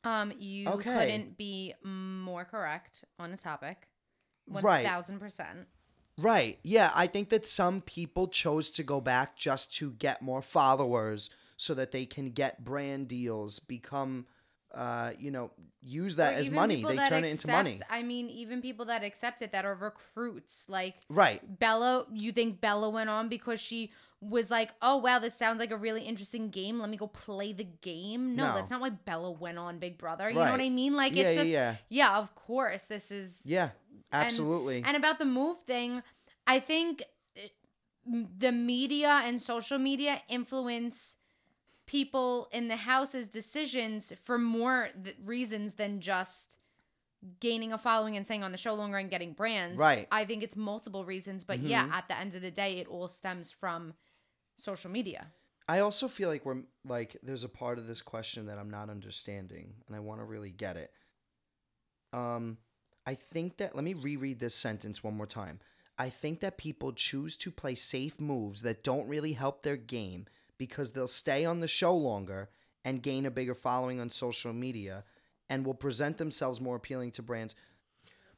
Um, 0.04 0.32
you 0.38 0.68
Okay. 0.68 0.92
couldn't 0.92 1.36
be 1.38 1.74
more 1.82 2.44
correct 2.44 3.04
on 3.18 3.32
a 3.32 3.36
topic. 3.36 3.88
One 4.46 4.64
Right. 4.64 4.84
thousand 4.84 5.20
percent. 5.20 5.68
Right. 6.18 6.58
Yeah, 6.62 6.90
I 6.94 7.06
think 7.06 7.30
that 7.30 7.46
some 7.46 7.80
people 7.80 8.28
chose 8.28 8.70
to 8.72 8.82
go 8.82 9.00
back 9.00 9.36
just 9.36 9.74
to 9.76 9.92
get 9.92 10.20
more 10.20 10.42
followers 10.42 11.30
so 11.56 11.74
that 11.74 11.92
they 11.92 12.04
can 12.06 12.30
get 12.32 12.64
brand 12.64 13.08
deals, 13.08 13.58
become 13.60 14.26
uh, 14.74 15.12
you 15.18 15.30
know, 15.30 15.50
use 15.82 16.16
that 16.16 16.34
Or 16.34 16.38
as 16.38 16.50
money. 16.50 16.82
They 16.82 16.96
turn 16.96 17.24
it 17.24 17.30
into 17.30 17.50
money. 17.50 17.78
I 17.90 18.02
mean, 18.02 18.28
even 18.30 18.62
people 18.62 18.86
that 18.86 19.02
accept 19.04 19.42
it 19.42 19.52
that 19.52 19.64
are 19.64 19.74
recruits, 19.74 20.66
like 20.68 20.94
Right. 21.08 21.40
Bella. 21.58 22.06
You 22.12 22.32
think 22.32 22.60
Bella 22.60 22.90
went 22.90 23.10
on 23.10 23.28
because 23.28 23.60
she 23.60 23.92
was 24.20 24.50
like, 24.50 24.70
"Oh 24.80 24.98
wow, 24.98 25.18
this 25.18 25.34
sounds 25.34 25.58
like 25.58 25.72
a 25.72 25.76
really 25.76 26.02
interesting 26.02 26.48
game. 26.50 26.78
Let 26.78 26.88
me 26.90 26.96
go 26.96 27.06
play 27.08 27.52
the 27.52 27.64
game." 27.64 28.36
No, 28.36 28.48
No. 28.48 28.54
that's 28.54 28.70
not 28.70 28.80
why 28.80 28.90
Bella 28.90 29.30
went 29.32 29.58
on 29.58 29.78
Big 29.78 29.98
Brother. 29.98 30.28
You 30.30 30.36
know 30.36 30.50
what 30.50 30.60
I 30.60 30.68
mean? 30.68 30.94
Like 30.94 31.12
Yeah, 31.14 31.24
it's 31.24 31.36
yeah, 31.36 31.42
just 31.42 31.50
yeah. 31.50 31.76
yeah, 31.88 32.18
of 32.18 32.34
course. 32.34 32.86
This 32.86 33.10
is 33.10 33.44
Yeah. 33.46 33.70
Absolutely. 34.12 34.82
And 34.84 34.96
about 34.96 35.18
the 35.18 35.24
move 35.24 35.58
thing, 35.62 36.02
I 36.46 36.60
think 36.60 37.02
uh, 37.36 37.40
the 38.38 38.52
media 38.52 39.22
and 39.24 39.40
social 39.40 39.78
media 39.78 40.20
influence 40.28 41.16
people 41.86 42.48
in 42.52 42.68
the 42.68 42.76
house's 42.76 43.28
decisions 43.28 44.12
for 44.24 44.38
more 44.38 44.88
th- 45.02 45.16
reasons 45.24 45.74
than 45.74 46.00
just 46.00 46.58
gaining 47.40 47.72
a 47.72 47.78
following 47.78 48.16
and 48.16 48.24
staying 48.24 48.42
on 48.42 48.52
the 48.52 48.58
show 48.58 48.74
longer 48.74 48.98
and 48.98 49.10
getting 49.10 49.32
brands. 49.32 49.78
Right. 49.78 50.06
I 50.10 50.24
think 50.24 50.42
it's 50.42 50.56
multiple 50.56 51.04
reasons, 51.04 51.44
but 51.44 51.60
yeah, 51.60 51.86
Mhm. 51.88 51.92
at 51.92 52.08
the 52.08 52.18
end 52.18 52.34
of 52.34 52.42
the 52.42 52.50
day, 52.50 52.78
it 52.78 52.86
all 52.88 53.08
stems 53.08 53.50
from 53.52 53.94
social 54.54 54.90
media. 54.90 55.32
I 55.68 55.78
also 55.78 56.08
feel 56.08 56.28
like 56.28 56.44
we're 56.44 56.64
like 56.84 57.16
there's 57.22 57.44
a 57.44 57.48
part 57.48 57.78
of 57.78 57.86
this 57.86 58.02
question 58.02 58.46
that 58.46 58.58
I'm 58.58 58.70
not 58.70 58.90
understanding 58.90 59.74
and 59.86 59.94
I 59.94 60.00
want 60.00 60.20
to 60.20 60.24
really 60.24 60.50
get 60.50 60.76
it. 60.76 60.92
Um 62.12 62.58
I 63.06 63.14
think 63.14 63.56
that 63.56 63.74
let 63.74 63.84
me 63.84 63.94
reread 63.94 64.38
this 64.38 64.54
sentence 64.54 65.02
one 65.02 65.14
more 65.16 65.26
time. 65.26 65.60
I 65.98 66.08
think 66.08 66.40
that 66.40 66.56
people 66.58 66.92
choose 66.92 67.36
to 67.38 67.50
play 67.50 67.74
safe 67.74 68.20
moves 68.20 68.62
that 68.62 68.82
don't 68.84 69.08
really 69.08 69.32
help 69.32 69.62
their 69.62 69.76
game 69.76 70.26
because 70.66 70.92
they'll 70.92 71.08
stay 71.08 71.44
on 71.44 71.58
the 71.58 71.66
show 71.66 71.92
longer 71.96 72.48
and 72.84 73.02
gain 73.02 73.26
a 73.26 73.30
bigger 73.32 73.54
following 73.54 74.00
on 74.00 74.10
social 74.10 74.52
media 74.52 75.02
and 75.50 75.66
will 75.66 75.74
present 75.74 76.18
themselves 76.18 76.60
more 76.60 76.76
appealing 76.76 77.10
to 77.10 77.20
brands. 77.22 77.56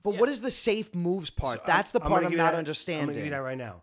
But 0.03 0.17
what 0.19 0.31
is 0.31 0.41
the 0.41 0.51
safe 0.51 0.95
moves 0.95 1.29
part? 1.29 1.59
So 1.59 1.65
That's 1.67 1.91
the 1.91 2.03
I'm 2.03 2.09
part 2.09 2.23
gonna 2.23 2.33
I'm 2.33 2.37
not 2.39 2.45
that- 2.45 2.53
I'm 2.55 2.59
understanding. 2.61 3.09
gonna 3.09 3.21
give 3.25 3.31
that 3.33 3.43
right 3.43 3.59
now. 3.59 3.83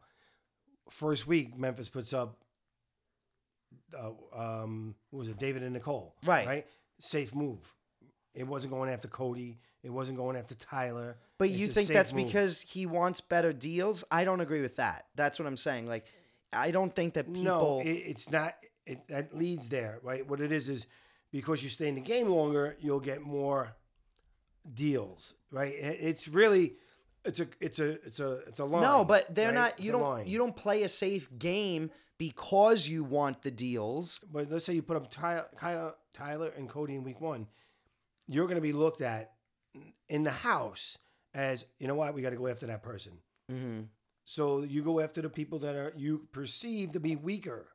First 0.90 1.28
week, 1.28 1.56
Memphis 1.56 1.88
puts 1.88 2.14
up. 2.14 2.38
Uh, 3.96 4.12
um, 4.36 4.96
what 5.12 5.20
was 5.20 5.28
it 5.28 5.38
David 5.38 5.62
and 5.64 5.74
Nicole? 5.74 6.16
Right. 6.26 6.48
Right. 6.48 6.68
Safe 7.00 7.36
move. 7.36 7.74
It 8.34 8.48
wasn't 8.48 8.74
going 8.74 8.90
after 8.90 9.08
Cody. 9.08 9.60
It 9.84 9.90
wasn't 9.92 10.18
going 10.18 10.36
after 10.36 10.56
Tyler. 10.56 11.18
But 11.38 11.50
It's 11.50 11.58
you 11.58 11.68
think 11.68 11.90
that's 11.90 12.14
move. 12.14 12.26
because 12.28 12.62
he 12.62 12.86
wants 12.86 13.20
better 13.22 13.52
deals? 13.54 14.04
I 14.10 14.24
don't 14.24 14.42
agree 14.42 14.62
with 14.62 14.78
that. 14.78 15.06
That's 15.16 15.38
what 15.40 15.48
I'm 15.48 15.58
saying. 15.58 15.88
Like, 15.88 16.06
I 16.54 16.72
don't 16.72 16.94
think 16.96 17.14
that 17.16 17.32
people. 17.34 17.82
No, 17.84 17.90
it, 17.90 17.94
it's 17.94 18.32
not. 18.32 18.56
It 18.86 19.08
that 19.08 19.36
leads 19.36 19.70
there, 19.70 20.00
right? 20.04 20.28
What 20.28 20.42
it 20.42 20.52
is 20.52 20.70
is 20.70 20.88
because 21.32 21.64
you 21.64 21.70
stay 21.70 21.88
in 21.88 21.96
the 21.96 22.02
game 22.02 22.30
longer, 22.30 22.76
you'll 22.80 23.00
get 23.00 23.22
more 23.22 23.76
deals, 24.74 25.36
right? 25.52 25.74
It, 25.74 25.98
it's 26.02 26.28
really, 26.28 26.74
it's 27.24 27.40
a, 27.40 27.48
it's 27.60 27.80
a, 27.80 27.92
it's 28.06 28.20
a, 28.20 28.32
it's 28.48 28.60
a 28.60 28.66
line. 28.66 28.82
no, 28.82 29.06
but 29.06 29.34
they're 29.34 29.48
right? 29.48 29.56
not. 29.56 29.80
You 29.80 29.96
a 29.96 30.00
don't. 30.00 30.28
You 30.28 30.38
don't 30.38 30.56
play 30.56 30.84
a 30.84 30.90
safe 30.90 31.30
game 31.38 31.92
because 32.18 32.88
you 32.88 33.04
want 33.04 33.42
the 33.42 33.52
deals. 33.52 34.20
But 34.32 34.50
let's 34.52 34.66
say 34.66 34.74
you 34.74 34.82
put 34.82 34.98
up 34.98 35.10
Tyler, 35.10 35.46
Tyler, 35.58 35.94
Tyler 36.14 36.52
and 36.58 36.70
Cody 36.70 36.96
in 36.96 37.04
week 37.04 37.22
one, 37.22 37.48
you're 38.28 38.46
going 38.46 38.56
to 38.56 38.62
be 38.62 38.74
looked 38.74 39.02
at 39.02 39.34
in 40.10 40.24
the 40.24 40.32
house 40.32 40.98
as 41.34 41.66
you 41.80 41.88
know 41.88 41.96
what 41.96 42.14
we 42.14 42.22
got 42.22 42.32
to 42.32 42.36
go 42.36 42.48
after 42.48 42.68
that 42.68 42.84
person. 42.84 43.14
Mm-hmm. 43.52 43.82
So 44.26 44.62
you 44.64 44.82
go 44.84 45.00
after 45.00 45.22
the 45.22 45.30
people 45.30 45.60
that 45.60 45.76
are 45.76 45.94
you 45.98 46.28
perceive 46.32 46.94
to 46.94 47.00
be 47.00 47.16
weaker, 47.16 47.68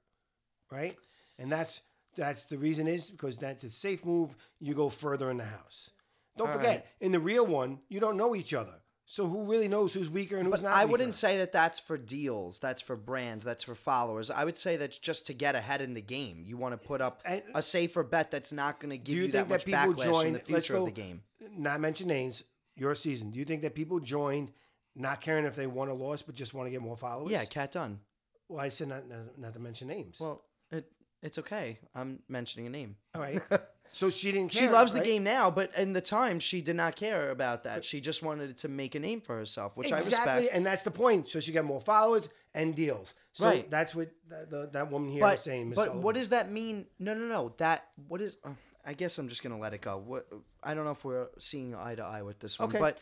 right? 0.71 0.97
And 1.39 1.51
that's 1.51 1.83
that's 2.17 2.47
the 2.47 2.57
reason 2.59 2.87
is 2.87 3.11
because 3.11 3.37
that's 3.37 3.65
a 3.65 3.71
safe 3.71 4.05
move. 4.05 4.35
You 4.61 4.75
go 4.75 4.89
further 4.89 5.31
in 5.31 5.37
the 5.37 5.45
house. 5.45 5.91
Don't 6.39 6.49
All 6.49 6.53
forget, 6.55 6.69
right. 6.71 6.85
in 7.01 7.13
the 7.13 7.19
real 7.19 7.47
one, 7.47 7.81
you 7.89 7.99
don't 8.01 8.17
know 8.17 8.35
each 8.35 8.55
other. 8.55 8.75
So 9.09 9.27
who 9.27 9.45
really 9.45 9.69
knows 9.69 9.95
who's 9.95 10.11
weaker 10.11 10.37
and 10.37 10.47
who's 10.49 10.63
But 10.63 10.71
not? 10.71 10.75
I 10.75 10.85
weaker? 10.85 10.93
wouldn't 10.93 11.15
say 11.15 11.39
that 11.39 11.53
that's 11.53 11.79
for 11.79 11.97
deals. 11.97 12.59
That's 12.59 12.83
for 12.83 12.97
brands. 12.97 13.45
That's 13.45 13.63
for 13.63 13.75
followers. 13.77 14.31
I 14.33 14.45
would 14.45 14.59
say 14.59 14.77
that's 14.77 14.99
just 14.99 15.27
to 15.27 15.33
get 15.33 15.55
ahead 15.55 15.81
in 15.81 15.95
the 15.95 16.01
game. 16.03 16.43
You 16.45 16.57
want 16.57 16.73
to 16.75 16.79
put 16.79 17.01
up 17.01 17.23
And- 17.25 17.43
a 17.55 17.63
safer 17.63 18.03
bet 18.03 18.31
that's 18.33 18.53
not 18.53 18.81
going 18.81 18.91
to 18.91 18.99
give 18.99 19.15
you, 19.15 19.23
you 19.27 19.33
that 19.33 19.49
much 19.49 19.65
that 19.67 19.89
backlash 19.89 20.25
in 20.25 20.33
the 20.33 20.41
future 20.41 20.75
go, 20.75 20.81
of 20.81 20.87
the 20.87 21.01
game. 21.01 21.23
Not 21.57 21.81
mention 21.81 22.09
names. 22.09 22.43
Your 22.75 22.95
season. 22.95 23.31
Do 23.31 23.39
you 23.39 23.45
think 23.45 23.63
that 23.63 23.75
people 23.75 24.01
joined 24.01 24.51
not 24.97 25.21
caring 25.21 25.45
if 25.45 25.55
they 25.55 25.67
won 25.67 25.89
or 25.89 25.95
lost, 25.95 26.27
but 26.27 26.35
just 26.35 26.55
want 26.55 26.67
to 26.67 26.71
get 26.71 26.81
more 26.83 26.97
followers. 26.97 27.31
Yeah, 27.31 27.45
Kat 27.45 27.73
Dunn. 27.73 28.01
Well, 28.49 28.61
I 28.61 28.71
said 28.71 28.89
not, 28.89 29.09
not, 29.09 29.39
not 29.39 29.53
to 29.55 29.61
mention 29.61 29.89
names. 29.89 30.19
Well, 30.19 30.43
it 30.71 30.91
it's 31.23 31.39
okay. 31.39 31.79
I'm 31.95 32.21
mentioning 32.29 32.67
a 32.67 32.71
name. 32.71 32.97
all 33.15 33.21
right. 33.23 33.41
So 33.93 34.11
she 34.11 34.33
didn't. 34.33 34.53
She 34.53 34.59
care, 34.61 34.73
loves 34.73 34.93
the 34.93 35.01
game 35.01 35.23
now, 35.23 35.49
but 35.49 35.71
in 35.79 35.93
the 35.93 36.01
time 36.01 36.41
she 36.41 36.61
did 36.61 36.75
not 36.75 36.97
care 36.97 37.31
about 37.31 37.63
that. 37.63 37.85
She 37.85 38.01
just 38.01 38.21
wanted 38.21 38.59
to 38.59 38.69
make 38.69 38.97
a 38.97 38.99
name 38.99 39.21
for 39.21 39.37
herself, 39.37 39.77
which 39.77 39.93
I 39.93 39.99
exactly, 39.99 40.33
respect. 40.43 40.57
and 40.57 40.67
that's 40.67 40.83
the 40.83 40.91
point. 40.91 41.29
So 41.29 41.39
she 41.39 41.53
got 41.53 41.65
more 41.65 41.81
followers 41.81 42.29
and 42.53 42.75
deals. 42.75 43.15
So 43.33 43.47
Right. 43.47 43.71
that's 43.71 43.95
what 43.95 44.11
that, 44.29 44.51
the, 44.51 44.71
that 44.73 44.91
woman 44.91 45.09
here 45.09 45.21
but 45.21 45.39
is 45.39 45.45
saying. 45.45 45.69
Miss 45.69 45.77
but 45.77 45.85
Sullivan. 45.85 46.03
what 46.03 46.17
does 46.17 46.31
that 46.31 46.51
mean? 46.51 46.87
No, 46.99 47.15
no, 47.15 47.27
no. 47.29 47.55
That 47.59 47.87
what 48.09 48.21
is? 48.21 48.39
Uh, 48.45 48.55
I 48.85 48.95
guess 48.95 49.19
I'm 49.19 49.29
just 49.29 49.45
gonna 49.45 49.57
let 49.59 49.73
it 49.73 49.83
go. 49.83 49.99
What 50.05 50.27
I 50.65 50.75
don't 50.75 50.85
know 50.85 50.91
if 50.91 51.05
we're 51.05 51.29
seeing 51.39 51.73
eye 51.73 51.95
to 51.95 52.03
eye 52.03 52.23
with 52.23 52.41
this 52.41 52.59
one, 52.59 52.71
Okay. 52.71 52.81
but 52.81 52.99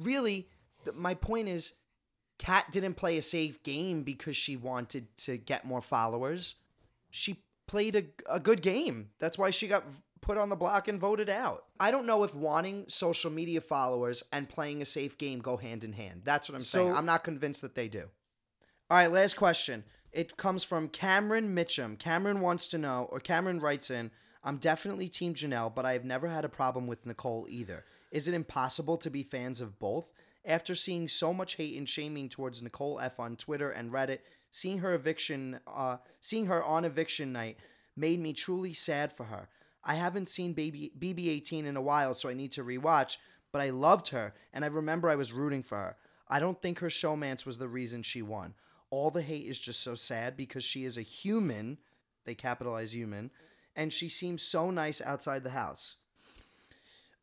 really, 0.00 0.50
my 0.94 1.14
point 1.14 1.48
is, 1.48 1.72
Kat 2.38 2.66
didn't 2.70 2.94
play 2.94 3.16
a 3.16 3.22
safe 3.22 3.62
game 3.62 4.02
because 4.02 4.36
she 4.36 4.56
wanted 4.56 5.16
to 5.18 5.36
get 5.38 5.64
more 5.64 5.80
followers. 5.80 6.56
She 7.10 7.42
played 7.66 7.96
a, 7.96 8.04
a 8.30 8.38
good 8.40 8.62
game. 8.62 9.10
That's 9.18 9.38
why 9.38 9.50
she 9.50 9.68
got 9.68 9.84
put 10.20 10.36
on 10.36 10.48
the 10.48 10.56
block 10.56 10.88
and 10.88 11.00
voted 11.00 11.30
out. 11.30 11.64
I 11.80 11.90
don't 11.90 12.06
know 12.06 12.24
if 12.24 12.34
wanting 12.34 12.84
social 12.88 13.30
media 13.30 13.60
followers 13.60 14.22
and 14.32 14.48
playing 14.48 14.82
a 14.82 14.86
safe 14.86 15.16
game 15.16 15.38
go 15.40 15.56
hand 15.56 15.84
in 15.84 15.92
hand. 15.94 16.22
That's 16.24 16.48
what 16.48 16.56
I'm 16.56 16.64
saying. 16.64 16.92
So- 16.92 16.96
I'm 16.96 17.06
not 17.06 17.24
convinced 17.24 17.62
that 17.62 17.74
they 17.74 17.88
do. 17.88 18.04
All 18.90 18.96
right, 18.98 19.10
last 19.10 19.34
question. 19.34 19.84
It 20.12 20.36
comes 20.36 20.62
from 20.62 20.88
Cameron 20.88 21.54
Mitchum. 21.54 21.98
Cameron 21.98 22.40
wants 22.40 22.68
to 22.68 22.78
know, 22.78 23.08
or 23.10 23.18
Cameron 23.20 23.60
writes 23.60 23.90
in, 23.90 24.10
I'm 24.44 24.58
definitely 24.58 25.08
Team 25.08 25.34
Janelle, 25.34 25.74
but 25.74 25.84
I 25.84 25.92
have 25.92 26.04
never 26.04 26.28
had 26.28 26.44
a 26.44 26.48
problem 26.48 26.86
with 26.86 27.04
Nicole 27.04 27.46
either. 27.50 27.84
Is 28.12 28.28
it 28.28 28.34
impossible 28.34 28.96
to 28.98 29.10
be 29.10 29.24
fans 29.24 29.60
of 29.60 29.78
both? 29.80 30.12
After 30.46 30.76
seeing 30.76 31.08
so 31.08 31.34
much 31.34 31.56
hate 31.56 31.76
and 31.76 31.88
shaming 31.88 32.28
towards 32.28 32.62
Nicole 32.62 33.00
F 33.00 33.18
on 33.18 33.34
Twitter 33.34 33.70
and 33.70 33.92
Reddit, 33.92 34.20
seeing 34.48 34.78
her 34.78 34.94
eviction, 34.94 35.58
uh, 35.66 35.96
seeing 36.20 36.46
her 36.46 36.62
on 36.62 36.84
eviction 36.84 37.32
night 37.32 37.58
made 37.96 38.20
me 38.20 38.32
truly 38.32 38.72
sad 38.72 39.12
for 39.12 39.24
her. 39.24 39.48
I 39.82 39.94
haven't 39.94 40.28
seen 40.28 40.52
Baby 40.52 40.92
BB18 40.98 41.64
in 41.64 41.76
a 41.76 41.82
while, 41.82 42.14
so 42.14 42.28
I 42.28 42.34
need 42.34 42.52
to 42.52 42.64
rewatch. 42.64 43.16
But 43.52 43.60
I 43.60 43.70
loved 43.70 44.08
her, 44.08 44.34
and 44.52 44.64
I 44.64 44.68
remember 44.68 45.08
I 45.08 45.16
was 45.16 45.32
rooting 45.32 45.62
for 45.62 45.78
her. 45.78 45.96
I 46.28 46.40
don't 46.40 46.60
think 46.60 46.78
her 46.78 46.88
showmance 46.88 47.46
was 47.46 47.58
the 47.58 47.68
reason 47.68 48.02
she 48.02 48.22
won. 48.22 48.54
All 48.90 49.10
the 49.10 49.22
hate 49.22 49.46
is 49.46 49.58
just 49.58 49.82
so 49.82 49.94
sad 49.94 50.36
because 50.36 50.64
she 50.64 50.84
is 50.84 50.96
a 50.96 51.02
human. 51.02 51.78
They 52.24 52.34
capitalize 52.34 52.94
human, 52.94 53.30
and 53.74 53.92
she 53.92 54.08
seems 54.08 54.42
so 54.42 54.70
nice 54.70 55.00
outside 55.00 55.42
the 55.42 55.50
house. 55.50 55.96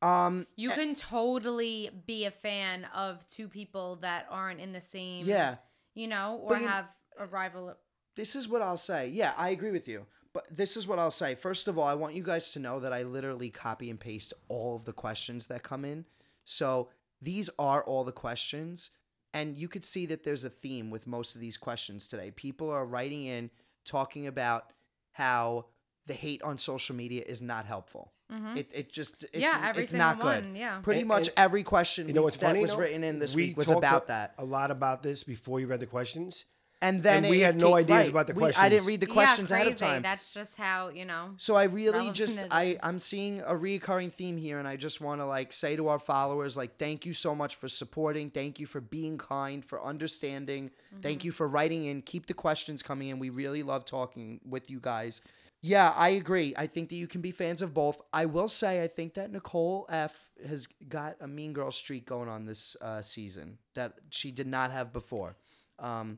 Um, 0.04 0.48
You 0.56 0.70
can 0.72 0.96
totally 0.96 1.90
be 2.06 2.26
a 2.26 2.32
fan 2.32 2.86
of 2.94 3.26
two 3.28 3.48
people 3.48 3.96
that 3.98 4.28
aren't 4.30 4.60
in 4.60 4.74
the 4.74 4.82
same, 4.82 5.26
yeah, 5.26 5.56
you 5.94 6.08
know, 6.08 6.40
or 6.44 6.58
you- 6.58 6.68
have 6.68 6.90
a 7.18 7.26
rival. 7.26 7.76
this 8.16 8.36
is 8.36 8.48
what 8.50 8.62
I'll 8.62 8.78
say. 8.78 9.08
Yeah, 9.10 9.34
I 9.38 9.50
agree 9.50 9.72
with 9.72 9.88
you. 9.88 10.06
But 10.34 10.48
this 10.56 10.76
is 10.76 10.88
what 10.88 10.98
I'll 11.00 11.12
say. 11.12 11.36
First 11.36 11.68
of 11.68 11.78
all, 11.78 11.88
I 11.88 11.94
want 11.94 12.16
you 12.16 12.24
guys 12.24 12.52
to 12.54 12.60
know 12.60 12.80
that 12.80 12.92
I 12.92 13.04
literally 13.04 13.50
copy 13.52 13.90
and 13.90 14.00
paste 14.00 14.34
all 14.48 14.76
of 14.76 14.86
the 14.86 14.94
questions 14.94 15.48
that 15.48 15.62
come 15.64 15.86
in. 15.86 16.06
So 16.44 16.90
these 17.22 17.50
are 17.60 17.84
all 17.84 18.04
the 18.04 18.12
questions. 18.12 18.90
And 19.32 19.58
you 19.58 19.68
could 19.68 19.86
see 19.86 20.06
that 20.08 20.24
there's 20.24 20.44
a 20.44 20.50
theme 20.50 20.90
with 20.90 21.08
most 21.08 21.36
of 21.36 21.42
these 21.42 21.58
questions 21.58 22.08
today. 22.08 22.32
People 22.32 22.70
are 22.70 22.86
writing 22.86 23.26
in 23.26 23.52
talking 23.86 24.26
about 24.28 24.74
how 25.12 25.68
the 26.06 26.14
hate 26.14 26.42
on 26.42 26.58
social 26.58 26.96
media 26.96 27.24
is 27.26 27.42
not 27.42 27.66
helpful. 27.66 28.13
It, 28.56 28.70
it 28.74 28.92
just 28.92 29.26
it's, 29.26 29.32
Mm-hmm. 29.34 29.42
Yeah, 29.42 29.70
every 29.70 29.84
it's 29.84 29.94
not 29.94 30.18
good. 30.20 30.44
one, 30.46 30.56
yeah. 30.56 30.80
Pretty 30.82 31.02
And- 31.02 31.08
much 31.08 31.28
and 31.28 31.38
every 31.38 31.62
question 31.64 32.08
You 32.08 32.14
know 32.16 32.24
what's 32.24 32.38
that 32.38 32.48
funny? 32.48 32.62
was 32.62 32.72
though? 32.72 32.80
written 32.80 33.04
in 33.04 33.20
this 33.20 33.36
We 33.36 33.48
week 33.50 33.58
was 33.58 33.70
about 33.70 34.06
a, 34.06 34.08
that. 34.08 34.34
A 34.40 34.46
lot 34.46 34.72
about 34.72 35.04
this 35.04 35.24
before 35.24 35.60
you 35.60 35.68
read 35.68 35.80
the 35.82 35.86
questions. 35.86 36.46
And 36.82 37.02
then 37.02 37.24
and 37.24 37.32
we 37.32 37.40
had 37.40 37.56
no 37.58 37.68
came- 37.68 37.76
ideas 37.78 37.90
right, 38.00 38.10
about 38.10 38.28
the 38.28 38.34
we- 38.34 38.52
I 38.56 38.68
didn't 38.68 38.88
read 38.88 39.00
the 39.00 39.08
questions 39.08 39.52
yeah, 39.52 39.56
ahead 39.58 39.68
crazy. 39.68 39.86
of 39.86 39.90
time. 39.92 40.02
That's 40.02 40.34
just 40.34 40.58
how 40.58 40.90
you 40.90 41.06
know. 41.06 41.30
So 41.38 41.56
I 41.56 41.64
really 41.66 42.10
just 42.12 42.40
I 42.52 42.78
I'm 42.84 43.00
seeing 43.00 43.42
a 43.46 43.56
recurring 43.56 44.10
theme 44.10 44.36
here, 44.36 44.60
and 44.60 44.68
I 44.68 44.76
just 44.76 45.00
want 45.00 45.22
to 45.22 45.26
like 45.26 45.54
say 45.54 45.78
to 45.78 45.88
our 45.88 46.00
followers 46.00 46.58
like 46.58 46.78
thank 46.78 47.06
you 47.06 47.14
so 47.14 47.34
much 47.36 47.56
for 47.56 47.70
supporting, 47.70 48.32
thank 48.32 48.60
you 48.60 48.66
for 48.66 48.82
being 48.82 49.18
kind, 49.18 49.64
for 49.64 49.82
understanding, 49.82 50.72
Mm-hmm. 50.72 51.02
thank 51.02 51.24
you 51.24 51.32
for 51.32 51.48
writing 51.48 51.86
in. 51.86 52.02
Keep 52.02 52.26
the 52.26 52.34
questions 52.34 52.84
coming 52.84 53.08
in. 53.10 53.18
We 53.18 53.30
really 53.30 53.64
love 53.64 53.86
talking 53.86 54.42
with 54.46 54.70
you 54.70 54.80
guys. 54.82 55.22
Yeah, 55.66 55.94
I 55.96 56.10
agree. 56.10 56.54
I 56.58 56.68
think 56.68 56.90
that 56.90 56.98
you 56.98 57.08
can 57.08 57.22
be 57.22 57.32
fans 57.32 57.62
of 57.62 57.74
both. 57.74 58.02
I 58.12 58.26
will 58.26 58.50
say 58.50 58.84
I 58.84 58.88
think 58.88 59.14
that 59.14 59.32
Nicole 59.32 59.86
F 59.90 60.30
has 60.46 60.68
got 60.90 61.16
a 61.22 61.28
mean 61.28 61.54
girl 61.54 61.72
streak 61.72 62.06
going 62.06 62.28
on 62.28 62.46
this 62.46 62.76
uh, 62.82 63.02
season 63.02 63.58
that 63.74 63.94
she 64.10 64.32
did 64.32 64.46
not 64.46 64.72
have 64.72 64.92
before. 64.92 65.38
Um, 65.80 66.18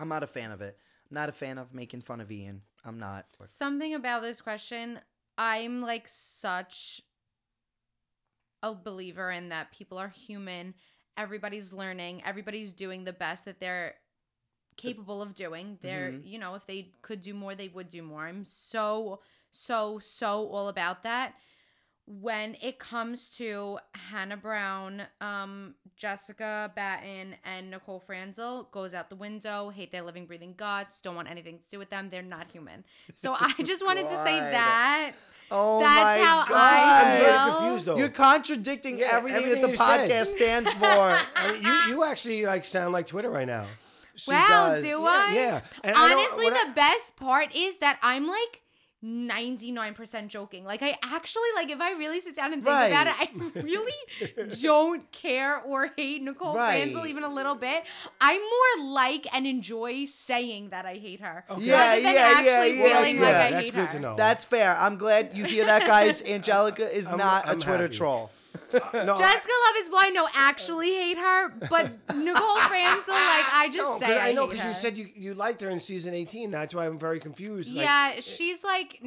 I'm 0.00 0.08
not 0.08 0.24
a 0.24 0.26
fan 0.26 0.50
of 0.50 0.62
it. 0.62 0.76
I'm 1.08 1.14
not 1.14 1.28
a 1.28 1.32
fan 1.32 1.58
of 1.58 1.72
making 1.72 2.00
fun 2.00 2.20
of 2.20 2.32
Ian. 2.32 2.62
I'm 2.84 2.98
not. 2.98 3.26
Something 3.38 3.94
about 3.94 4.22
this 4.22 4.40
question, 4.40 4.98
I'm 5.38 5.80
like 5.80 6.08
such 6.08 7.00
a 8.64 8.74
believer 8.74 9.30
in 9.30 9.50
that 9.50 9.70
people 9.70 9.96
are 9.96 10.08
human. 10.08 10.74
Everybody's 11.16 11.72
learning. 11.72 12.22
Everybody's 12.26 12.72
doing 12.72 13.04
the 13.04 13.12
best 13.12 13.44
that 13.44 13.60
they're 13.60 13.94
capable 14.76 15.22
of 15.22 15.34
doing. 15.34 15.78
They're, 15.82 16.12
Mhm. 16.12 16.26
you 16.26 16.38
know, 16.38 16.54
if 16.54 16.66
they 16.66 16.92
could 17.02 17.20
do 17.20 17.34
more, 17.34 17.54
they 17.54 17.68
would 17.68 17.88
do 17.88 18.02
more. 18.02 18.26
I'm 18.26 18.44
so, 18.44 19.20
so, 19.50 19.98
so 19.98 20.48
all 20.48 20.68
about 20.68 21.02
that. 21.04 21.34
When 22.08 22.56
it 22.62 22.78
comes 22.78 23.30
to 23.38 23.80
Hannah 23.92 24.36
Brown, 24.36 25.02
um, 25.20 25.74
Jessica 25.96 26.70
Batten, 26.76 27.34
and 27.44 27.70
Nicole 27.72 27.98
Franzel, 27.98 28.68
goes 28.70 28.94
out 28.94 29.10
the 29.10 29.16
window. 29.16 29.70
Hate 29.70 29.90
their 29.90 30.02
living, 30.02 30.24
breathing 30.24 30.54
guts. 30.56 31.00
Don't 31.00 31.16
want 31.16 31.28
anything 31.28 31.58
to 31.58 31.64
do 31.68 31.78
with 31.80 31.90
them. 31.90 32.08
They're 32.10 32.22
not 32.22 32.52
human. 32.52 32.84
So 33.16 33.34
I 33.36 33.52
just 33.64 33.84
wanted 33.84 34.06
to 34.06 34.16
say 34.22 34.38
that. 34.38 35.14
Oh 35.50 35.80
That's 35.80 36.20
my 36.20 36.24
how 36.26 36.44
God. 36.44 36.52
I 36.54 37.36
I'm 37.38 37.52
confused 37.56 37.86
though. 37.86 37.96
You're 37.96 38.08
contradicting 38.08 38.98
Yeah, 38.98 39.08
everything, 39.12 39.42
everything 39.42 39.62
that 39.62 39.66
the 39.66 39.72
you 39.72 39.76
said. 39.76 40.10
podcast 40.10 40.26
stands 40.26 40.72
for. 40.74 40.86
I 41.36 41.52
mean, 41.52 41.62
you 41.64 41.72
you 41.96 42.04
actually 42.04 42.46
like 42.46 42.64
sound 42.64 42.92
like 42.92 43.06
Twitter 43.08 43.30
right 43.30 43.46
now. 43.48 43.66
She 44.16 44.32
Wow, 44.32 44.70
does. 44.72 44.82
do 44.82 45.04
I? 45.06 45.32
Yeah. 45.34 45.60
And 45.84 45.94
Honestly, 45.96 46.46
I- 46.46 46.64
the 46.66 46.72
best 46.74 47.16
part 47.16 47.54
is 47.54 47.76
that 47.78 47.98
I'm 48.02 48.26
like 48.26 48.62
99% 49.04 50.28
joking. 50.28 50.64
Like 50.64 50.82
I 50.82 50.96
actually 51.02 51.48
like 51.54 51.70
if 51.70 51.80
I 51.80 51.92
really 51.92 52.20
sit 52.20 52.34
down 52.34 52.52
and 52.52 52.64
think 52.64 52.74
about 52.74 53.06
it, 53.06 53.14
I 53.16 53.28
really 53.60 53.92
don't 54.60 55.10
care 55.12 55.60
or 55.60 55.90
hate 55.96 56.22
Nicole 56.22 56.56
Right. 56.56 56.80
Franzel 56.80 57.06
even 57.06 57.22
a 57.22 57.28
little 57.32 57.54
bit. 57.54 57.84
I 58.20 58.38
more 58.78 58.84
like 58.92 59.32
and 59.34 59.46
enjoy 59.46 60.06
saying 60.06 60.70
that 60.70 60.86
I 60.86 60.94
hate 60.94 61.20
her. 61.20 61.44
Yeah, 61.58 61.76
rather 61.76 62.02
than 62.02 62.14
yeah, 62.14 62.20
actually 62.20 62.46
yeah, 62.46 62.64
yeah, 62.86 62.94
feeling 62.98 63.16
yeah. 63.16 63.22
like 63.22 63.34
I 63.34 63.50
That's 63.50 63.64
hate 63.64 63.74
good 63.74 63.86
her. 63.86 63.92
to 63.92 64.00
know. 64.00 64.16
That's 64.16 64.44
fair. 64.44 64.76
I'm 64.76 64.96
glad 64.96 65.36
you 65.36 65.44
hear 65.44 65.66
that, 65.66 65.86
guys. 65.86 66.22
Angelica 66.26 66.90
is 66.96 67.06
I'm- 67.08 67.18
not 67.18 67.48
I'm 67.48 67.58
a 67.58 67.60
Twitter 67.60 67.84
happy. 67.84 67.96
troll. 67.96 68.30
Uh, 68.72 69.04
no, 69.04 69.16
Jessica 69.16 69.52
Love 69.66 69.76
is 69.78 69.88
blind. 69.88 70.14
No, 70.14 70.28
actually 70.34 70.88
hate 70.88 71.16
her, 71.18 71.50
but 71.70 71.92
Nicole 72.14 72.56
Franzel, 72.68 73.14
like 73.14 73.46
I 73.52 73.70
just 73.72 74.00
no, 74.00 74.06
say 74.06 74.18
I, 74.18 74.28
I 74.28 74.32
know 74.32 74.46
because 74.46 74.64
you 74.64 74.72
said 74.72 74.96
you, 74.98 75.08
you 75.14 75.34
liked 75.34 75.60
her 75.60 75.70
in 75.70 75.80
season 75.80 76.14
18. 76.14 76.50
That's 76.50 76.74
why 76.74 76.86
I'm 76.86 76.98
very 76.98 77.20
confused. 77.20 77.74
Like, 77.74 77.84
Yeah, 77.84 78.12
eh, 78.16 78.20
she's 78.20 78.62
like, 78.64 79.00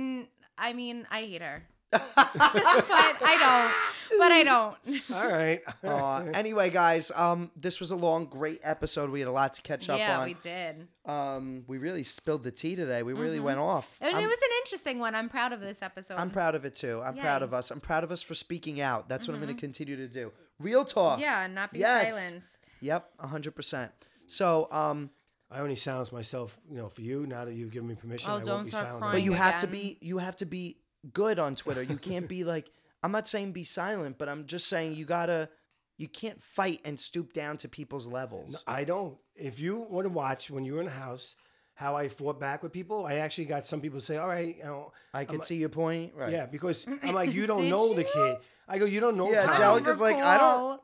I 0.58 0.74
mean, 0.74 1.08
I 1.10 1.22
hate 1.22 1.42
her, 1.42 1.64
but 1.92 2.04
I 2.16 3.38
don't. 3.40 4.20
But 4.20 4.32
I 4.32 4.44
don't. 4.44 4.76
all 5.14 5.32
right. 5.32 5.62
Aw, 5.84 6.26
anyway, 6.34 6.70
guys, 6.70 7.12
um, 7.16 7.52
this 7.56 7.80
was 7.80 7.92
a 7.92 7.96
long, 7.96 8.26
great 8.26 8.60
episode. 8.64 9.10
We 9.10 9.20
had 9.20 9.28
a 9.30 9.32
lot 9.32 9.54
to 9.54 9.62
catch 9.62 9.90
up 9.90 9.98
yeah, 10.00 10.20
on. 10.20 10.26
we 10.26 10.34
did. 10.36 10.88
Um, 11.06 11.64
we 11.68 11.78
really 11.78 12.04
spilled 12.04 12.44
the 12.44 12.52
tea 12.52 12.76
today. 12.76 13.02
We 13.04 13.14
really 13.14 13.40
went 13.40 13.60
off. 13.60 13.96
And 14.02 14.16
I'm, 14.16 14.24
it 14.24 14.28
was 14.28 14.42
an 14.42 14.50
interesting 14.64 15.00
one. 15.00 15.16
I'm 15.16 15.30
proud 15.30 15.54
of 15.54 15.62
this 15.62 15.82
episode. 15.82 16.16
I'm 16.16 16.30
proud 16.32 16.56
of 16.56 16.66
it 16.66 16.76
too. 16.76 17.02
I'm 17.04 17.16
proud 17.16 17.42
Yay. 17.42 17.46
of 17.46 17.54
us. 17.54 17.72
I'm 17.72 17.80
proud 17.80 18.04
of 18.04 18.12
us 18.12 18.22
for 18.22 18.36
speaking 18.36 18.82
out. 18.82 19.08
That's 19.10 19.28
what 19.28 19.36
I'm 19.36 19.42
going 19.42 19.56
to 19.56 19.60
continue 19.60 19.96
to 19.96 20.08
do. 20.08 20.32
Real 20.60 20.84
talk. 20.86 21.20
yeah, 21.20 21.48
not 21.48 21.72
be 21.72 21.80
Yes. 21.80 22.14
silenced. 22.14 22.70
Yep, 22.82 23.10
100%. 23.20 23.90
So, 24.28 24.68
um, 24.72 25.10
I 25.52 25.62
only 25.62 25.76
silence 25.76 26.12
myself, 26.12 26.60
you 26.70 26.78
know, 26.78 26.90
for 26.90 27.02
you. 27.02 27.26
Now 27.26 27.46
that 27.46 27.54
you've 27.54 27.72
given 27.72 27.88
me 27.90 27.96
permission, 27.96 28.30
Oh, 28.30 28.34
I 28.34 28.36
won't 28.36 28.46
don't 28.46 28.64
be 28.66 28.70
start 28.70 28.86
silent. 28.86 29.02
crying. 29.02 29.16
but 29.16 29.24
you 29.24 29.34
have 29.34 29.60
to 29.62 29.68
again. 29.68 29.82
be 29.82 29.98
you 30.02 30.18
have 30.20 30.36
to 30.36 30.46
be 30.46 30.78
good 31.14 31.40
on 31.40 31.56
Twitter. 31.56 31.84
You 31.84 31.98
can't 31.98 32.28
be 32.36 32.44
like 32.44 32.72
I'm 33.04 33.12
not 33.12 33.28
saying 33.28 33.54
be 33.54 33.64
silent, 33.64 34.18
but 34.18 34.28
I'm 34.30 34.46
just 34.46 34.68
saying 34.68 34.96
you 34.96 35.06
got 35.06 35.28
to 35.28 35.50
you 35.98 36.08
can't 36.08 36.42
fight 36.42 36.80
and 36.86 37.00
stoop 37.00 37.34
down 37.34 37.58
to 37.58 37.68
people's 37.70 38.08
levels. 38.08 38.64
I 38.66 38.84
don't. 38.86 39.18
If 39.36 39.60
you 39.60 39.86
want 39.90 40.06
to 40.06 40.10
watch 40.10 40.50
when 40.50 40.64
you 40.66 40.74
were 40.76 40.80
in 40.80 40.86
the 40.86 40.92
house 40.92 41.36
how 41.74 41.96
I 41.96 42.10
fought 42.10 42.40
back 42.40 42.62
with 42.64 42.74
people, 42.74 43.06
I 43.06 43.16
actually 43.16 43.46
got 43.46 43.66
some 43.66 43.80
people 43.82 44.02
say, 44.02 44.18
"All 44.18 44.28
right, 44.28 44.56
you 44.58 44.64
know, 44.64 44.92
I 45.14 45.24
could 45.26 45.44
see 45.46 45.56
your 45.58 45.70
point. 45.70 46.14
Right. 46.16 46.32
yeah," 46.32 46.46
because 46.46 46.86
I'm 47.04 47.14
like, 47.14 47.34
"You 47.34 47.48
don't 47.48 47.64
Did 47.64 47.72
know 47.72 47.94
the 47.94 48.04
kid." 48.04 48.38
I 48.68 48.78
go, 48.80 48.86
"You 48.86 49.00
don't 49.00 49.18
know." 49.18 49.32
Yeah, 49.32 49.44
Tom." 49.46 49.56
Angelica's 49.56 50.02
like, 50.02 50.18
I 50.18 50.38
don't- 50.38 50.70
What? 50.70 50.84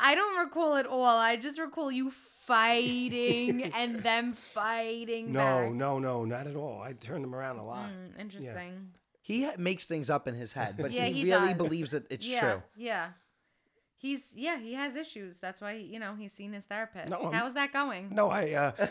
I 0.00 0.14
don't 0.14 0.38
recall 0.38 0.76
it 0.76 0.86
all. 0.86 1.04
I 1.18 1.36
just 1.36 1.58
recall 1.60 1.92
you 1.92 2.10
fighting 2.10 3.62
and 3.74 4.02
them 4.02 4.32
fighting 4.32 5.32
No, 5.32 5.40
back. 5.40 5.72
no, 5.72 5.98
no, 5.98 6.24
not 6.24 6.46
at 6.46 6.56
all. 6.56 6.80
I 6.82 6.92
turned 6.94 7.24
them 7.24 7.34
around 7.34 7.58
a 7.58 7.64
lot. 7.64 7.88
Mm, 7.90 8.20
interesting. 8.20 8.88
He 9.24 9.44
ha- 9.44 9.54
makes 9.58 9.86
things 9.86 10.10
up 10.10 10.26
in 10.28 10.34
his 10.34 10.52
head, 10.52 10.74
but 10.78 10.90
Yeah, 10.92 11.04
he, 11.06 11.22
he 11.24 11.32
really 11.32 11.48
does. 11.54 11.56
believes 11.56 11.90
that 11.92 12.10
it's 12.10 12.26
yeah, 12.28 12.40
true. 12.40 12.62
yeah. 12.76 13.08
He's 13.96 14.34
yeah, 14.36 14.58
he 14.58 14.74
has 14.74 14.96
issues. 14.96 15.38
That's 15.38 15.60
why 15.60 15.74
you 15.74 16.00
know 16.00 16.14
he's 16.18 16.32
seen 16.32 16.52
his 16.52 16.64
therapist. 16.66 17.08
No, 17.10 17.18
I'm- 17.20 17.32
How's 17.32 17.54
that 17.54 17.72
going? 17.72 18.10
No, 18.12 18.28
I 18.30 18.50
uh, 18.52 18.86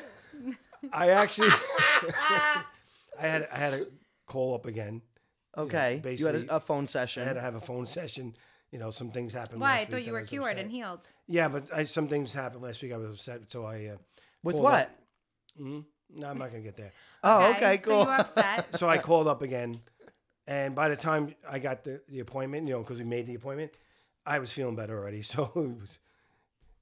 I 0.94 1.10
actually 1.10 1.50
I 2.20 2.64
had 3.20 3.48
I 3.52 3.58
had 3.58 3.74
to 3.74 3.88
call 4.26 4.56
up 4.56 4.66
again. 4.66 5.02
Okay. 5.58 6.02
You 6.18 6.26
had 6.28 6.36
a, 6.36 6.56
a 6.56 6.60
phone 6.60 6.88
session. 6.88 7.24
I 7.24 7.26
had 7.26 7.34
to 7.34 7.42
have 7.42 7.56
a 7.56 7.60
phone 7.62 7.86
session. 7.86 8.34
You 8.72 8.80
know, 8.80 8.90
some 8.90 9.12
things 9.12 9.34
happened. 9.34 9.60
Why? 9.60 9.80
I 9.80 9.86
thought 9.86 9.96
week 9.98 10.06
you 10.08 10.14
were 10.14 10.22
cured 10.22 10.46
upset. 10.52 10.60
and 10.64 10.72
healed. 10.72 11.06
Yeah, 11.28 11.50
but 11.50 11.70
I, 11.76 11.84
some 11.84 12.08
things 12.08 12.34
happened 12.34 12.62
last 12.64 12.82
week. 12.82 12.94
I 12.94 12.98
was 12.98 13.10
upset, 13.10 13.52
so 13.52 13.66
I 13.66 13.88
uh, 13.88 13.98
With 14.44 14.56
what? 14.56 14.74
up- 14.84 14.90
Mhm. 15.60 15.84
No, 16.16 16.28
I'm 16.30 16.38
not 16.38 16.52
gonna 16.52 16.64
get 16.64 16.78
there. 16.78 16.94
Oh, 17.24 17.52
okay, 17.52 17.78
So 17.80 17.90
cool. 17.92 18.00
you 18.02 18.06
were 18.08 18.16
upset. 18.16 18.68
So 18.78 18.88
I 18.88 18.98
called 18.98 19.28
up 19.28 19.42
again, 19.42 19.82
and 20.48 20.76
by 20.76 20.90
the 20.90 20.96
time 20.96 21.34
I 21.50 21.60
got 21.60 21.84
the, 21.84 22.02
the 22.10 22.20
appointment, 22.20 22.68
you 22.68 22.74
know, 22.74 22.80
because 22.80 22.98
we 23.00 23.06
made 23.06 23.28
the 23.28 23.36
appointment, 23.36 23.72
I 24.26 24.40
was 24.40 24.52
feeling 24.52 24.76
better 24.76 24.98
already. 24.98 25.22
So 25.32 25.44
it 25.56 25.56
was 25.56 26.00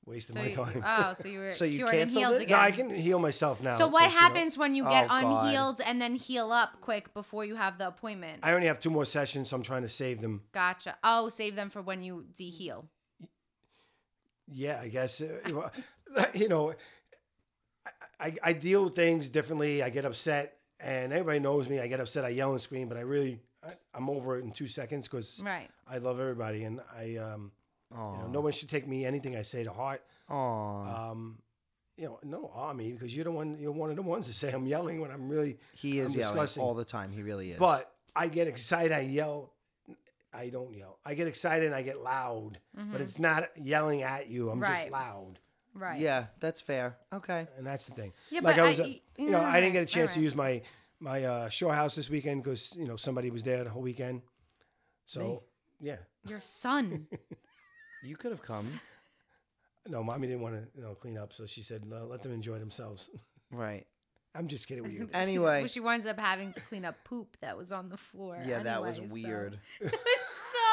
wasting 0.05 0.33
So 0.35 0.39
my 0.41 0.47
you, 0.47 0.53
time. 0.55 0.83
oh, 0.85 1.13
so 1.13 1.27
you 1.27 1.39
were 1.43 1.51
So 1.51 1.65
you 1.65 1.77
cured 1.79 1.95
and 1.95 2.09
healed 2.11 2.35
it? 2.35 2.41
again. 2.43 2.57
no, 2.57 2.63
I 2.63 2.71
can 2.71 2.89
heal 2.89 3.19
myself 3.19 3.61
now. 3.61 3.77
So 3.77 3.87
what 3.87 4.03
'cause, 4.05 4.13
you 4.13 4.19
know, 4.19 4.25
happens 4.33 4.57
when 4.57 4.73
you 4.75 4.83
get 4.85 5.05
Oh, 5.05 5.07
God. 5.21 5.23
unhealed 5.45 5.81
and 5.85 6.01
then 6.01 6.15
heal 6.15 6.51
up 6.51 6.81
quick 6.81 7.13
before 7.13 7.45
you 7.45 7.55
have 7.55 7.77
the 7.77 7.87
appointment? 7.87 8.39
I 8.43 8.53
only 8.53 8.67
have 8.67 8.79
two 8.79 8.89
more 8.89 9.05
sessions, 9.05 9.49
so 9.49 9.55
I'm 9.57 9.63
trying 9.63 9.83
to 9.83 9.89
save 9.89 10.19
them. 10.21 10.41
Gotcha. 10.51 10.97
Oh, 11.03 11.29
save 11.29 11.55
them 11.55 11.69
for 11.69 11.81
when 11.81 12.01
you 12.03 12.25
de-heal. 12.33 12.87
Yeah, 14.51 14.79
I 14.81 14.87
guess 14.87 15.21
uh, 15.21 15.39
you 15.45 15.53
know, 15.53 15.69
you 16.33 16.47
know, 16.49 16.73
I, 17.85 17.91
I 18.27 18.33
I 18.43 18.53
deal 18.53 18.85
with 18.85 18.95
things 18.95 19.29
differently. 19.29 19.83
I 19.83 19.89
get 19.91 20.05
upset, 20.05 20.57
and 20.79 21.13
everybody 21.13 21.39
knows 21.39 21.69
me. 21.69 21.79
I 21.79 21.85
get 21.87 21.99
upset. 21.99 22.25
I 22.25 22.29
yell 22.29 22.51
and 22.51 22.59
scream, 22.61 22.87
but 22.87 22.97
I 22.97 23.01
really 23.01 23.39
I, 23.63 23.71
I'm 23.93 24.09
over 24.09 24.37
it 24.37 24.43
in 24.43 24.51
two 24.51 24.67
seconds 24.67 25.07
because 25.07 25.41
Right. 25.45 25.69
I 25.89 25.97
love 25.97 26.19
everybody, 26.19 26.63
and 26.63 26.81
I 26.97 27.17
um 27.17 27.51
you 27.91 27.97
know, 27.97 28.27
no 28.31 28.41
one 28.41 28.51
should 28.51 28.69
take 28.69 28.87
me 28.87 29.03
anything 29.05 29.35
I 29.35 29.41
say 29.41 29.63
to 29.63 29.71
heart. 29.71 30.03
Aw. 30.29 31.09
Um, 31.11 31.39
you 31.97 32.05
know, 32.05 32.19
no 32.23 32.51
army 32.53 32.91
because 32.91 33.15
you're 33.15 33.25
the 33.25 33.31
one. 33.31 33.57
You're 33.59 33.71
one 33.71 33.89
of 33.89 33.95
the 33.95 34.01
ones 34.03 34.27
that 34.27 34.33
say 34.33 34.51
I'm 34.51 34.67
yelling 34.67 35.01
when 35.01 35.11
I'm 35.11 35.27
really. 35.27 35.57
he 35.73 35.99
is 35.99 36.13
I'm 36.13 36.19
yelling 36.21 36.35
discussing. 36.35 36.63
all 36.63 36.73
the 36.75 36.85
time. 36.85 37.11
He 37.11 37.23
really 37.23 37.51
is. 37.51 37.59
But 37.59 37.91
I 38.15 38.27
get 38.27 38.47
excited. 38.47 38.91
I 38.91 39.01
yell. 39.01 39.53
I 40.31 40.49
don't 40.49 40.71
yell. 40.75 40.99
I 41.03 41.15
get 41.15 41.27
excited 41.27 41.65
and 41.65 41.73
I 41.75 41.81
get 41.81 41.99
loud, 42.01 42.59
but 42.75 43.01
it's 43.01 43.17
not 43.17 43.49
yelling 43.57 44.03
at 44.03 44.29
you. 44.29 44.49
I'm 44.51 44.61
just 44.61 44.83
Mm-hmm. 44.83 44.93
Loud. 44.93 45.39
Right. 45.73 45.99
yeah, 45.99 46.25
that's 46.39 46.61
fair. 46.61 46.97
Okay. 47.13 47.47
and 47.57 47.65
that's 47.65 47.85
the 47.85 47.93
thing. 47.93 48.11
Yeah, 48.29 48.41
like 48.43 48.57
but 48.57 48.63
I 48.65 48.69
was, 48.69 48.79
I- 48.79 48.83
uh, 48.83 48.87
you 49.17 49.29
know, 49.31 49.39
I 49.39 49.59
didn't 49.59 49.73
get 49.73 49.83
a 49.83 49.85
chance 49.87 50.11
right, 50.11 50.15
to 50.15 50.21
use 50.21 50.35
my 50.35 50.61
my 50.99 51.23
uh, 51.23 51.49
shore 51.49 51.73
house 51.73 51.95
this 51.95 52.09
weekend 52.09 52.43
because 52.43 52.75
you 52.77 52.87
know 52.87 52.95
somebody 52.95 53.29
was 53.29 53.43
there 53.43 53.63
the 53.63 53.69
whole 53.69 53.81
weekend. 53.81 54.21
So 55.05 55.43
yeah, 55.79 55.97
Your 56.25 56.39
son. 56.41 57.07
You 58.01 58.15
could 58.15 58.31
have 58.31 58.41
come. 58.41 58.65
no, 59.85 60.01
mommy 60.01 60.27
didn't 60.27 60.41
want 60.41 60.55
to 60.55 60.61
you 60.73 60.81
know 60.81 60.93
clean 60.95 61.17
up, 61.17 61.33
so 61.33 61.45
she 61.45 61.61
said 61.61 61.85
"No, 61.85 62.05
let 62.05 62.21
them 62.23 62.31
enjoy 62.31 62.57
themselves. 62.59 63.09
right. 63.51 63.85
I'm 64.35 64.47
just 64.47 64.67
kidding 64.67 64.83
with 64.83 64.93
you. 64.93 65.09
Anyway. 65.13 65.59
Well, 65.59 65.67
she 65.67 65.79
winds 65.81 66.05
up 66.05 66.17
having 66.19 66.53
to 66.53 66.61
clean 66.61 66.85
up 66.85 67.03
poop 67.03 67.35
that 67.41 67.57
was 67.57 67.71
on 67.73 67.89
the 67.89 67.97
floor. 67.97 68.37
Yeah, 68.45 68.63
that 68.63 68.81
was 68.81 68.99
anyway, 68.99 69.21
so- 69.21 69.27
weird. 69.27 69.59
It 69.81 69.83
was 69.83 69.91
so 69.91 69.97
weird. 69.97 70.68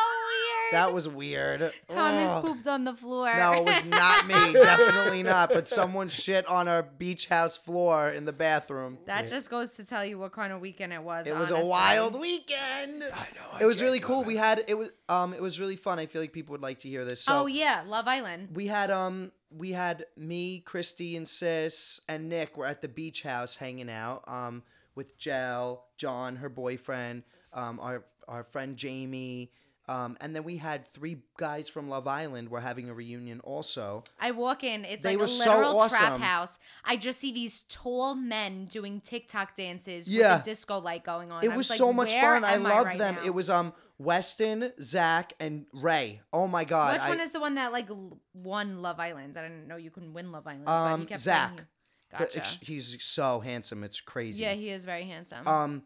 That 0.72 0.92
was 0.92 1.08
weird. 1.08 1.72
Thomas 1.88 2.30
Ugh. 2.30 2.44
pooped 2.44 2.66
on 2.66 2.84
the 2.84 2.94
floor. 2.94 3.34
No, 3.36 3.52
it 3.52 3.64
was 3.64 3.84
not 3.84 4.26
me. 4.26 4.34
Definitely 4.52 5.22
not. 5.22 5.50
But 5.50 5.68
someone 5.68 6.08
shit 6.08 6.46
on 6.46 6.68
our 6.68 6.82
beach 6.82 7.26
house 7.28 7.56
floor 7.56 8.10
in 8.10 8.24
the 8.24 8.32
bathroom. 8.32 8.98
that 9.06 9.28
just 9.28 9.50
goes 9.50 9.72
to 9.72 9.86
tell 9.86 10.04
you 10.04 10.18
what 10.18 10.32
kind 10.32 10.52
of 10.52 10.60
weekend 10.60 10.92
it 10.92 11.02
was. 11.02 11.26
It 11.26 11.36
was 11.36 11.50
a 11.50 11.60
wild 11.64 12.20
weekend. 12.20 13.02
I 13.04 13.26
know. 13.34 13.58
It 13.60 13.66
was 13.66 13.82
really 13.82 14.00
cool. 14.00 14.24
We 14.24 14.36
had 14.36 14.64
it 14.68 14.76
was 14.76 14.92
um 15.08 15.32
it 15.32 15.40
was 15.42 15.60
really 15.60 15.76
fun. 15.76 15.98
I 15.98 16.06
feel 16.06 16.20
like 16.22 16.32
people 16.32 16.52
would 16.52 16.62
like 16.62 16.78
to 16.80 16.88
hear 16.88 17.04
this. 17.04 17.22
So 17.22 17.42
oh 17.42 17.46
yeah, 17.46 17.84
Love 17.86 18.08
Island. 18.08 18.48
we 18.54 18.66
had 18.66 18.90
um 18.90 19.32
we 19.50 19.72
had 19.72 20.06
me, 20.16 20.60
Christy, 20.60 21.16
and 21.16 21.26
Sis 21.26 22.00
and 22.08 22.28
Nick 22.28 22.56
were 22.56 22.66
at 22.66 22.82
the 22.82 22.88
beach 22.88 23.22
house 23.22 23.56
hanging 23.56 23.88
out 23.88 24.24
um 24.26 24.62
with 24.94 25.16
Jel, 25.18 25.84
John, 25.96 26.36
her 26.36 26.48
boyfriend, 26.48 27.22
um 27.52 27.78
our 27.80 28.04
our 28.28 28.42
friend 28.42 28.76
Jamie, 28.76 29.52
um 29.88 30.16
and 30.20 30.34
then 30.34 30.42
we 30.44 30.56
had 30.56 30.86
three 30.88 31.18
guys 31.38 31.68
from 31.68 31.88
Love 31.88 32.06
Island. 32.08 32.48
were 32.48 32.60
having 32.60 32.88
a 32.90 32.94
reunion 32.94 33.40
also. 33.40 34.02
I 34.20 34.32
walk 34.32 34.64
in, 34.64 34.84
it's 34.84 35.02
They 35.02 35.10
like 35.10 35.18
were 35.18 35.24
a 35.24 35.28
so 35.28 35.50
literal 35.58 35.88
trap 35.88 36.02
awesome. 36.02 36.20
house. 36.20 36.58
I 36.84 36.96
just 36.96 37.20
see 37.20 37.32
these 37.32 37.62
tall 37.68 38.14
men 38.14 38.66
doing 38.66 39.00
TikTok 39.00 39.54
dances 39.54 40.08
Yeah. 40.08 40.36
with 40.36 40.42
a 40.42 40.44
disco 40.50 40.78
light 40.78 41.04
going 41.04 41.30
on. 41.30 41.44
It 41.44 41.50
I 41.52 41.56
was 41.56 41.70
like, 41.70 41.76
so 41.78 41.92
much 41.92 42.12
where 42.12 42.22
fun. 42.40 42.44
I 42.44 42.52
am 42.54 42.62
loved 42.64 42.86
right 42.88 42.98
them. 42.98 43.14
now? 43.16 43.24
It 43.24 43.30
was 43.34 43.48
um 43.50 43.72
Weston, 43.98 44.72
Zach, 44.80 45.32
and 45.40 45.66
Ray. 45.72 46.20
Oh 46.32 46.46
my 46.46 46.64
god! 46.64 46.94
Which 46.94 47.02
I- 47.02 47.08
one 47.08 47.20
is 47.20 47.32
the 47.32 47.40
one 47.40 47.54
that 47.54 47.72
like 47.72 47.88
l- 47.88 48.18
won 48.34 48.82
Love 48.82 49.00
Island? 49.00 49.36
I 49.38 49.42
didn't 49.42 49.66
know 49.68 49.76
you 49.76 49.90
couldn't 49.90 50.12
win 50.12 50.32
Love 50.32 50.46
Island. 50.46 50.64
but 50.66 50.86
he 50.88 50.92
Um, 50.94 51.06
kept 51.06 51.20
Zach. 51.22 51.48
saying 51.48 51.58
he- 51.58 51.64
the 52.10 52.40
Gotcha. 52.40 52.64
he's 52.64 53.02
so 53.02 53.40
handsome. 53.40 53.82
It's 53.84 54.00
crazy. 54.00 54.42
yeah, 54.42 54.52
he 54.52 54.68
is 54.70 54.84
very 54.84 55.04
handsome. 55.04 55.46
um, 55.48 55.82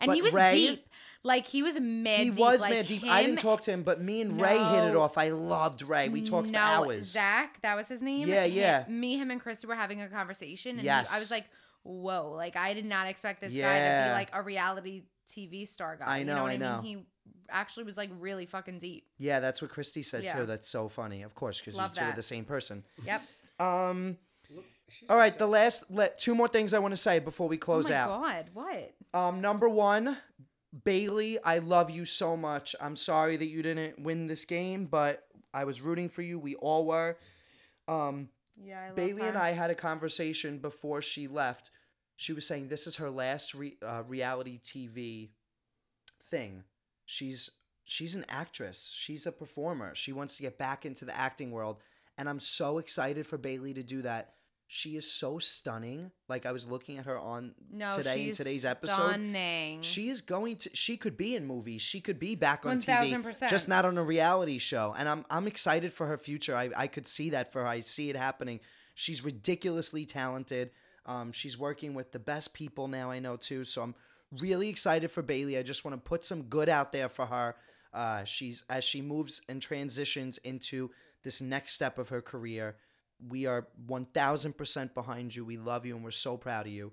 and 0.00 0.08
but 0.08 0.14
he 0.16 0.22
was 0.22 0.34
Ray- 0.34 0.54
deep. 0.70 0.88
Like 1.24 1.46
he 1.46 1.62
was 1.62 1.78
mad 1.78 2.18
he 2.20 2.30
deep. 2.30 2.38
was 2.40 2.62
like, 2.62 2.70
mad 2.72 2.86
deep. 2.86 3.04
I 3.04 3.22
didn't 3.22 3.38
talk 3.38 3.60
to 3.62 3.70
him, 3.70 3.84
but 3.84 4.00
me 4.00 4.20
and 4.22 4.40
Ray 4.40 4.58
hit 4.58 4.84
it 4.84 4.96
off. 4.96 5.16
I 5.16 5.28
loved 5.28 5.82
Ray. 5.82 6.08
We 6.08 6.22
talked 6.22 6.50
no, 6.50 6.58
for 6.58 6.64
hours. 6.64 7.04
Zach, 7.04 7.60
that 7.62 7.76
was 7.76 7.86
his 7.88 8.02
name. 8.02 8.26
Yeah, 8.28 8.40
Hi- 8.40 8.46
yeah. 8.46 8.84
Me, 8.88 9.16
him, 9.16 9.30
and 9.30 9.40
Christy 9.40 9.66
were 9.68 9.76
having 9.76 10.00
a 10.02 10.08
conversation, 10.08 10.72
and 10.72 10.80
he- 10.80 10.88
I 10.90 11.00
was 11.00 11.30
like, 11.30 11.44
"Whoa!" 11.84 12.32
Like 12.36 12.56
I 12.56 12.74
did 12.74 12.86
not 12.86 13.06
expect 13.06 13.40
this 13.40 13.56
guy 13.56 13.78
to 13.78 14.08
be 14.08 14.12
like 14.12 14.30
a 14.32 14.42
reality 14.42 15.02
TV 15.28 15.66
star 15.68 15.96
guy. 15.96 16.06
I 16.06 16.18
you 16.18 16.24
know, 16.24 16.34
know 16.36 16.42
what 16.42 16.50
I 16.50 16.54
I, 16.54 16.56
know. 16.56 16.82
mean? 16.82 16.98
He 16.98 17.06
actually 17.48 17.84
was 17.84 17.96
like 17.96 18.10
really 18.18 18.46
fucking 18.46 18.78
deep. 18.78 19.06
Yeah, 19.18 19.38
that's 19.38 19.62
what 19.62 19.70
Christy 19.70 20.02
said 20.02 20.24
Yeah. 20.24 20.40
too. 20.40 20.46
That's 20.46 20.66
so 20.68 20.88
funny. 20.88 21.22
Of 21.22 21.36
course, 21.36 21.60
because 21.60 21.74
you 21.74 21.80
Love 21.80 21.92
two 21.92 22.04
are 22.04 22.16
the 22.16 22.22
same 22.22 22.44
person. 22.44 22.82
Yep. 23.06 23.22
Um. 23.60 24.18
All 25.08 25.16
right, 25.16 25.36
the 25.38 25.46
last 25.46 25.90
let 25.90 26.18
two 26.18 26.34
more 26.34 26.48
things 26.48 26.74
I 26.74 26.78
want 26.80 26.92
to 26.92 26.96
say 26.98 27.18
before 27.18 27.48
we 27.48 27.56
Oh 27.56 27.60
close 27.60 27.88
my 27.88 27.94
out. 27.96 28.08
god! 28.20 28.46
What? 28.52 28.94
Um, 29.14 29.40
number 29.40 29.68
one, 29.68 30.18
Bayleigh, 30.84 31.38
I 31.44 31.58
love 31.58 31.90
you 31.90 32.04
so 32.04 32.36
much. 32.36 32.74
I'm 32.80 32.96
sorry 32.96 33.36
that 33.36 33.46
you 33.46 33.62
didn't 33.62 34.00
win 34.00 34.26
this 34.26 34.44
game, 34.44 34.86
but 34.86 35.26
I 35.52 35.64
was 35.64 35.80
rooting 35.80 36.08
for 36.08 36.22
you. 36.22 36.38
We 36.38 36.54
all 36.56 36.86
were. 36.86 37.18
Um, 37.88 38.30
Yeah, 38.56 38.80
I 38.80 38.86
love 38.88 38.96
Bayleigh 38.96 39.28
and. 39.28 39.36
I 39.38 39.50
had 39.50 39.70
a 39.70 39.74
conversation 39.74 40.58
before 40.58 41.02
she 41.02 41.28
left. 41.28 41.70
She 42.16 42.32
was 42.32 42.46
saying 42.46 42.68
this 42.68 42.86
is 42.86 42.96
her 42.96 43.10
last 43.10 43.54
re- 43.54 43.76
uh, 43.82 44.04
reality 44.06 44.58
TV 44.60 45.30
thing. 46.30 46.64
She's 47.04 47.50
she's 47.84 48.14
an 48.14 48.24
actress. 48.28 48.90
She's 48.94 49.26
a 49.26 49.32
performer. 49.32 49.94
She 49.94 50.12
wants 50.12 50.36
to 50.36 50.42
get 50.42 50.56
back 50.56 50.86
into 50.86 51.04
the 51.04 51.18
acting 51.18 51.50
world, 51.50 51.78
and 52.16 52.28
I'm 52.28 52.38
so 52.38 52.78
excited 52.78 53.26
for 53.26 53.36
Bayleigh 53.36 53.74
to 53.74 53.82
do 53.82 54.02
that. 54.02 54.34
She 54.74 54.96
is 54.96 55.12
so 55.12 55.38
stunning. 55.38 56.12
Like 56.30 56.46
I 56.46 56.52
was 56.52 56.66
looking 56.66 56.96
at 56.96 57.04
her 57.04 57.18
on 57.18 57.54
No, 57.70 57.94
today 57.94 58.28
in 58.28 58.34
today's 58.34 58.64
episode. 58.64 58.94
Stunning. 58.94 59.82
She 59.82 60.08
is 60.08 60.22
going 60.22 60.56
to. 60.56 60.70
She 60.72 60.96
could 60.96 61.18
be 61.18 61.36
in 61.36 61.46
movies. 61.46 61.82
She 61.82 62.00
could 62.00 62.18
be 62.18 62.36
back 62.36 62.64
on 62.64 62.78
TV, 62.78 63.12
1000%. 63.12 63.50
just 63.50 63.68
not 63.68 63.84
on 63.84 63.98
a 63.98 64.02
reality 64.02 64.56
show. 64.56 64.94
And 64.96 65.10
I'm 65.10 65.26
I'm 65.28 65.46
excited 65.46 65.92
for 65.92 66.06
her 66.06 66.16
future. 66.16 66.56
I 66.56 66.70
I 66.74 66.86
could 66.86 67.06
see 67.06 67.28
that 67.30 67.52
for 67.52 67.60
her. 67.60 67.66
I 67.66 67.80
see 67.80 68.08
it 68.08 68.16
happening. 68.16 68.60
She's 68.94 69.22
ridiculously 69.22 70.06
talented. 70.06 70.70
Um, 71.04 71.32
she's 71.32 71.58
working 71.58 71.92
with 71.92 72.12
the 72.12 72.18
best 72.18 72.54
people 72.54 72.88
now. 72.88 73.10
I 73.10 73.18
know 73.18 73.36
too. 73.36 73.64
So 73.64 73.82
I'm 73.82 73.94
really 74.40 74.70
excited 74.70 75.10
for 75.10 75.22
Bayleigh. 75.22 75.58
I 75.58 75.62
just 75.62 75.84
want 75.84 76.02
to 76.02 76.08
put 76.08 76.24
some 76.24 76.44
good 76.44 76.70
out 76.70 76.92
there 76.92 77.10
for 77.10 77.26
her. 77.26 77.56
Uh, 77.92 78.24
she's 78.24 78.64
as 78.70 78.84
she 78.84 79.02
moves 79.02 79.42
and 79.50 79.60
transitions 79.60 80.38
into 80.38 80.90
this 81.24 81.42
next 81.42 81.74
step 81.74 81.98
of 81.98 82.08
her 82.08 82.22
career. 82.22 82.76
We 83.28 83.46
are 83.46 83.66
1000% 83.88 84.94
behind 84.94 85.34
you. 85.34 85.44
We 85.44 85.56
love 85.56 85.86
you 85.86 85.94
and 85.94 86.04
we're 86.04 86.10
so 86.10 86.36
proud 86.36 86.66
of 86.66 86.72
you. 86.72 86.92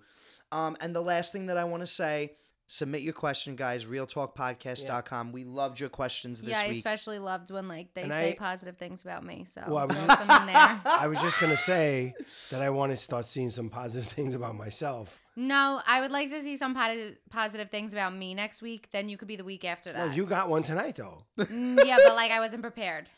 Um, 0.51 0.77
and 0.81 0.95
the 0.95 1.01
last 1.01 1.31
thing 1.31 1.47
that 1.47 1.57
I 1.57 1.63
want 1.63 1.81
to 1.81 1.87
say 1.87 2.33
submit 2.71 3.01
your 3.01 3.13
question, 3.13 3.55
guys. 3.55 3.85
RealTalkPodcast.com. 3.85 5.31
We 5.31 5.43
loved 5.43 5.79
your 5.79 5.89
questions 5.89 6.39
this 6.41 6.47
week. 6.49 6.55
yeah, 6.55 6.61
I 6.61 6.65
especially 6.71 7.17
loved 7.19 7.51
when 7.51 7.67
like 7.67 7.93
they 7.93 8.03
And 8.03 8.11
say 8.11 8.31
I- 8.31 8.35
positive 8.35 8.77
things 8.77 9.01
about 9.01 9.25
me. 9.25 9.43
So 9.45 9.63
Well, 9.67 9.77
I 9.79 9.85
was 9.85 9.97
throw 9.97 10.05
just- 10.07 10.27
there. 10.27 10.81
I 10.85 11.07
was 11.07 11.19
just 11.21 11.39
gonna 11.39 11.57
say 11.57 12.13
that 12.51 12.61
I 12.61 12.69
want 12.69 12.91
to 12.91 12.97
start 12.97 13.25
seeing 13.25 13.49
some 13.49 13.69
positive 13.69 14.07
things 14.11 14.35
about 14.35 14.55
myself. 14.55 15.19
No, 15.35 15.81
I 15.87 16.01
would 16.01 16.11
like 16.11 16.29
to 16.29 16.41
see 16.41 16.57
some 16.57 16.73
positive 16.75 17.17
positive 17.31 17.71
things 17.71 17.93
about 17.93 18.13
me 18.15 18.33
next 18.35 18.61
week. 18.61 18.89
Then 18.91 19.09
you 19.09 19.17
could 19.17 19.27
be 19.27 19.35
the 19.35 19.43
week 19.45 19.65
after 19.65 19.91
Well, 19.93 20.07
that. 20.09 20.15
you 20.15 20.25
got 20.25 20.49
one 20.49 20.63
tonight 20.63 20.95
though. 20.97 21.23
Mm, 21.37 21.83
yeah, 21.85 21.97
but 22.03 22.15
like 22.15 22.31
I 22.31 22.39
wasn't 22.39 22.61
prepared. 22.61 23.09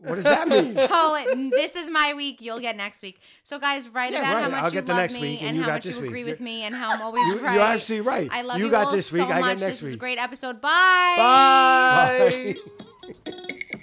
What 0.00 0.14
does 0.14 0.24
that 0.24 0.46
mean? 0.48 0.64
So 0.64 1.50
this 1.50 1.74
is 1.74 1.90
my 1.90 2.14
week. 2.14 2.40
You'll 2.40 2.60
get 2.60 2.76
next 2.76 3.02
week. 3.02 3.18
So 3.42 3.58
guys, 3.58 3.88
write 3.88 4.12
Yeah, 4.12 4.20
about 4.20 4.34
right. 4.34 4.42
how 4.44 4.50
much 4.50 4.62
I'll 4.62 4.74
you 4.74 4.80
love 4.82 5.12
me 5.12 5.20
week, 5.20 5.42
and 5.42 5.56
you 5.56 5.62
how 5.64 5.72
much 5.72 5.86
you 5.86 5.96
agree 5.96 6.22
week. 6.22 6.26
with 6.32 6.40
me 6.40 6.62
and 6.62 6.72
how 6.74 6.92
I'm 6.92 7.02
always 7.06 7.26
You, 7.26 7.38
right. 7.40 7.54
you're 7.54 7.62
absolutely 7.62 8.08
right. 8.08 8.28
I 8.30 8.42
love 8.42 8.58
you 8.58 8.66
you, 8.66 8.70
got 8.70 8.86
all 8.86 8.92
this 8.92 9.10
week. 9.12 9.22
so 9.22 9.28
I 9.28 9.40
much. 9.40 9.58
this 9.58 9.82
was 9.82 9.94
a 9.94 9.96
great 9.96 10.18
episode. 10.18 10.60
Bye. 10.60 11.14
Bye. 11.16 12.54
Bye. 13.24 13.32